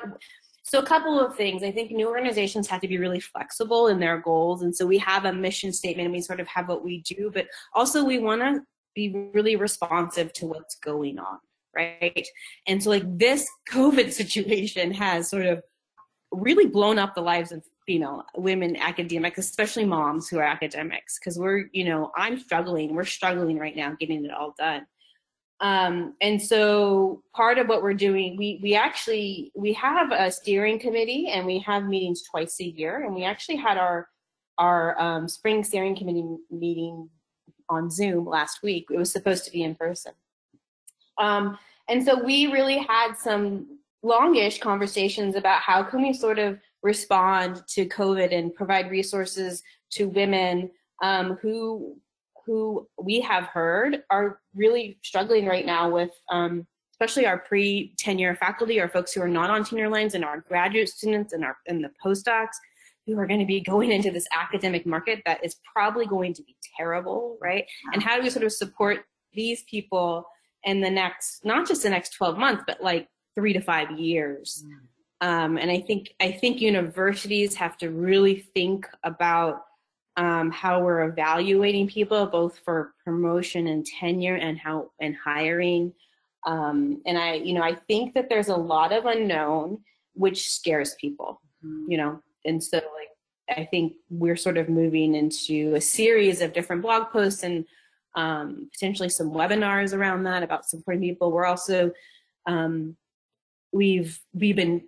so 0.61 0.77
a 0.77 0.85
couple 0.85 1.19
of 1.19 1.35
things. 1.35 1.63
I 1.63 1.71
think 1.71 1.89
new 1.89 2.07
organizations 2.07 2.67
have 2.67 2.79
to 2.81 2.87
be 2.87 2.99
really 2.99 3.19
flexible 3.19 3.87
in 3.87 3.99
their 3.99 4.19
goals. 4.19 4.61
And 4.61 4.75
so 4.75 4.85
we 4.85 4.99
have 4.99 5.25
a 5.25 5.33
mission 5.33 5.73
statement 5.73 6.05
and 6.05 6.13
we 6.13 6.21
sort 6.21 6.39
of 6.39 6.47
have 6.47 6.67
what 6.67 6.83
we 6.83 7.01
do, 7.01 7.31
but 7.33 7.47
also 7.73 8.05
we 8.05 8.19
want 8.19 8.41
to 8.41 8.61
be 8.93 9.31
really 9.33 9.55
responsive 9.55 10.31
to 10.33 10.45
what's 10.45 10.75
going 10.75 11.17
on. 11.17 11.39
Right. 11.75 12.27
And 12.67 12.83
so 12.83 12.91
like 12.91 13.17
this 13.17 13.47
COVID 13.71 14.11
situation 14.11 14.91
has 14.93 15.29
sort 15.29 15.45
of 15.45 15.63
really 16.31 16.67
blown 16.67 16.97
up 16.97 17.15
the 17.15 17.21
lives 17.21 17.51
of 17.51 17.63
female 17.85 18.23
women 18.37 18.77
academics 18.77 19.37
especially 19.37 19.83
moms 19.83 20.29
who 20.29 20.39
are 20.39 20.43
academics 20.43 21.19
because 21.19 21.37
we're 21.37 21.65
you 21.73 21.83
know 21.83 22.13
i'm 22.15 22.39
struggling 22.39 22.95
we're 22.95 23.03
struggling 23.03 23.59
right 23.59 23.75
now 23.75 23.93
getting 23.99 24.23
it 24.23 24.31
all 24.31 24.55
done 24.57 24.87
um, 25.63 26.15
and 26.19 26.41
so 26.41 27.23
part 27.33 27.57
of 27.57 27.69
what 27.69 27.81
we're 27.81 27.93
doing, 27.93 28.35
we, 28.35 28.59
we 28.61 28.75
actually, 28.75 29.49
we 29.55 29.71
have 29.73 30.11
a 30.11 30.29
steering 30.29 30.77
committee 30.77 31.29
and 31.29 31.45
we 31.45 31.59
have 31.59 31.85
meetings 31.85 32.21
twice 32.29 32.59
a 32.59 32.65
year. 32.65 33.05
And 33.05 33.15
we 33.15 33.23
actually 33.23 33.55
had 33.55 33.77
our, 33.77 34.09
our 34.57 34.99
um, 35.01 35.29
spring 35.29 35.63
steering 35.63 35.95
committee 35.95 36.25
meeting 36.51 37.09
on 37.69 37.89
Zoom 37.89 38.25
last 38.25 38.61
week. 38.61 38.87
It 38.91 38.97
was 38.97 39.09
supposed 39.09 39.45
to 39.45 39.51
be 39.51 39.63
in 39.63 39.75
person. 39.75 40.11
Um, 41.17 41.57
and 41.89 42.03
so 42.03 42.23
we 42.23 42.47
really 42.47 42.77
had 42.77 43.13
some 43.15 43.79
longish 44.03 44.59
conversations 44.59 45.35
about 45.35 45.61
how 45.61 45.83
can 45.83 46.01
we 46.01 46.13
sort 46.13 46.39
of 46.39 46.59
respond 46.81 47.63
to 47.69 47.85
COVID 47.85 48.33
and 48.37 48.53
provide 48.53 48.91
resources 48.91 49.63
to 49.91 50.09
women 50.09 50.69
um, 51.01 51.37
who 51.41 51.97
who 52.45 52.87
we 53.01 53.21
have 53.21 53.45
heard 53.45 54.03
are 54.09 54.39
really 54.53 54.99
struggling 55.01 55.45
right 55.45 55.65
now 55.65 55.89
with, 55.89 56.11
um, 56.29 56.67
especially 56.91 57.25
our 57.25 57.37
pre-tenure 57.37 58.35
faculty 58.35 58.81
or 58.81 58.89
folks 58.89 59.13
who 59.13 59.21
are 59.21 59.29
not 59.29 59.49
on 59.49 59.63
tenure 59.63 59.87
lines 59.87 60.13
and 60.13 60.25
our 60.25 60.41
graduate 60.41 60.89
students 60.89 61.31
and 61.31 61.45
our 61.45 61.57
and 61.67 61.83
the 61.83 61.91
postdocs 62.03 62.55
who 63.05 63.17
are 63.17 63.27
going 63.27 63.39
to 63.39 63.45
be 63.45 63.61
going 63.61 63.91
into 63.91 64.11
this 64.11 64.27
academic 64.33 64.85
market 64.85 65.21
that 65.25 65.43
is 65.43 65.55
probably 65.73 66.05
going 66.05 66.33
to 66.33 66.43
be 66.43 66.55
terrible, 66.77 67.37
right? 67.41 67.65
And 67.93 68.01
how 68.01 68.15
do 68.15 68.23
we 68.23 68.29
sort 68.29 68.45
of 68.45 68.53
support 68.53 69.05
these 69.33 69.63
people 69.63 70.25
in 70.63 70.81
the 70.81 70.89
next, 70.89 71.45
not 71.45 71.67
just 71.67 71.83
the 71.83 71.89
next 71.89 72.11
12 72.11 72.37
months, 72.37 72.63
but 72.65 72.81
like 72.81 73.07
three 73.35 73.53
to 73.53 73.61
five 73.61 73.91
years? 73.91 74.63
Um, 75.21 75.57
and 75.57 75.71
I 75.71 75.79
think 75.79 76.13
I 76.19 76.31
think 76.31 76.59
universities 76.59 77.55
have 77.55 77.77
to 77.77 77.89
really 77.89 78.35
think 78.53 78.87
about 79.03 79.61
um, 80.17 80.51
how 80.51 80.81
we're 80.81 81.09
evaluating 81.09 81.87
people, 81.87 82.25
both 82.27 82.59
for 82.59 82.93
promotion 83.05 83.67
and 83.67 83.85
tenure, 83.85 84.35
and 84.35 84.57
how 84.57 84.91
and 84.99 85.15
hiring. 85.15 85.93
Um, 86.45 87.01
and 87.05 87.17
I, 87.17 87.35
you 87.35 87.53
know, 87.53 87.63
I 87.63 87.75
think 87.75 88.15
that 88.15 88.27
there's 88.29 88.49
a 88.49 88.55
lot 88.55 88.91
of 88.91 89.05
unknown, 89.05 89.79
which 90.13 90.49
scares 90.49 90.95
people. 90.99 91.41
Mm-hmm. 91.65 91.91
You 91.91 91.97
know, 91.97 92.23
and 92.43 92.61
so 92.61 92.77
like 92.77 93.57
I 93.57 93.65
think 93.65 93.93
we're 94.09 94.35
sort 94.35 94.57
of 94.57 94.69
moving 94.69 95.15
into 95.15 95.73
a 95.75 95.81
series 95.81 96.41
of 96.41 96.53
different 96.53 96.81
blog 96.81 97.11
posts 97.11 97.43
and 97.43 97.65
um, 98.15 98.69
potentially 98.73 99.09
some 99.09 99.31
webinars 99.31 99.97
around 99.97 100.23
that 100.23 100.43
about 100.43 100.67
supporting 100.67 101.01
people. 101.01 101.31
We're 101.31 101.45
also 101.45 101.91
um, 102.45 102.95
we've 103.71 104.19
we've 104.33 104.55
been 104.55 104.83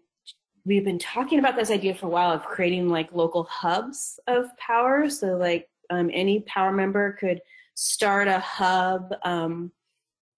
we've 0.65 0.83
been 0.83 0.99
talking 0.99 1.39
about 1.39 1.55
this 1.55 1.71
idea 1.71 1.95
for 1.95 2.07
a 2.07 2.09
while 2.09 2.31
of 2.31 2.43
creating 2.43 2.89
like 2.89 3.13
local 3.13 3.43
hubs 3.43 4.19
of 4.27 4.45
power. 4.57 5.09
So 5.09 5.37
like 5.37 5.67
um, 5.89 6.09
any 6.13 6.41
power 6.41 6.71
member 6.71 7.13
could 7.13 7.41
start 7.75 8.27
a 8.27 8.39
hub 8.39 9.13
um, 9.23 9.71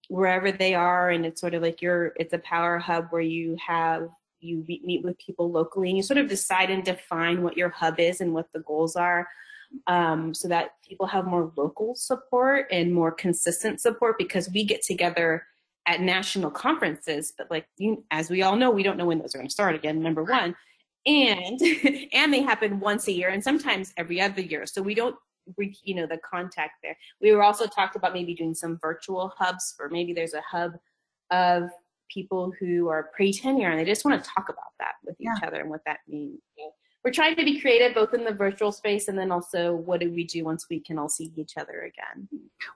wherever 0.09 0.51
they 0.51 0.73
are, 0.73 1.09
and 1.09 1.25
it's 1.25 1.41
sort 1.41 1.53
of 1.53 1.61
like 1.61 1.81
your 1.81 2.13
it's 2.17 2.33
a 2.33 2.39
power 2.39 2.79
hub 2.79 3.07
where 3.09 3.21
you 3.21 3.57
have 3.65 4.09
you 4.39 4.63
meet 4.67 5.03
with 5.03 5.17
people 5.17 5.51
locally 5.51 5.89
and 5.89 5.97
you 5.97 6.03
sort 6.03 6.19
of 6.19 6.29
decide 6.29 6.69
and 6.69 6.83
define 6.83 7.41
what 7.41 7.57
your 7.57 7.69
hub 7.69 7.99
is 7.99 8.21
and 8.21 8.33
what 8.33 8.51
the 8.53 8.59
goals 8.59 8.95
are 8.95 9.27
um, 9.87 10.33
so 10.33 10.47
that 10.47 10.71
people 10.87 11.05
have 11.07 11.25
more 11.25 11.51
local 11.55 11.95
support 11.95 12.67
and 12.71 12.93
more 12.93 13.11
consistent 13.11 13.81
support 13.81 14.17
because 14.17 14.49
we 14.49 14.63
get 14.63 14.81
together 14.81 15.43
at 15.85 16.01
national 16.01 16.51
conferences, 16.51 17.33
but 17.37 17.49
like 17.49 17.65
you, 17.77 18.03
as 18.11 18.29
we 18.29 18.41
all 18.41 18.55
know, 18.55 18.69
we 18.69 18.83
don't 18.83 18.97
know 18.97 19.05
when 19.05 19.19
those 19.19 19.33
are 19.33 19.37
going 19.37 19.47
to 19.47 19.53
start 19.53 19.75
again. 19.75 20.01
Number 20.01 20.23
one, 20.23 20.55
and 21.05 21.59
and 22.13 22.33
they 22.33 22.41
happen 22.41 22.79
once 22.79 23.07
a 23.07 23.11
year 23.11 23.29
and 23.29 23.43
sometimes 23.43 23.93
every 23.97 24.19
other 24.19 24.41
year. 24.41 24.65
So 24.65 24.81
we 24.81 24.93
don't 24.93 25.15
reach, 25.55 25.77
you 25.83 25.95
know, 25.95 26.05
the 26.05 26.19
contact 26.29 26.73
there. 26.83 26.97
We 27.21 27.31
were 27.31 27.43
also 27.43 27.65
talked 27.67 27.95
about 27.95 28.13
maybe 28.13 28.35
doing 28.35 28.53
some 28.53 28.77
virtual 28.81 29.33
hubs, 29.37 29.75
or 29.79 29.89
maybe 29.89 30.13
there's 30.13 30.33
a 30.33 30.41
hub 30.41 30.73
of 31.31 31.69
people 32.13 32.53
who 32.59 32.89
are 32.89 33.09
pre-tenure 33.15 33.69
and 33.69 33.79
they 33.79 33.85
just 33.85 34.05
want 34.05 34.21
to 34.21 34.29
talk 34.29 34.47
about 34.47 34.71
that 34.79 34.93
with 35.05 35.15
yeah. 35.19 35.31
each 35.35 35.43
other 35.43 35.59
and 35.59 35.69
what 35.69 35.81
that 35.85 35.99
means 36.07 36.39
we're 37.07 37.13
trying 37.13 37.37
to 37.37 37.45
be 37.45 37.57
creative 37.61 37.95
both 37.95 38.13
in 38.13 38.25
the 38.25 38.33
virtual 38.33 38.69
space 38.69 39.07
and 39.07 39.17
then 39.17 39.31
also 39.31 39.73
what 39.73 40.01
do 40.01 40.11
we 40.11 40.25
do 40.25 40.43
once 40.43 40.67
we 40.69 40.77
can 40.77 40.99
all 40.99 41.07
see 41.07 41.31
each 41.37 41.55
other 41.55 41.83
again. 41.89 42.27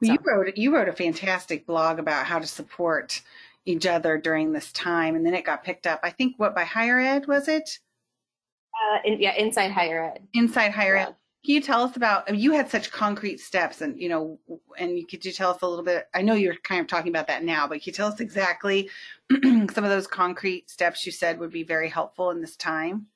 Well, 0.01 0.07
so. 0.07 0.13
you 0.13 0.19
wrote 0.25 0.55
you 0.55 0.73
wrote 0.73 0.87
a 0.87 0.93
fantastic 0.93 1.67
blog 1.67 1.99
about 1.99 2.25
how 2.25 2.39
to 2.39 2.47
support 2.47 3.21
each 3.65 3.85
other 3.85 4.17
during 4.17 4.53
this 4.53 4.71
time, 4.71 5.15
and 5.15 5.25
then 5.25 5.33
it 5.33 5.43
got 5.43 5.65
picked 5.65 5.85
up. 5.85 5.99
I 6.01 6.11
think 6.11 6.35
what 6.37 6.55
by 6.55 6.63
Higher 6.63 6.97
Ed 6.97 7.27
was 7.27 7.49
it? 7.49 7.77
Uh, 8.73 8.99
in, 9.03 9.19
yeah, 9.19 9.35
Inside 9.35 9.71
Higher 9.71 10.13
Ed. 10.15 10.25
Inside 10.33 10.71
Higher 10.71 10.95
yeah. 10.95 11.07
Ed. 11.09 11.15
Can 11.43 11.55
you 11.55 11.61
tell 11.61 11.83
us 11.83 11.97
about? 11.97 12.33
You 12.33 12.53
had 12.53 12.71
such 12.71 12.89
concrete 12.89 13.41
steps, 13.41 13.81
and 13.81 13.99
you 13.99 14.07
know, 14.07 14.39
and 14.79 15.05
could 15.09 15.25
you 15.25 15.33
tell 15.33 15.51
us 15.51 15.61
a 15.61 15.67
little 15.67 15.83
bit? 15.83 16.07
I 16.15 16.21
know 16.21 16.35
you're 16.35 16.55
kind 16.55 16.79
of 16.79 16.87
talking 16.87 17.11
about 17.11 17.27
that 17.27 17.43
now, 17.43 17.67
but 17.67 17.81
can 17.81 17.87
you 17.87 17.91
tell 17.91 18.07
us 18.07 18.21
exactly 18.21 18.89
some 19.43 19.83
of 19.83 19.89
those 19.89 20.07
concrete 20.07 20.69
steps 20.69 21.05
you 21.05 21.11
said 21.11 21.37
would 21.37 21.51
be 21.51 21.63
very 21.63 21.89
helpful 21.89 22.29
in 22.31 22.39
this 22.39 22.55
time? 22.55 23.07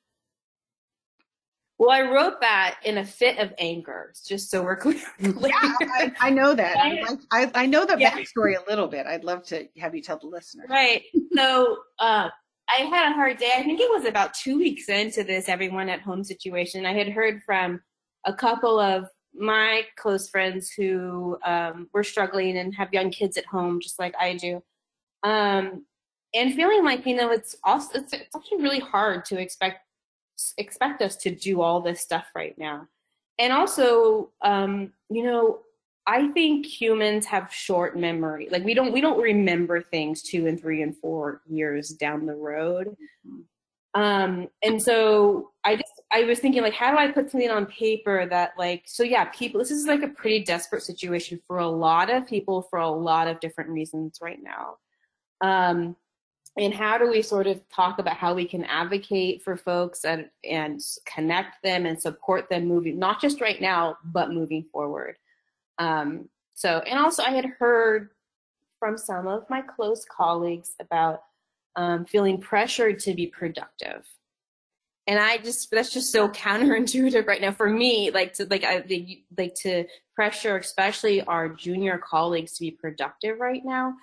Well, 1.78 1.90
I 1.90 2.02
wrote 2.02 2.40
that 2.40 2.78
in 2.84 2.98
a 2.98 3.04
fit 3.04 3.38
of 3.38 3.52
anger, 3.58 4.12
just 4.26 4.50
so 4.50 4.62
we're 4.62 4.76
clear. 4.78 5.00
yeah, 5.18 5.30
I, 5.32 6.12
I, 6.20 6.30
know 6.30 6.54
that. 6.54 6.76
I, 7.30 7.50
I, 7.54 7.66
know 7.66 7.84
the 7.84 7.96
yeah. 7.98 8.12
backstory 8.12 8.56
a 8.56 8.68
little 8.68 8.88
bit. 8.88 9.06
I'd 9.06 9.24
love 9.24 9.44
to 9.48 9.68
have 9.78 9.94
you 9.94 10.00
tell 10.00 10.18
the 10.18 10.26
listener. 10.26 10.64
Right. 10.70 11.02
So 11.36 11.76
uh, 11.98 12.30
I 12.68 12.80
had 12.80 13.10
a 13.10 13.14
hard 13.14 13.36
day. 13.36 13.52
I 13.56 13.62
think 13.62 13.80
it 13.80 13.90
was 13.90 14.06
about 14.06 14.32
two 14.32 14.58
weeks 14.58 14.88
into 14.88 15.22
this 15.22 15.50
everyone 15.50 15.90
at 15.90 16.00
home 16.00 16.24
situation. 16.24 16.86
I 16.86 16.94
had 16.94 17.08
heard 17.08 17.42
from 17.44 17.82
a 18.24 18.32
couple 18.32 18.80
of 18.80 19.06
my 19.34 19.82
close 19.96 20.30
friends 20.30 20.70
who 20.70 21.36
um, 21.44 21.88
were 21.92 22.04
struggling 22.04 22.56
and 22.56 22.74
have 22.74 22.92
young 22.92 23.10
kids 23.10 23.36
at 23.36 23.44
home, 23.44 23.80
just 23.80 23.98
like 23.98 24.14
I 24.18 24.34
do. 24.34 24.62
Um, 25.22 25.84
and 26.34 26.54
feeling 26.54 26.84
like, 26.84 27.06
you 27.06 27.16
know, 27.16 27.30
it's 27.30 27.56
also, 27.64 27.98
it's, 27.98 28.12
it's 28.12 28.34
actually 28.34 28.62
really 28.62 28.80
hard 28.80 29.24
to 29.26 29.38
expect 29.38 29.80
expect 30.58 31.02
us 31.02 31.16
to 31.16 31.34
do 31.34 31.60
all 31.60 31.80
this 31.80 32.00
stuff 32.00 32.26
right 32.34 32.56
now. 32.58 32.86
And 33.38 33.52
also, 33.52 34.30
um, 34.42 34.92
you 35.10 35.22
know, 35.22 35.60
I 36.06 36.28
think 36.28 36.64
humans 36.64 37.26
have 37.26 37.52
short 37.52 37.98
memory. 37.98 38.48
Like 38.50 38.64
we 38.64 38.74
don't 38.74 38.92
we 38.92 39.00
don't 39.00 39.20
remember 39.20 39.82
things 39.82 40.22
two 40.22 40.46
and 40.46 40.60
three 40.60 40.82
and 40.82 40.96
four 40.96 41.42
years 41.48 41.90
down 41.90 42.26
the 42.26 42.34
road. 42.34 42.96
Um, 43.94 44.48
and 44.62 44.80
so 44.80 45.52
I 45.64 45.76
just 45.76 46.02
I 46.12 46.24
was 46.24 46.38
thinking 46.38 46.62
like, 46.62 46.74
how 46.74 46.92
do 46.92 46.98
I 46.98 47.10
put 47.10 47.30
something 47.30 47.50
on 47.50 47.66
paper 47.66 48.26
that 48.26 48.52
like 48.56 48.84
so 48.86 49.02
yeah, 49.02 49.24
people 49.26 49.58
this 49.58 49.70
is 49.70 49.86
like 49.86 50.02
a 50.02 50.08
pretty 50.08 50.44
desperate 50.44 50.82
situation 50.82 51.40
for 51.46 51.58
a 51.58 51.68
lot 51.68 52.08
of 52.08 52.26
people 52.26 52.62
for 52.62 52.78
a 52.78 52.88
lot 52.88 53.26
of 53.26 53.40
different 53.40 53.70
reasons 53.70 54.18
right 54.20 54.38
now. 54.40 54.76
Um, 55.40 55.96
and 56.58 56.72
how 56.72 56.96
do 56.96 57.10
we 57.10 57.20
sort 57.20 57.46
of 57.46 57.60
talk 57.68 57.98
about 57.98 58.16
how 58.16 58.34
we 58.34 58.46
can 58.46 58.64
advocate 58.64 59.42
for 59.42 59.56
folks 59.56 60.04
and, 60.04 60.30
and 60.42 60.80
connect 61.04 61.62
them 61.62 61.84
and 61.84 62.00
support 62.00 62.48
them 62.48 62.66
moving 62.66 62.98
not 62.98 63.20
just 63.20 63.40
right 63.40 63.60
now 63.60 63.96
but 64.04 64.30
moving 64.30 64.64
forward? 64.72 65.16
Um, 65.78 66.28
so 66.54 66.78
and 66.86 66.98
also 66.98 67.22
i 67.22 67.30
had 67.30 67.44
heard 67.44 68.10
from 68.78 68.98
some 68.98 69.26
of 69.26 69.48
my 69.48 69.62
close 69.62 70.04
colleagues 70.04 70.74
about 70.80 71.22
um, 71.76 72.04
feeling 72.06 72.40
pressured 72.40 72.98
to 73.00 73.14
be 73.14 73.26
productive. 73.26 74.04
And 75.06 75.20
i 75.20 75.38
just 75.38 75.70
that's 75.70 75.92
just 75.92 76.10
so 76.10 76.28
counterintuitive 76.44 77.26
right 77.26 77.40
now 77.40 77.52
for 77.52 77.70
me 77.70 78.10
like 78.10 78.32
to 78.34 78.46
like 78.46 78.64
i 78.64 78.82
like 79.38 79.54
to 79.62 79.84
pressure 80.16 80.56
especially 80.56 81.22
our 81.22 81.48
junior 81.48 81.98
colleagues 81.98 82.54
to 82.54 82.60
be 82.62 82.72
productive 82.72 83.38
right 83.38 83.64
now. 83.64 83.94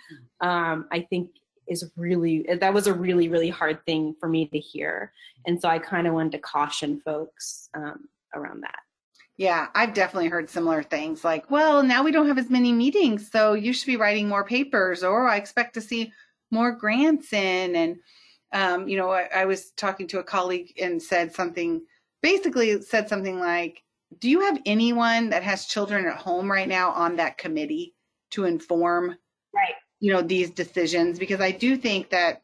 Mm. 0.41 0.47
um, 0.47 0.87
i 0.93 1.01
think 1.01 1.31
is 1.67 1.89
really 1.95 2.45
that 2.59 2.73
was 2.73 2.87
a 2.87 2.93
really 2.93 3.29
really 3.29 3.49
hard 3.49 3.83
thing 3.85 4.15
for 4.19 4.27
me 4.27 4.47
to 4.47 4.59
hear. 4.59 5.11
And 5.45 5.59
so 5.59 5.69
i 5.69 5.79
kind 5.79 6.07
of 6.07 6.13
wanted 6.13 6.33
to 6.33 6.39
caution 6.39 7.01
folks 7.03 7.69
um, 7.73 8.07
around 8.33 8.61
that. 8.61 8.79
Yeah 9.37 9.67
i've 9.75 9.93
definitely 9.93 10.29
heard 10.29 10.49
similar 10.49 10.83
things 10.83 11.23
like 11.23 11.49
well 11.49 11.81
now 11.83 12.03
we 12.03 12.11
don't 12.11 12.27
have 12.27 12.37
as 12.37 12.49
many 12.49 12.71
meetings 12.71 13.31
so 13.31 13.53
you 13.53 13.73
should 13.73 13.87
be 13.87 13.97
writing 13.97 14.29
more 14.29 14.43
papers 14.43 15.03
or 15.03 15.27
i 15.27 15.37
expect 15.37 15.73
to 15.73 15.81
see 15.81 16.13
more 16.53 16.71
grants 16.71 17.33
in. 17.33 17.75
And 17.75 17.97
um, 18.53 18.87
you 18.87 18.95
know 18.95 19.09
I, 19.09 19.27
I 19.35 19.45
was 19.45 19.71
talking 19.71 20.07
to 20.09 20.19
a 20.19 20.23
colleague 20.23 20.73
and 20.79 21.01
said 21.01 21.33
something 21.33 21.81
basically 22.21 22.79
said 22.81 23.09
something 23.09 23.39
like 23.39 23.83
do 24.19 24.29
you 24.29 24.41
have 24.41 24.61
anyone 24.65 25.31
that 25.31 25.41
has 25.41 25.65
children 25.65 26.05
at 26.05 26.15
home 26.15 26.49
right 26.49 26.67
now 26.67 26.91
on 26.91 27.15
that 27.15 27.39
committee 27.39 27.95
to 28.29 28.45
inform 28.45 29.17
right 29.53 29.73
you 30.03 30.11
know 30.11 30.21
these 30.21 30.49
decisions 30.49 31.17
because 31.17 31.39
I 31.39 31.51
do 31.51 31.77
think 31.77 32.09
that 32.09 32.41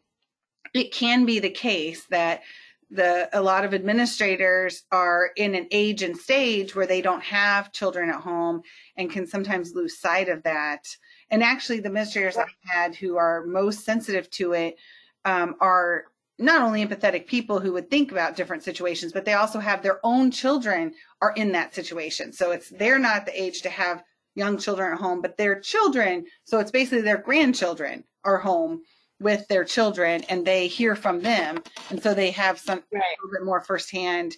it 0.74 0.94
can 0.94 1.26
be 1.26 1.40
the 1.40 1.50
case 1.50 2.06
that 2.06 2.42
the 2.90 3.28
a 3.38 3.42
lot 3.42 3.66
of 3.66 3.74
administrators 3.74 4.84
are 4.94 5.32
in 5.36 5.56
an 5.56 5.68
age 5.70 6.02
and 6.02 6.16
stage 6.16 6.74
where 6.74 6.88
they 6.88 7.02
don't 7.02 7.22
have 7.22 7.74
children 7.74 8.10
at 8.10 8.22
home 8.22 8.62
and 8.96 9.12
can 9.12 9.28
sometimes 9.28 9.76
lose 9.76 10.00
sight 10.00 10.30
of 10.30 10.42
that. 10.44 10.88
And 11.32 11.44
actually, 11.44 11.82
the 11.82 11.88
administrators 11.88 12.38
I've 12.38 12.48
had 12.64 12.96
who 12.96 13.18
are 13.18 13.46
most 13.46 13.84
sensitive 13.84 14.30
to 14.32 14.54
it 14.54 14.78
um, 15.26 15.56
are 15.60 16.06
not 16.38 16.62
only 16.62 16.86
empathetic 16.86 17.28
people 17.28 17.60
who 17.60 17.74
would 17.74 17.90
think 17.90 18.14
about 18.14 18.38
different 18.38 18.64
situations, 18.64 19.12
but 19.12 19.26
they 19.26 19.34
also 19.34 19.60
have 19.60 19.84
their 19.84 20.00
own 20.06 20.32
children 20.32 20.94
are 21.22 21.34
in 21.34 21.52
that 21.52 21.76
situation. 21.76 22.32
So 22.32 22.52
it's 22.52 22.70
they're 22.70 23.00
not 23.00 23.26
the 23.26 23.40
age 23.40 23.64
to 23.64 23.70
have 23.70 24.02
young 24.40 24.58
children 24.58 24.94
at 24.94 25.00
home, 25.00 25.22
but 25.22 25.38
their 25.38 25.60
children, 25.60 26.26
so 26.46 26.58
it's 26.60 26.72
basically 26.72 27.02
their 27.02 27.18
grandchildren 27.18 28.04
are 28.24 28.40
home 28.40 28.82
with 29.20 29.48
their 29.50 29.66
children 29.66 30.24
and 30.30 30.46
they 30.46 30.68
hear 30.68 30.96
from 30.96 31.22
them. 31.22 31.62
And 31.90 32.02
so 32.02 32.14
they 32.14 32.32
have 32.32 32.58
some 32.58 32.82
right. 32.92 33.02
a 33.02 33.26
little 33.26 33.40
bit 33.40 33.46
more 33.46 33.62
firsthand 33.62 34.36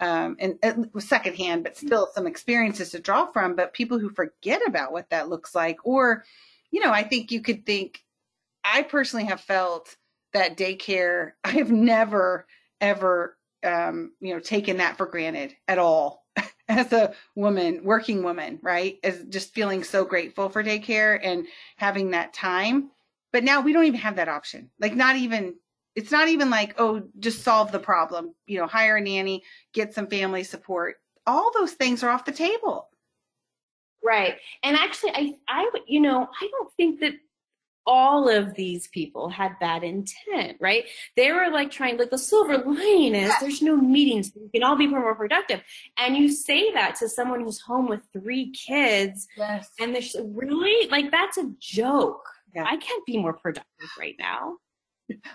um, 0.00 0.36
and 0.38 0.58
uh, 0.62 1.00
secondhand, 1.00 1.64
but 1.64 1.76
still 1.76 2.08
some 2.14 2.26
experiences 2.26 2.90
to 2.90 3.00
draw 3.00 3.26
from. 3.26 3.56
But 3.56 3.72
people 3.72 3.98
who 3.98 4.10
forget 4.10 4.62
about 4.66 4.92
what 4.92 5.10
that 5.10 5.28
looks 5.28 5.54
like, 5.54 5.78
or, 5.82 6.24
you 6.70 6.80
know, 6.80 6.92
I 6.92 7.02
think 7.02 7.32
you 7.32 7.40
could 7.40 7.66
think, 7.66 8.04
I 8.62 8.82
personally 8.82 9.24
have 9.24 9.40
felt 9.40 9.96
that 10.34 10.56
daycare, 10.56 11.32
I 11.44 11.50
have 11.52 11.72
never, 11.72 12.46
ever, 12.80 13.36
um, 13.64 14.12
you 14.20 14.34
know, 14.34 14.40
taken 14.40 14.76
that 14.76 14.98
for 14.98 15.06
granted 15.06 15.56
at 15.66 15.78
all 15.78 16.24
as 16.68 16.92
a 16.92 17.14
woman, 17.34 17.82
working 17.82 18.22
woman, 18.22 18.58
right? 18.62 18.98
As 19.02 19.24
just 19.24 19.54
feeling 19.54 19.82
so 19.82 20.04
grateful 20.04 20.48
for 20.48 20.62
daycare 20.62 21.18
and 21.22 21.46
having 21.76 22.10
that 22.10 22.34
time. 22.34 22.90
But 23.32 23.44
now 23.44 23.60
we 23.60 23.72
don't 23.72 23.84
even 23.84 24.00
have 24.00 24.16
that 24.16 24.28
option. 24.28 24.70
Like, 24.78 24.94
not 24.94 25.16
even, 25.16 25.54
it's 25.94 26.10
not 26.10 26.28
even 26.28 26.50
like, 26.50 26.74
oh, 26.78 27.02
just 27.18 27.42
solve 27.42 27.72
the 27.72 27.78
problem, 27.78 28.34
you 28.46 28.58
know, 28.58 28.66
hire 28.66 28.96
a 28.96 29.00
nanny, 29.00 29.42
get 29.72 29.94
some 29.94 30.06
family 30.06 30.44
support. 30.44 30.96
All 31.26 31.50
those 31.52 31.72
things 31.72 32.02
are 32.02 32.10
off 32.10 32.24
the 32.24 32.32
table. 32.32 32.88
Right. 34.02 34.36
And 34.62 34.76
actually, 34.76 35.12
I, 35.14 35.34
I, 35.48 35.70
you 35.86 36.00
know, 36.00 36.28
I 36.40 36.48
don't 36.50 36.72
think 36.76 37.00
that 37.00 37.14
all 37.88 38.28
of 38.28 38.54
these 38.54 38.86
people 38.88 39.30
had 39.30 39.58
bad 39.58 39.82
intent, 39.82 40.58
right? 40.60 40.84
They 41.16 41.32
were 41.32 41.48
like 41.50 41.70
trying, 41.70 41.96
like 41.96 42.10
the 42.10 42.18
silver 42.18 42.58
lining 42.58 43.14
is 43.14 43.32
there's 43.40 43.62
no 43.62 43.76
meetings, 43.76 44.30
you 44.36 44.50
can 44.52 44.62
all 44.62 44.76
be 44.76 44.86
more 44.86 45.14
productive. 45.14 45.62
And 45.96 46.14
you 46.14 46.28
say 46.30 46.70
that 46.74 46.96
to 46.96 47.08
someone 47.08 47.40
who's 47.42 47.60
home 47.62 47.88
with 47.88 48.02
three 48.12 48.50
kids, 48.52 49.26
Yes. 49.38 49.70
and 49.80 49.94
they're 49.94 50.22
really 50.22 50.88
like 50.90 51.10
that's 51.10 51.38
a 51.38 51.50
joke. 51.58 52.28
Yeah. 52.54 52.64
I 52.66 52.76
can't 52.76 53.06
be 53.06 53.16
more 53.16 53.32
productive 53.32 53.88
right 53.98 54.16
now. 54.18 54.56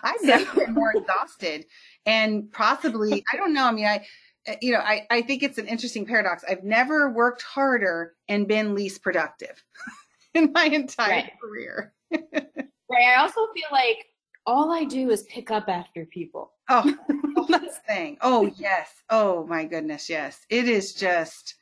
I've 0.03 0.21
never 0.21 0.59
been 0.65 0.73
more 0.75 0.93
exhausted 0.95 1.65
and 2.05 2.51
possibly, 2.51 3.23
I 3.33 3.37
don't 3.37 3.53
know. 3.53 3.65
I 3.65 3.71
mean, 3.71 3.85
I, 3.87 4.05
uh, 4.47 4.55
you 4.61 4.71
know, 4.73 4.77
I, 4.79 5.07
I 5.09 5.23
think 5.23 5.41
it's 5.41 5.57
an 5.57 5.65
interesting 5.67 6.05
paradox. 6.05 6.43
I've 6.47 6.63
never 6.63 7.09
worked 7.09 7.41
harder 7.41 8.13
and 8.27 8.47
been 8.47 8.75
least 8.75 9.01
productive 9.01 9.63
in 10.33 10.51
my 10.53 10.65
entire 10.65 11.09
Right. 11.09 11.31
career. 11.41 11.93
Right. 12.11 13.03
I 13.07 13.15
also 13.15 13.47
feel 13.53 13.67
like 13.71 14.05
all 14.45 14.71
I 14.71 14.83
do 14.83 15.09
is 15.09 15.23
pick 15.23 15.51
up 15.51 15.69
after 15.69 16.05
people. 16.05 16.51
Oh, 16.69 16.83
the 17.07 17.71
thing. 17.87 18.17
Oh, 18.21 18.51
yes. 18.57 18.89
Oh, 19.09 19.45
my 19.47 19.65
goodness. 19.65 20.09
Yes. 20.09 20.45
It 20.49 20.67
is 20.67 20.93
just, 20.93 21.55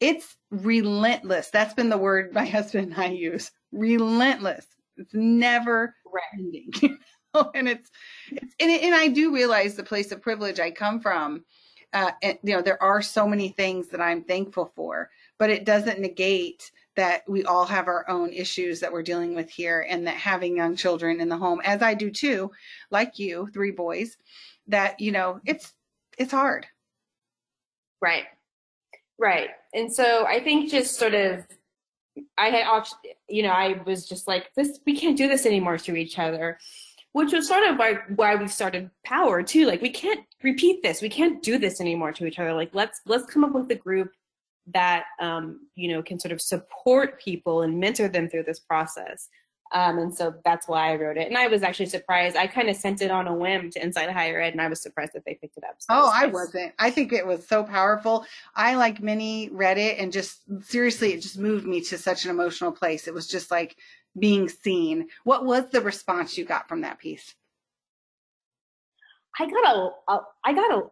it's 0.00 0.36
relentless. 0.50 1.50
That's 1.50 1.74
been 1.74 1.88
the 1.88 1.98
word 1.98 2.32
my 2.32 2.44
husband 2.56 2.92
and 2.92 3.00
I 3.00 3.08
use. 3.08 3.50
Relentless. 3.72 4.66
It's 4.96 5.14
never 5.14 5.94
Right. 6.12 6.22
ending. 6.34 6.70
you 6.82 6.98
know? 7.34 7.50
and 7.54 7.68
it's, 7.68 7.90
it's 8.30 8.54
and, 8.60 8.70
it, 8.70 8.82
and 8.82 8.94
I 8.94 9.08
do 9.08 9.32
realize 9.34 9.74
the 9.74 9.82
place 9.82 10.12
of 10.12 10.20
privilege 10.20 10.60
I 10.60 10.70
come 10.70 11.00
from. 11.00 11.44
Uh, 11.94 12.10
and, 12.22 12.38
you 12.42 12.54
know, 12.54 12.62
there 12.62 12.82
are 12.82 13.02
so 13.02 13.26
many 13.26 13.50
things 13.50 13.88
that 13.88 14.00
I'm 14.00 14.22
thankful 14.24 14.72
for, 14.74 15.10
but 15.38 15.50
it 15.50 15.64
doesn't 15.66 16.00
negate 16.00 16.70
that 16.96 17.22
we 17.28 17.44
all 17.44 17.64
have 17.64 17.88
our 17.88 18.08
own 18.08 18.32
issues 18.32 18.80
that 18.80 18.92
we're 18.92 19.02
dealing 19.02 19.34
with 19.34 19.50
here, 19.50 19.86
and 19.88 20.06
that 20.06 20.16
having 20.16 20.56
young 20.56 20.76
children 20.76 21.20
in 21.20 21.28
the 21.28 21.36
home, 21.36 21.60
as 21.64 21.82
I 21.82 21.94
do 21.94 22.10
too, 22.10 22.50
like 22.90 23.18
you, 23.18 23.48
three 23.52 23.70
boys, 23.70 24.16
that 24.68 25.00
you 25.00 25.12
know, 25.12 25.40
it's 25.44 25.72
it's 26.18 26.32
hard. 26.32 26.66
Right. 28.00 28.24
Right. 29.18 29.50
And 29.72 29.92
so 29.92 30.26
I 30.26 30.40
think 30.40 30.70
just 30.70 30.98
sort 30.98 31.14
of 31.14 31.46
I 32.36 32.50
had 32.50 32.84
you 33.28 33.42
know, 33.42 33.50
I 33.50 33.80
was 33.86 34.06
just 34.06 34.26
like 34.26 34.52
this 34.54 34.80
we 34.86 34.96
can't 34.96 35.16
do 35.16 35.28
this 35.28 35.46
anymore 35.46 35.78
to 35.78 35.96
each 35.96 36.18
other. 36.18 36.58
Which 37.12 37.32
was 37.32 37.46
sort 37.46 37.68
of 37.68 37.76
why 37.76 37.98
why 38.16 38.34
we 38.36 38.48
started 38.48 38.90
power 39.04 39.42
too. 39.42 39.66
Like 39.66 39.82
we 39.82 39.90
can't 39.90 40.24
repeat 40.42 40.82
this. 40.82 41.02
We 41.02 41.10
can't 41.10 41.42
do 41.42 41.58
this 41.58 41.80
anymore 41.80 42.12
to 42.12 42.26
each 42.26 42.38
other. 42.38 42.54
Like 42.54 42.70
let's 42.74 43.02
let's 43.06 43.26
come 43.26 43.44
up 43.44 43.52
with 43.52 43.70
a 43.70 43.74
group 43.74 44.12
that 44.66 45.04
um, 45.20 45.60
you 45.74 45.92
know 45.92 46.02
can 46.02 46.18
sort 46.20 46.32
of 46.32 46.40
support 46.40 47.20
people 47.20 47.62
and 47.62 47.78
mentor 47.80 48.08
them 48.08 48.28
through 48.28 48.44
this 48.44 48.60
process. 48.60 49.28
Um, 49.74 49.96
and 49.98 50.14
so 50.14 50.34
that's 50.44 50.68
why 50.68 50.92
I 50.92 50.96
wrote 50.96 51.16
it. 51.16 51.28
And 51.28 51.38
I 51.38 51.46
was 51.46 51.62
actually 51.62 51.86
surprised. 51.86 52.36
I 52.36 52.46
kind 52.46 52.68
of 52.68 52.76
sent 52.76 53.00
it 53.00 53.10
on 53.10 53.26
a 53.26 53.34
whim 53.34 53.70
to 53.70 53.82
Inside 53.82 54.10
Higher 54.10 54.38
Ed, 54.38 54.52
and 54.52 54.60
I 54.60 54.68
was 54.68 54.82
surprised 54.82 55.14
that 55.14 55.24
they 55.24 55.34
picked 55.40 55.56
it 55.56 55.64
up. 55.64 55.76
So 55.78 55.86
Oh, 55.88 56.08
it 56.08 56.12
I 56.14 56.22
nice. 56.26 56.32
wasn't. 56.34 56.74
I 56.78 56.90
think 56.90 57.10
it 57.10 57.26
was 57.26 57.46
so 57.48 57.64
powerful. 57.64 58.26
I 58.54 58.74
like 58.74 59.00
many 59.00 59.48
read 59.50 59.78
it 59.78 59.98
and 59.98 60.12
just 60.12 60.40
seriously, 60.62 61.14
it 61.14 61.22
just 61.22 61.38
moved 61.38 61.66
me 61.66 61.80
to 61.84 61.96
such 61.96 62.26
an 62.26 62.30
emotional 62.30 62.70
place. 62.70 63.08
It 63.08 63.14
was 63.14 63.26
just 63.26 63.50
like 63.50 63.76
being 64.18 64.46
seen. 64.50 65.08
What 65.24 65.46
was 65.46 65.70
the 65.70 65.80
response 65.80 66.36
you 66.36 66.44
got 66.44 66.68
from 66.68 66.82
that 66.82 66.98
piece? 66.98 67.34
I 69.40 69.46
got 69.46 69.74
a, 69.74 69.90
a 70.12 70.20
I 70.44 70.52
got 70.52 70.70
a, 70.70 70.82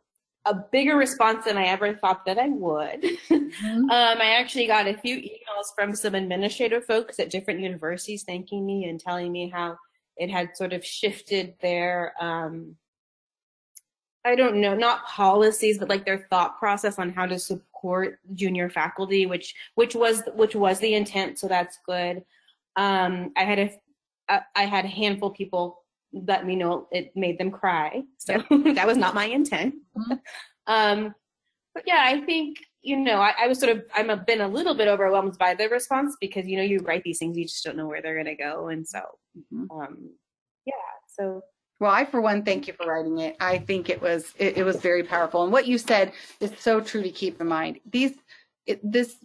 a 0.47 0.55
bigger 0.55 0.97
response 0.97 1.45
than 1.45 1.59
I 1.59 1.67
ever 1.67 1.95
thought 1.95 2.25
that 2.25 2.39
I 2.39 2.49
would. 2.49 3.05
um, 3.31 3.91
I 3.91 4.37
actually 4.39 4.67
got 4.67 4.87
a 4.87 4.97
few 4.97 5.17
emails 5.17 5.75
from 5.75 5.95
some 5.95 6.15
administrative 6.15 6.85
folks 6.87 7.21
at 7.21 7.31
different 7.31 7.61
universities 7.61 8.23
thanking 8.23 8.65
me 8.65 8.85
and 8.85 8.99
telling 8.99 9.31
me 9.33 9.51
how 9.51 9.77
it 10.17 10.31
had 10.31 10.57
sort 10.57 10.73
of 10.73 10.85
shifted 10.85 11.55
their 11.61 12.15
um, 12.21 12.77
I 14.25 14.35
don't 14.35 14.61
know, 14.61 14.75
not 14.75 15.07
policies, 15.07 15.79
but 15.79 15.89
like 15.89 16.05
their 16.05 16.27
thought 16.29 16.59
process 16.59 16.99
on 16.99 17.11
how 17.11 17.25
to 17.25 17.39
support 17.39 18.19
junior 18.35 18.69
faculty, 18.69 19.25
which 19.25 19.55
which 19.77 19.95
was 19.95 20.23
which 20.35 20.55
was 20.55 20.79
the 20.79 20.95
intent. 20.95 21.39
So 21.39 21.49
that's 21.49 21.79
good. 21.87 22.23
Um, 22.77 23.33
I 23.37 23.45
had 23.45 23.59
a 23.59 24.43
I 24.55 24.67
had 24.67 24.85
a 24.85 24.89
handful 24.89 25.31
of 25.31 25.35
people 25.35 25.80
let 26.13 26.47
me 26.47 26.57
know 26.57 26.89
it 26.91 27.13
made 27.17 27.39
them 27.39 27.51
cry. 27.51 28.03
So 28.19 28.43
that 28.75 28.87
was 28.87 28.97
not 28.97 29.15
my 29.15 29.27
intent. 29.27 29.75
Mhm. 29.97 30.21
um, 30.67 31.15
but 31.75 31.85
yeah, 31.87 32.03
I 32.05 32.21
think 32.23 32.59
you 32.83 32.97
know 32.97 33.21
I, 33.21 33.35
I 33.43 33.47
was 33.47 33.59
sort 33.61 33.77
of 33.77 33.85
I'm 33.95 34.11
a, 34.11 34.17
been 34.17 34.41
a 34.41 34.49
little 34.49 34.75
bit 34.75 34.89
overwhelmed 34.89 35.39
by 35.39 35.55
the 35.55 35.69
response 35.69 36.17
because 36.21 36.47
you 36.47 36.57
know 36.57 36.63
you 36.63 36.79
write 36.81 37.05
these 37.05 37.19
things 37.19 37.37
you 37.37 37.45
just 37.45 37.65
don't 37.65 37.77
know 37.77 37.87
where 37.87 38.03
they're 38.03 38.17
gonna 38.17 38.37
go, 38.37 38.69
and 38.69 38.87
so 38.87 39.01
Mhm. 39.53 39.67
um, 39.71 40.11
yeah. 40.67 40.73
So 41.09 41.43
Well, 41.79 41.91
I 41.93 42.05
for 42.05 42.21
one 42.21 42.45
thank 42.45 42.67
you 42.67 42.75
for 42.75 42.87
writing 42.87 43.19
it. 43.19 43.37
I 43.41 43.59
think 43.59 43.89
it 43.89 44.01
was 44.03 44.33
it, 44.39 44.57
it 44.59 44.65
was 44.65 44.77
very 44.77 45.03
powerful, 45.05 45.45
and 45.45 45.53
what 45.53 45.67
you 45.67 45.79
said 45.79 46.13
is 46.41 46.53
so 46.59 46.81
true 46.81 47.03
to 47.03 47.11
keep 47.11 47.41
in 47.41 47.47
mind. 47.47 47.81
These 47.91 48.15
it, 48.67 48.81
this 48.83 49.17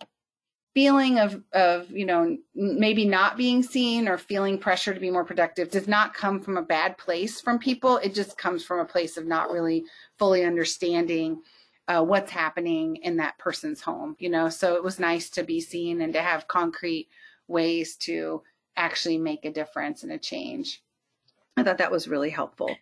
feeling 0.75 1.17
of 1.17 1.41
of 1.53 1.89
you 1.89 2.05
know 2.05 2.37
maybe 2.53 3.05
not 3.05 3.37
being 3.37 3.63
seen 3.63 4.07
or 4.07 4.17
feeling 4.17 4.59
pressure 4.59 4.93
to 4.93 4.99
be 4.99 5.09
more 5.09 5.23
productive 5.23 5.71
does 5.71 5.87
not 5.87 6.13
come 6.13 6.39
from 6.41 6.57
a 6.57 6.61
bad 6.61 6.97
place 6.97 7.41
from 7.41 7.57
people. 7.57 7.97
It 7.97 8.13
just 8.13 8.37
comes 8.37 8.63
from 8.63 8.79
a 8.79 8.85
place 8.85 9.17
of 9.17 9.25
not 9.25 9.49
really 9.49 9.85
fully 10.19 10.43
understanding 10.43 11.41
uh, 11.87 12.03
what's 12.03 12.31
happening 12.31 12.97
in 12.97 13.17
that 13.17 13.37
person's 13.37 13.81
home. 13.81 14.17
You 14.19 14.29
know, 14.29 14.49
so 14.49 14.75
it 14.75 14.83
was 14.83 14.99
nice 14.99 15.29
to 15.31 15.43
be 15.43 15.61
seen 15.61 16.01
and 16.01 16.13
to 16.13 16.21
have 16.21 16.47
concrete 16.47 17.07
ways 17.47 17.95
to 17.95 18.43
actually 18.75 19.17
make 19.17 19.45
a 19.45 19.51
difference 19.51 20.03
and 20.03 20.11
a 20.11 20.17
change. 20.17 20.83
I 21.55 21.63
thought 21.63 21.77
that 21.77 21.91
was 21.91 22.09
really 22.09 22.29
helpful. 22.29 22.67
yeah 22.67 22.75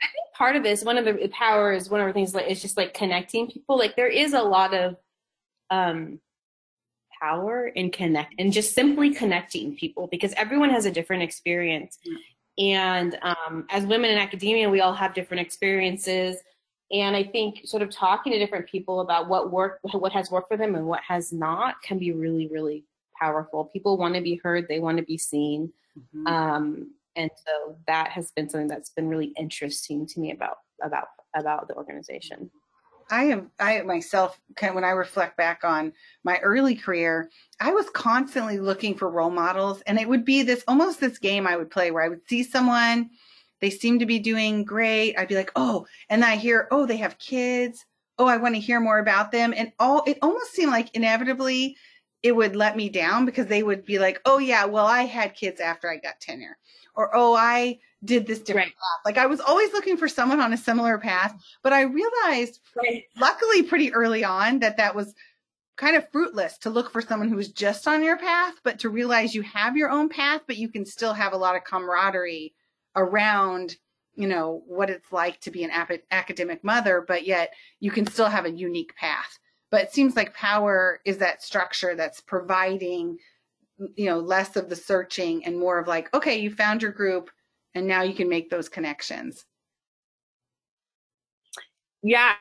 I 0.00 0.06
think 0.06 0.34
part 0.34 0.54
of 0.54 0.62
this, 0.62 0.84
one 0.84 0.96
of 0.96 1.04
the 1.04 1.28
power 1.32 1.72
is 1.72 1.90
one 1.90 2.00
of 2.00 2.06
the 2.06 2.12
things 2.12 2.36
like 2.36 2.46
it's 2.48 2.62
just 2.62 2.76
like 2.76 2.94
connecting 2.94 3.50
people. 3.50 3.76
Like 3.76 3.96
there 3.96 4.06
is 4.06 4.32
a 4.32 4.42
lot 4.42 4.74
of 4.74 4.96
um 5.70 6.20
power 7.20 7.68
in 7.68 7.90
connect 7.90 8.34
and 8.38 8.52
just 8.52 8.74
simply 8.74 9.14
connecting 9.14 9.76
people 9.76 10.06
because 10.06 10.32
everyone 10.34 10.70
has 10.70 10.86
a 10.86 10.90
different 10.90 11.22
experience. 11.22 11.98
And 12.58 13.18
um, 13.22 13.66
as 13.70 13.86
women 13.86 14.10
in 14.10 14.18
academia, 14.18 14.68
we 14.68 14.80
all 14.80 14.92
have 14.92 15.14
different 15.14 15.40
experiences. 15.40 16.36
And 16.90 17.14
I 17.14 17.22
think 17.22 17.60
sort 17.64 17.82
of 17.82 17.90
talking 17.90 18.32
to 18.32 18.38
different 18.38 18.66
people 18.66 19.00
about 19.00 19.28
what 19.28 19.52
work, 19.52 19.80
what 19.92 20.12
has 20.12 20.30
worked 20.30 20.48
for 20.48 20.56
them 20.56 20.74
and 20.74 20.86
what 20.86 21.00
has 21.06 21.32
not 21.32 21.80
can 21.82 21.98
be 21.98 22.12
really, 22.12 22.48
really 22.48 22.84
powerful. 23.20 23.66
People 23.66 23.96
want 23.96 24.14
to 24.14 24.20
be 24.20 24.40
heard. 24.42 24.66
They 24.68 24.80
want 24.80 24.98
to 24.98 25.04
be 25.04 25.18
seen. 25.18 25.72
Mhm. 26.14 26.28
Um, 26.28 26.94
and 27.16 27.30
so 27.34 27.76
that 27.86 28.10
has 28.10 28.30
been 28.30 28.48
something 28.48 28.68
that's 28.68 28.90
been 28.90 29.08
really 29.08 29.32
interesting 29.36 30.06
to 30.06 30.20
me 30.20 30.30
about 30.30 30.58
about 30.82 31.08
about 31.34 31.68
the 31.68 31.74
organization. 31.74 32.50
I 33.10 33.24
am 33.24 33.50
I 33.58 33.80
myself 33.82 34.38
kind 34.56 34.70
of, 34.70 34.74
when 34.74 34.84
I 34.84 34.90
reflect 34.90 35.36
back 35.36 35.64
on 35.64 35.92
my 36.24 36.38
early 36.38 36.74
career, 36.74 37.30
I 37.60 37.70
was 37.72 37.88
constantly 37.90 38.58
looking 38.58 38.94
for 38.94 39.10
role 39.10 39.30
models 39.30 39.80
and 39.82 39.98
it 39.98 40.08
would 40.08 40.24
be 40.24 40.42
this 40.42 40.64
almost 40.68 41.00
this 41.00 41.18
game 41.18 41.46
I 41.46 41.56
would 41.56 41.70
play 41.70 41.90
where 41.90 42.02
I 42.02 42.08
would 42.08 42.26
see 42.28 42.42
someone 42.42 43.10
they 43.60 43.70
seem 43.70 43.98
to 43.98 44.06
be 44.06 44.20
doing 44.20 44.64
great. 44.64 45.16
I'd 45.18 45.26
be 45.28 45.34
like, 45.34 45.50
"Oh," 45.56 45.84
and 46.08 46.22
then 46.22 46.30
I 46.30 46.36
hear, 46.36 46.68
"Oh, 46.70 46.86
they 46.86 46.96
have 46.98 47.18
kids. 47.18 47.84
Oh, 48.18 48.26
I 48.26 48.36
want 48.36 48.54
to 48.54 48.60
hear 48.60 48.78
more 48.80 48.98
about 49.00 49.32
them." 49.32 49.52
And 49.56 49.72
all 49.80 50.04
it 50.06 50.18
almost 50.22 50.52
seemed 50.52 50.70
like 50.70 50.94
inevitably 50.94 51.76
it 52.22 52.32
would 52.34 52.56
let 52.56 52.76
me 52.76 52.88
down 52.88 53.24
because 53.26 53.46
they 53.46 53.62
would 53.62 53.84
be 53.84 53.98
like, 53.98 54.20
"Oh 54.24 54.38
yeah, 54.38 54.64
well 54.66 54.86
I 54.86 55.02
had 55.02 55.34
kids 55.34 55.60
after 55.60 55.90
I 55.90 55.96
got 55.98 56.20
tenure." 56.20 56.56
Or, 56.94 57.10
"Oh, 57.14 57.34
I 57.34 57.78
did 58.04 58.26
this 58.26 58.40
different 58.40 58.66
Right. 58.68 58.74
path." 58.74 59.00
Like 59.04 59.18
I 59.18 59.26
was 59.26 59.40
always 59.40 59.72
looking 59.72 59.96
for 59.96 60.08
someone 60.08 60.40
on 60.40 60.52
a 60.52 60.56
similar 60.56 60.98
path, 60.98 61.34
but 61.62 61.72
I 61.72 61.82
realized 61.82 62.60
Right. 62.76 63.04
luckily 63.16 63.62
pretty 63.64 63.92
early 63.92 64.24
on 64.24 64.60
that 64.60 64.76
that 64.78 64.94
was 64.94 65.14
kind 65.76 65.96
of 65.96 66.10
fruitless 66.10 66.58
to 66.58 66.70
look 66.70 66.90
for 66.90 67.00
someone 67.00 67.28
who 67.28 67.36
was 67.36 67.48
just 67.52 67.86
on 67.86 68.02
your 68.02 68.16
path, 68.18 68.54
but 68.64 68.80
to 68.80 68.90
realize 68.90 69.34
you 69.34 69.42
have 69.42 69.76
your 69.76 69.90
own 69.90 70.08
path, 70.08 70.42
but 70.46 70.56
you 70.56 70.68
can 70.68 70.84
still 70.84 71.12
have 71.14 71.32
a 71.32 71.36
lot 71.36 71.54
of 71.56 71.64
camaraderie 71.64 72.54
around, 72.96 73.76
you 74.14 74.26
know, 74.26 74.62
what 74.66 74.90
it's 74.90 75.12
like 75.12 75.40
to 75.40 75.50
be 75.52 75.62
an 75.64 75.70
ap- 75.70 76.02
academic 76.10 76.64
mother, 76.64 77.04
but 77.06 77.24
yet 77.26 77.52
you 77.78 77.90
can 77.92 78.06
still 78.06 78.26
have 78.28 78.44
a 78.44 78.50
unique 78.50 78.94
path. 78.96 79.38
But 79.70 79.82
it 79.82 79.92
seems 79.92 80.16
like 80.16 80.34
power 80.34 81.00
is 81.04 81.18
that 81.18 81.42
structure 81.42 81.94
that's 81.94 82.20
providing, 82.20 83.18
you 83.96 84.06
know, 84.06 84.18
less 84.18 84.56
of 84.56 84.68
the 84.68 84.76
searching 84.76 85.44
and 85.44 85.58
more 85.58 85.78
of 85.78 85.86
like, 85.86 86.12
okay, 86.14 86.38
you 86.38 86.50
found 86.50 86.82
your 86.82 86.92
group 86.92 87.30
and 87.74 87.86
now 87.86 88.02
you 88.02 88.14
can 88.14 88.28
make 88.28 88.50
those 88.50 88.68
connections. 88.68 89.44
Yeah. 92.02 92.34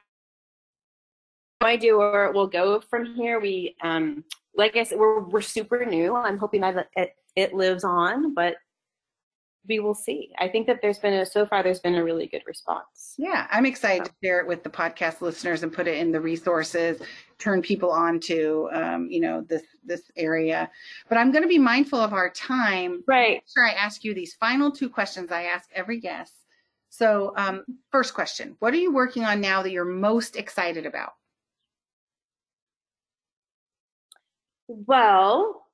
No 1.61 1.75
do 1.77 1.97
where 1.97 2.31
we'll 2.31 2.47
go 2.47 2.79
from 2.79 3.15
here. 3.15 3.39
We, 3.39 3.75
um, 3.81 4.23
like 4.55 4.75
I 4.75 4.83
said, 4.83 4.99
we're 4.99 5.21
we're 5.21 5.41
super 5.41 5.85
new. 5.85 6.15
I'm 6.15 6.37
hoping 6.37 6.61
that 6.61 6.87
it, 6.95 7.15
it 7.35 7.53
lives 7.53 7.83
on, 7.83 8.33
but 8.33 8.55
we 9.67 9.79
will 9.79 9.93
see. 9.93 10.31
I 10.39 10.47
think 10.47 10.67
that 10.67 10.81
there's 10.81 10.99
been 10.99 11.13
a 11.13 11.25
so 11.25 11.45
far 11.45 11.63
there's 11.63 11.79
been 11.79 11.95
a 11.95 12.03
really 12.03 12.27
good 12.27 12.43
response. 12.45 13.15
Yeah, 13.17 13.47
I'm 13.51 13.65
excited 13.65 14.05
to 14.05 14.11
share 14.23 14.39
it 14.39 14.47
with 14.47 14.63
the 14.63 14.69
podcast 14.69 15.21
listeners 15.21 15.63
and 15.63 15.71
put 15.71 15.87
it 15.87 15.97
in 15.97 16.11
the 16.11 16.21
resources, 16.21 17.01
turn 17.37 17.61
people 17.61 17.91
on 17.91 18.19
to 18.21 18.69
um, 18.73 19.07
you 19.09 19.19
know 19.19 19.41
this 19.47 19.63
this 19.85 20.03
area. 20.15 20.69
But 21.09 21.17
I'm 21.17 21.31
going 21.31 21.43
to 21.43 21.49
be 21.49 21.59
mindful 21.59 21.99
of 21.99 22.13
our 22.13 22.29
time. 22.29 23.03
Right. 23.07 23.41
Sure, 23.53 23.67
I 23.67 23.71
ask 23.71 24.03
you 24.03 24.13
these 24.13 24.33
final 24.35 24.71
two 24.71 24.89
questions 24.89 25.31
I 25.31 25.43
ask 25.43 25.69
every 25.73 25.99
guest. 25.99 26.33
So, 26.89 27.33
um, 27.37 27.63
first 27.91 28.13
question: 28.13 28.55
What 28.59 28.73
are 28.73 28.77
you 28.77 28.93
working 28.93 29.23
on 29.23 29.41
now 29.41 29.61
that 29.63 29.71
you're 29.71 29.85
most 29.85 30.35
excited 30.35 30.85
about? 30.85 31.11
Well, 34.67 35.66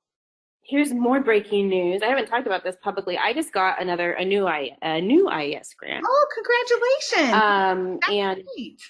here's 0.66 0.92
more 0.92 1.20
breaking 1.20 1.68
news. 1.68 2.02
I 2.02 2.06
haven't 2.06 2.26
talked 2.26 2.46
about 2.46 2.64
this 2.64 2.76
publicly. 2.82 3.18
I 3.18 3.32
just 3.32 3.52
got 3.52 3.80
another 3.80 4.12
a 4.12 4.24
new 4.24 4.46
I 4.46 4.70
a 4.82 5.00
new 5.00 5.28
IES 5.28 5.74
grant. 5.78 6.04
Oh, 6.06 6.26
congratulations! 6.34 7.42
Um, 7.42 7.98
That's 8.00 8.12
and 8.12 8.42
great. 8.56 8.80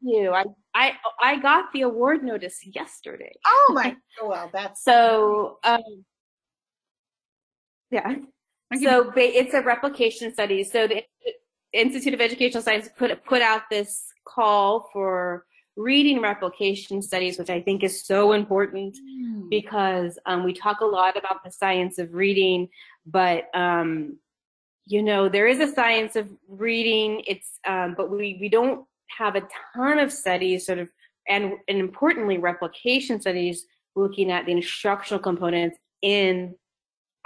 you, 0.00 0.32
I 0.32 0.44
I 0.74 0.92
I 1.20 1.38
got 1.38 1.72
the 1.72 1.82
award 1.82 2.24
notice 2.24 2.60
yesterday. 2.66 3.34
Oh 3.46 3.72
my, 3.74 3.96
oh, 4.20 4.28
well, 4.28 4.50
that's 4.52 4.82
So, 4.84 5.58
um, 5.64 6.04
yeah. 7.90 8.16
So 8.82 9.10
ba- 9.10 9.38
it's 9.38 9.52
a 9.52 9.60
replication 9.60 10.32
study. 10.32 10.64
So 10.64 10.86
the 10.86 11.02
Institute 11.74 12.14
of 12.14 12.20
Educational 12.20 12.62
Science 12.62 12.88
put 12.96 13.22
put 13.24 13.42
out 13.42 13.62
this 13.70 14.06
call 14.26 14.88
for 14.92 15.44
reading 15.76 16.20
replication 16.20 17.00
studies, 17.02 17.38
which 17.38 17.50
I 17.50 17.60
think 17.60 17.82
is 17.82 18.04
so 18.04 18.32
important 18.32 18.96
Hmm. 18.96 19.48
because 19.48 20.18
um, 20.26 20.44
we 20.44 20.52
talk 20.52 20.80
a 20.80 20.86
lot 20.86 21.16
about 21.16 21.42
the 21.44 21.50
science 21.50 21.98
of 21.98 22.14
reading, 22.14 22.68
but 23.06 23.44
um, 23.54 24.18
you 24.86 25.02
know 25.02 25.28
there 25.28 25.46
is 25.46 25.60
a 25.60 25.72
science 25.72 26.16
of 26.16 26.28
reading. 26.48 27.22
It's 27.26 27.58
um, 27.66 27.94
but 27.96 28.10
we 28.10 28.38
we 28.40 28.48
don't 28.48 28.84
have 29.18 29.36
a 29.36 29.46
ton 29.74 29.98
of 29.98 30.12
studies, 30.12 30.66
sort 30.66 30.78
of, 30.78 30.88
and 31.28 31.54
and 31.68 31.78
importantly, 31.78 32.38
replication 32.38 33.20
studies 33.20 33.66
looking 33.94 34.30
at 34.30 34.46
the 34.46 34.52
instructional 34.52 35.22
components 35.22 35.78
in 36.00 36.54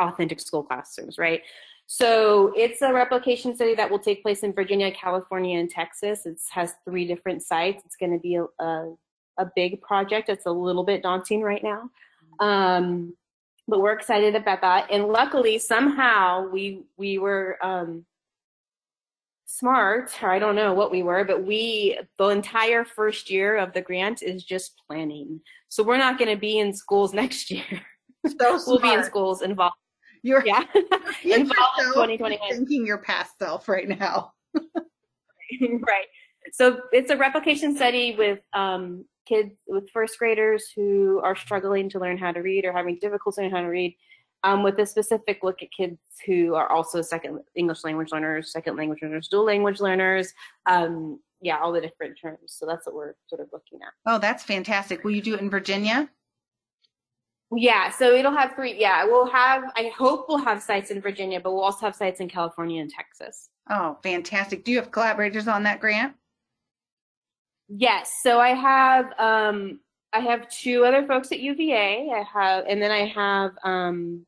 authentic 0.00 0.40
school 0.40 0.62
classrooms, 0.62 1.18
right? 1.18 1.42
So 1.86 2.52
it's 2.56 2.82
a 2.82 2.92
replication 2.92 3.54
study 3.54 3.74
that 3.76 3.90
will 3.90 4.00
take 4.00 4.22
place 4.22 4.40
in 4.40 4.52
Virginia, 4.52 4.90
California, 4.90 5.58
and 5.58 5.70
Texas. 5.70 6.26
It 6.26 6.38
has 6.50 6.74
three 6.84 7.06
different 7.06 7.42
sites. 7.42 7.82
It's 7.86 7.96
going 7.96 8.12
to 8.12 8.18
be 8.18 8.34
a, 8.36 8.44
a, 8.58 8.94
a 9.38 9.50
big 9.54 9.80
project. 9.80 10.28
It's 10.28 10.46
a 10.46 10.50
little 10.50 10.82
bit 10.82 11.02
daunting 11.02 11.42
right 11.42 11.62
now. 11.62 11.90
Um, 12.40 13.14
but 13.68 13.80
we're 13.80 13.92
excited 13.92 14.34
about 14.34 14.60
that. 14.62 14.88
And 14.90 15.08
luckily, 15.08 15.58
somehow 15.58 16.48
we 16.48 16.82
we 16.96 17.18
were 17.18 17.56
um, 17.64 18.04
smart, 19.44 20.10
or 20.22 20.30
I 20.30 20.38
don't 20.38 20.56
know 20.56 20.74
what 20.74 20.90
we 20.90 21.02
were, 21.02 21.24
but 21.24 21.44
we 21.44 21.98
the 22.18 22.28
entire 22.28 22.84
first 22.84 23.30
year 23.30 23.56
of 23.56 23.72
the 23.72 23.80
grant 23.80 24.22
is 24.22 24.44
just 24.44 24.82
planning. 24.86 25.40
So 25.68 25.82
we're 25.82 25.98
not 25.98 26.18
going 26.18 26.30
to 26.30 26.40
be 26.40 26.58
in 26.58 26.72
schools 26.72 27.14
next 27.22 27.50
year. 27.50 27.82
so 28.38 28.60
we'll 28.66 28.80
be 28.80 28.92
in 28.92 29.04
schools 29.04 29.42
involved. 29.42 29.76
You're 30.26 30.44
Yeah, 30.44 30.64
you're 31.22 31.38
involved 31.38 31.78
in 31.78 31.84
2021. 31.94 32.50
thinking 32.50 32.84
your 32.84 32.98
past 32.98 33.38
self 33.38 33.68
right 33.68 33.88
now. 33.88 34.32
right. 34.54 36.06
So 36.52 36.80
it's 36.90 37.10
a 37.10 37.16
replication 37.16 37.76
study 37.76 38.16
with 38.16 38.40
um, 38.52 39.04
kids, 39.26 39.52
with 39.68 39.88
first 39.90 40.18
graders 40.18 40.64
who 40.74 41.20
are 41.22 41.36
struggling 41.36 41.88
to 41.90 42.00
learn 42.00 42.18
how 42.18 42.32
to 42.32 42.40
read 42.40 42.64
or 42.64 42.72
having 42.72 42.98
difficulty 43.00 43.42
learning 43.42 43.54
how 43.54 43.62
to 43.62 43.68
read, 43.68 43.96
um, 44.42 44.64
with 44.64 44.76
a 44.80 44.86
specific 44.86 45.44
look 45.44 45.62
at 45.62 45.68
kids 45.70 45.98
who 46.26 46.56
are 46.56 46.68
also 46.70 47.02
second 47.02 47.38
English 47.54 47.84
language 47.84 48.10
learners, 48.10 48.50
second 48.50 48.76
language 48.76 48.98
learners, 49.02 49.28
dual 49.28 49.44
language 49.44 49.78
learners. 49.78 50.32
Um, 50.66 51.20
yeah, 51.40 51.58
all 51.58 51.70
the 51.70 51.80
different 51.80 52.18
terms. 52.20 52.38
So 52.46 52.66
that's 52.66 52.84
what 52.86 52.96
we're 52.96 53.14
sort 53.28 53.42
of 53.42 53.48
looking 53.52 53.78
at. 53.82 53.92
Oh, 54.10 54.18
that's 54.18 54.42
fantastic. 54.42 55.04
Will 55.04 55.12
you 55.12 55.22
do 55.22 55.34
it 55.34 55.40
in 55.40 55.50
Virginia? 55.50 56.08
Yeah, 57.54 57.90
so 57.90 58.12
it'll 58.12 58.36
have 58.36 58.54
three. 58.54 58.78
Yeah, 58.78 59.04
we'll 59.04 59.30
have. 59.30 59.62
I 59.76 59.92
hope 59.96 60.26
we'll 60.28 60.38
have 60.44 60.60
sites 60.62 60.90
in 60.90 61.00
Virginia, 61.00 61.40
but 61.40 61.52
we'll 61.52 61.62
also 61.62 61.86
have 61.86 61.94
sites 61.94 62.20
in 62.20 62.28
California 62.28 62.80
and 62.80 62.90
Texas. 62.90 63.48
Oh, 63.70 63.98
fantastic. 64.02 64.64
Do 64.64 64.72
you 64.72 64.78
have 64.78 64.90
collaborators 64.90 65.46
on 65.46 65.62
that 65.62 65.80
grant? 65.80 66.14
Yes. 67.68 68.12
So 68.22 68.38
I 68.40 68.50
have 68.50 69.12
um 69.18 69.80
I 70.12 70.20
have 70.20 70.48
two 70.48 70.84
other 70.84 71.06
folks 71.06 71.32
at 71.32 71.40
UVA. 71.40 72.10
I 72.14 72.22
have 72.32 72.64
and 72.68 72.80
then 72.80 72.90
I 72.90 73.06
have 73.06 73.52
um 73.64 74.24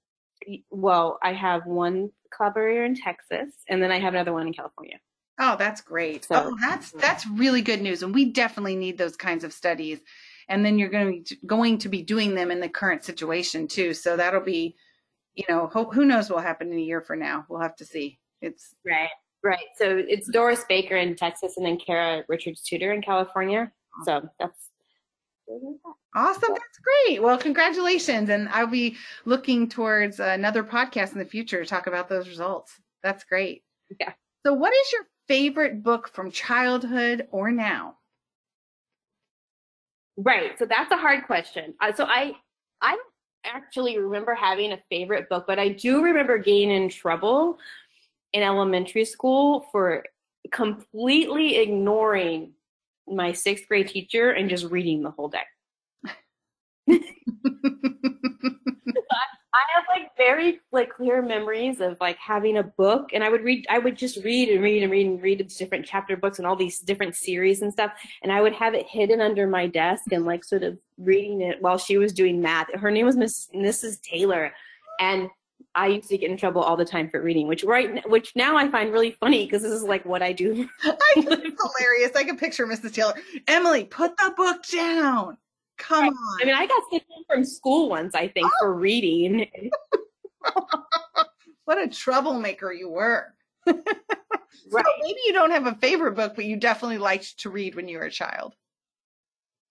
well, 0.70 1.18
I 1.22 1.32
have 1.32 1.66
one 1.66 2.10
collaborator 2.34 2.84
in 2.84 2.94
Texas 2.94 3.52
and 3.68 3.82
then 3.82 3.90
I 3.90 3.98
have 3.98 4.14
another 4.14 4.32
one 4.32 4.46
in 4.46 4.52
California. 4.52 4.98
Oh, 5.40 5.56
that's 5.56 5.80
great. 5.80 6.24
So- 6.24 6.50
oh, 6.52 6.56
that's 6.60 6.90
that's 6.92 7.26
really 7.28 7.62
good 7.62 7.80
news, 7.80 8.02
and 8.02 8.12
we 8.12 8.24
definitely 8.26 8.74
need 8.76 8.98
those 8.98 9.16
kinds 9.16 9.44
of 9.44 9.52
studies. 9.52 10.00
And 10.48 10.64
then 10.64 10.78
you're 10.78 10.88
going 10.88 11.24
to 11.24 11.36
going 11.46 11.78
to 11.78 11.88
be 11.88 12.02
doing 12.02 12.34
them 12.34 12.50
in 12.50 12.60
the 12.60 12.68
current 12.68 13.04
situation 13.04 13.68
too. 13.68 13.94
So 13.94 14.16
that'll 14.16 14.40
be, 14.40 14.76
you 15.34 15.44
know, 15.48 15.66
ho- 15.66 15.90
who 15.90 16.04
knows 16.04 16.30
what 16.30 16.36
will 16.36 16.42
happen 16.42 16.72
in 16.72 16.78
a 16.78 16.82
year 16.82 17.00
from 17.00 17.18
now? 17.18 17.44
We'll 17.48 17.60
have 17.60 17.76
to 17.76 17.84
see. 17.84 18.18
It's 18.40 18.74
Right. 18.84 19.10
Right. 19.42 19.66
So 19.76 20.02
it's 20.08 20.28
Doris 20.28 20.64
Baker 20.68 20.96
in 20.96 21.14
Texas 21.14 21.56
and 21.56 21.64
then 21.64 21.78
Cara 21.78 22.24
Richards-Tutor 22.28 22.92
in 22.92 23.02
California. 23.02 23.70
So 24.04 24.28
that's 24.38 24.70
awesome. 26.14 26.54
That's 26.54 26.80
great. 27.06 27.22
Well, 27.22 27.38
congratulations, 27.38 28.28
and 28.28 28.48
I'll 28.50 28.66
be 28.66 28.96
looking 29.24 29.68
towards 29.68 30.20
another 30.20 30.62
podcast 30.62 31.12
in 31.12 31.18
the 31.18 31.24
future 31.24 31.62
to 31.62 31.68
talk 31.68 31.86
about 31.86 32.08
those 32.08 32.28
results. 32.28 32.74
That's 33.02 33.24
great. 33.24 33.62
Yeah. 34.00 34.12
So, 34.44 34.54
what 34.54 34.72
is 34.72 34.92
your 34.92 35.02
favorite 35.26 35.82
book 35.82 36.08
from 36.08 36.30
childhood 36.30 37.28
or 37.30 37.50
now? 37.50 37.97
Right. 40.18 40.58
So 40.58 40.66
that's 40.66 40.90
a 40.90 40.96
hard 40.96 41.26
question. 41.26 41.74
Uh, 41.80 41.92
so 41.92 42.04
I 42.04 42.32
I 42.82 42.90
don't 42.90 43.00
actually 43.44 43.98
remember 43.98 44.34
having 44.34 44.72
a 44.72 44.82
favorite 44.90 45.28
book, 45.28 45.44
but 45.46 45.58
I 45.60 45.68
do 45.68 46.02
remember 46.02 46.38
getting 46.38 46.70
in 46.72 46.88
trouble 46.88 47.58
in 48.32 48.42
elementary 48.42 49.04
school 49.04 49.66
for 49.70 50.04
completely 50.50 51.58
ignoring 51.58 52.52
my 53.06 53.32
sixth 53.32 53.68
grade 53.68 53.88
teacher 53.88 54.32
and 54.32 54.50
just 54.50 54.64
reading 54.66 55.02
the 55.02 55.12
whole 55.12 55.28
day. 55.28 55.44
I 59.54 59.60
have 59.74 59.84
like 59.88 60.10
very 60.16 60.60
like 60.72 60.90
clear 60.90 61.22
memories 61.22 61.80
of 61.80 61.96
like 62.00 62.18
having 62.18 62.58
a 62.58 62.62
book 62.62 63.10
and 63.14 63.24
I 63.24 63.30
would 63.30 63.42
read 63.42 63.66
I 63.70 63.78
would 63.78 63.96
just 63.96 64.22
read 64.22 64.50
and 64.50 64.62
read 64.62 64.82
and 64.82 64.92
read 64.92 65.06
and 65.06 65.22
read 65.22 65.46
different 65.58 65.86
chapter 65.86 66.16
books 66.16 66.38
and 66.38 66.46
all 66.46 66.54
these 66.54 66.80
different 66.80 67.16
series 67.16 67.62
and 67.62 67.72
stuff 67.72 67.92
and 68.22 68.30
I 68.30 68.42
would 68.42 68.52
have 68.52 68.74
it 68.74 68.86
hidden 68.86 69.20
under 69.20 69.46
my 69.46 69.66
desk 69.66 70.12
and 70.12 70.26
like 70.26 70.44
sort 70.44 70.62
of 70.64 70.78
reading 70.98 71.40
it 71.40 71.62
while 71.62 71.78
she 71.78 71.96
was 71.96 72.12
doing 72.12 72.42
math. 72.42 72.72
Her 72.74 72.90
name 72.90 73.06
was 73.06 73.16
Miss 73.16 73.48
Mrs. 73.54 74.00
Taylor 74.02 74.52
and 75.00 75.30
I 75.74 75.86
used 75.88 76.08
to 76.08 76.18
get 76.18 76.30
in 76.30 76.36
trouble 76.36 76.62
all 76.62 76.76
the 76.76 76.84
time 76.84 77.08
for 77.08 77.22
reading, 77.22 77.46
which 77.46 77.64
right 77.64 78.06
which 78.08 78.32
now 78.34 78.56
I 78.56 78.68
find 78.68 78.92
really 78.92 79.12
funny 79.12 79.44
because 79.44 79.62
this 79.62 79.72
is 79.72 79.82
like 79.82 80.04
what 80.04 80.22
I 80.22 80.32
do. 80.32 80.68
I 80.82 80.92
hilarious. 81.16 82.16
I 82.16 82.24
can 82.24 82.36
picture 82.36 82.66
Mrs. 82.66 82.92
Taylor. 82.92 83.14
Emily, 83.46 83.84
put 83.84 84.16
the 84.16 84.34
book 84.36 84.62
down. 84.66 85.38
Come 85.78 86.08
on. 86.08 86.38
I 86.42 86.44
mean, 86.44 86.54
I 86.54 86.66
got 86.66 86.82
sent 86.90 87.04
home 87.08 87.24
from 87.28 87.44
school 87.44 87.88
once, 87.88 88.14
I 88.14 88.28
think, 88.28 88.50
for 88.60 88.74
reading. 88.74 89.48
what 91.64 91.78
a 91.78 91.88
troublemaker 91.88 92.72
you 92.72 92.90
were. 92.90 93.34
Right. 94.70 94.84
So 94.84 94.92
maybe 95.02 95.18
you 95.26 95.32
don't 95.32 95.50
have 95.50 95.66
a 95.66 95.74
favorite 95.76 96.12
book, 96.12 96.34
but 96.34 96.44
you 96.44 96.56
definitely 96.56 96.98
liked 96.98 97.38
to 97.40 97.50
read 97.50 97.74
when 97.74 97.88
you 97.88 97.98
were 97.98 98.04
a 98.04 98.10
child. 98.10 98.54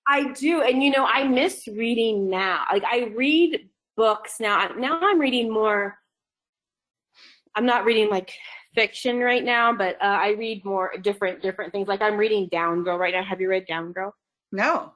I 0.08 0.32
do, 0.32 0.62
and 0.62 0.82
you 0.82 0.92
know, 0.92 1.06
I 1.06 1.28
miss 1.28 1.68
reading 1.68 2.30
now. 2.30 2.64
Like 2.72 2.84
I 2.86 3.12
read 3.16 3.70
books 3.96 4.40
now. 4.40 4.70
Now 4.78 5.00
I'm 5.02 5.20
reading 5.20 5.52
more. 5.52 5.98
I'm 7.56 7.66
not 7.66 7.86
reading 7.86 8.10
like 8.10 8.32
fiction 8.74 9.20
right 9.20 9.44
now, 9.44 9.74
but 9.74 9.96
uh, 10.02 10.06
I 10.06 10.30
read 10.30 10.64
more 10.64 10.94
different 11.02 11.42
different 11.42 11.74
things. 11.74 11.88
Like 11.88 12.02
I'm 12.02 12.18
reading 12.18 12.48
Down 12.52 12.84
Girl 12.84 12.98
right 12.98 13.14
now. 13.14 13.24
Have 13.24 13.42
you 13.42 13.50
read 13.50 13.68
Down 13.68 13.92
Girl? 13.92 14.16
No. 14.52 14.94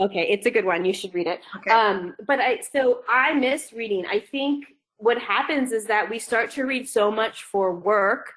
Okay, 0.00 0.28
it's 0.28 0.46
a 0.46 0.50
good 0.50 0.64
one. 0.64 0.84
You 0.84 0.92
should 0.92 1.12
read 1.14 1.26
it. 1.26 1.40
Okay. 1.56 1.70
Um, 1.70 2.14
but 2.26 2.38
I 2.40 2.60
so 2.60 3.02
I 3.08 3.34
miss 3.34 3.72
reading. 3.72 4.06
I 4.06 4.20
think 4.20 4.66
what 4.98 5.18
happens 5.18 5.72
is 5.72 5.86
that 5.86 6.08
we 6.08 6.18
start 6.18 6.50
to 6.52 6.64
read 6.64 6.88
so 6.88 7.10
much 7.10 7.44
for 7.44 7.74
work, 7.74 8.32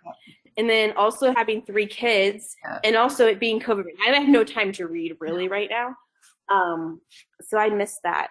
and 0.58 0.70
then 0.70 0.92
also 0.98 1.34
having 1.36 1.62
three 1.62 1.86
kids, 1.88 2.56
Yeah. 2.64 2.80
and 2.84 2.96
also 2.96 3.28
it 3.28 3.40
being 3.40 3.60
COVID. 3.60 3.86
I 4.06 4.12
have 4.20 4.28
no 4.30 4.44
time 4.44 4.72
to 4.74 4.88
read 4.88 5.16
really 5.20 5.48
right 5.48 5.70
now, 5.70 5.96
um, 6.50 7.02
so 7.42 7.58
I 7.58 7.70
miss 7.70 8.00
that. 8.04 8.30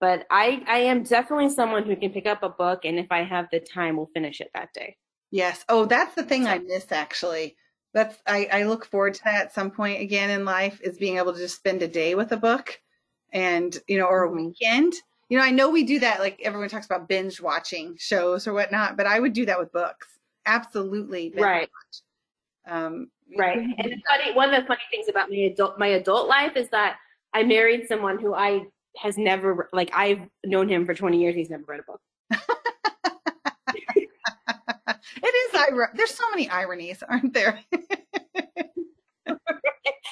But 0.00 0.26
I 0.30 0.62
I 0.66 0.78
am 0.78 1.02
definitely 1.04 1.50
someone 1.50 1.84
who 1.84 1.96
can 1.96 2.10
pick 2.10 2.26
up 2.26 2.42
a 2.42 2.48
book, 2.48 2.84
and 2.84 2.98
if 2.98 3.06
I 3.10 3.22
have 3.22 3.46
the 3.52 3.60
time, 3.60 3.96
we'll 3.96 4.10
finish 4.12 4.40
it 4.40 4.50
that 4.54 4.72
day. 4.74 4.96
yes. 5.30 5.64
Oh, 5.68 5.84
that's 5.86 6.14
the 6.14 6.24
thing 6.24 6.46
I 6.46 6.58
miss 6.58 6.90
actually. 6.92 7.56
That's 7.94 8.16
I, 8.26 8.48
I 8.52 8.62
look 8.64 8.84
forward 8.84 9.14
to 9.14 9.24
that 9.24 9.46
at 9.46 9.54
some 9.54 9.70
point 9.70 10.02
again 10.02 10.28
in 10.28 10.44
life 10.44 10.80
is 10.82 10.98
being 10.98 11.16
able 11.16 11.32
to 11.32 11.38
just 11.38 11.56
spend 11.56 11.80
a 11.82 11.88
day 11.88 12.14
with 12.16 12.32
a 12.32 12.36
book 12.36 12.80
and 13.32 13.78
you 13.88 13.96
know 13.98 14.06
or 14.06 14.24
a 14.24 14.30
Mhm. 14.30 14.36
weekend 14.48 14.94
You 15.30 15.38
know, 15.38 15.44
I 15.44 15.50
know 15.50 15.70
we 15.70 15.84
do 15.84 16.00
that. 16.00 16.20
Like 16.20 16.40
everyone 16.42 16.68
talks 16.68 16.86
about 16.86 17.08
binge 17.08 17.40
watching 17.40 17.96
shows 17.98 18.46
or 18.46 18.52
whatnot, 18.52 18.96
but 18.98 19.06
I 19.06 19.18
would 19.20 19.32
do 19.32 19.46
that 19.46 19.58
with 19.58 19.72
books. 19.72 20.06
Absolutely. 20.44 21.32
Right. 21.34 21.70
Um, 22.66 23.10
right. 23.36 23.56
And 23.58 23.86
it's 23.86 24.02
funny. 24.08 24.32
One 24.34 24.52
of 24.52 24.60
the 24.60 24.66
funny 24.66 24.82
things 24.90 25.08
about 25.08 25.30
my 25.30 25.36
adult 25.36 25.78
my 25.78 25.86
adult 25.88 26.28
life 26.28 26.56
is 26.56 26.68
that 26.70 26.96
I 27.32 27.42
married 27.42 27.86
someone 27.88 28.18
who 28.18 28.34
I 28.34 28.66
has 28.98 29.16
never 29.18 29.68
like 29.72 29.90
I've 29.94 30.20
known 30.44 30.68
him 30.68 30.84
for 30.86 30.94
20 30.94 31.20
years. 31.20 31.34
He's 31.34 31.50
never 31.50 31.64
read 31.66 31.80
a 31.80 31.84
book. 31.84 32.00
it 35.24 35.54
is. 35.54 35.88
There's 35.94 36.14
so 36.14 36.24
many 36.30 36.48
ironies, 36.48 37.02
aren't 37.08 37.34
there? 37.34 37.60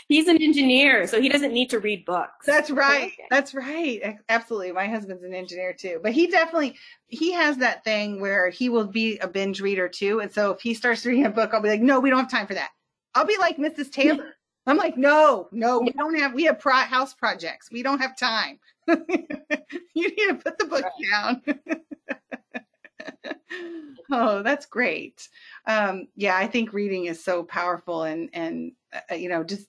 He's 0.09 0.29
an 0.29 0.43
engineer, 0.43 1.07
so 1.07 1.23
he 1.23 1.31
doesn't 1.31 1.55
need 1.55 1.71
to 1.71 1.79
read 1.79 2.05
books. 2.05 2.45
That's 2.45 2.71
right. 2.71 3.13
Okay. 3.13 3.27
That's 3.31 3.55
right. 3.55 4.19
Absolutely. 4.29 4.73
My 4.73 4.87
husband's 4.87 5.25
an 5.25 5.33
engineer 5.33 5.73
too, 5.73 6.01
but 6.03 6.13
he 6.13 6.27
definitely 6.27 6.77
he 7.07 7.33
has 7.33 7.57
that 7.59 7.83
thing 7.83 8.21
where 8.21 8.51
he 8.51 8.69
will 8.69 8.87
be 8.87 9.19
a 9.19 9.29
binge 9.29 9.63
reader 9.63 9.89
too. 9.89 10.21
And 10.21 10.31
so 10.31 10.51
if 10.51 10.61
he 10.61 10.75
starts 10.75 11.07
reading 11.07 11.25
a 11.25 11.31
book, 11.31 11.55
I'll 11.55 11.63
be 11.63 11.71
like, 11.71 11.81
"No, 11.81 11.99
we 11.99 12.11
don't 12.11 12.19
have 12.19 12.31
time 12.31 12.47
for 12.47 12.53
that." 12.55 12.71
I'll 13.15 13.25
be 13.25 13.39
like 13.39 13.57
Mrs. 13.57 13.91
Taylor. 13.91 14.35
I'm 14.67 14.77
like, 14.77 14.99
"No, 14.99 15.49
no, 15.51 15.81
we 15.81 15.93
don't 15.93 16.19
have. 16.19 16.35
We 16.35 16.45
have 16.45 16.59
pro- 16.59 16.75
house 16.75 17.15
projects. 17.15 17.71
We 17.71 17.83
don't 17.83 18.01
have 18.01 18.15
time. 18.15 18.59
you 18.89 18.97
need 19.95 20.29
to 20.29 20.41
put 20.45 20.59
the 20.59 20.67
book 20.67 20.85
right. 20.85 21.11
down." 21.11 21.43
oh, 24.11 24.43
that's 24.43 24.67
great. 24.67 25.29
Um, 25.67 26.09
yeah, 26.17 26.37
I 26.37 26.47
think 26.47 26.73
reading 26.73 27.07
is 27.07 27.23
so 27.23 27.43
powerful 27.43 28.03
and 28.05 28.31
and 28.33 28.73
uh, 29.11 29.15
you 29.15 29.29
know 29.29 29.45
just 29.45 29.67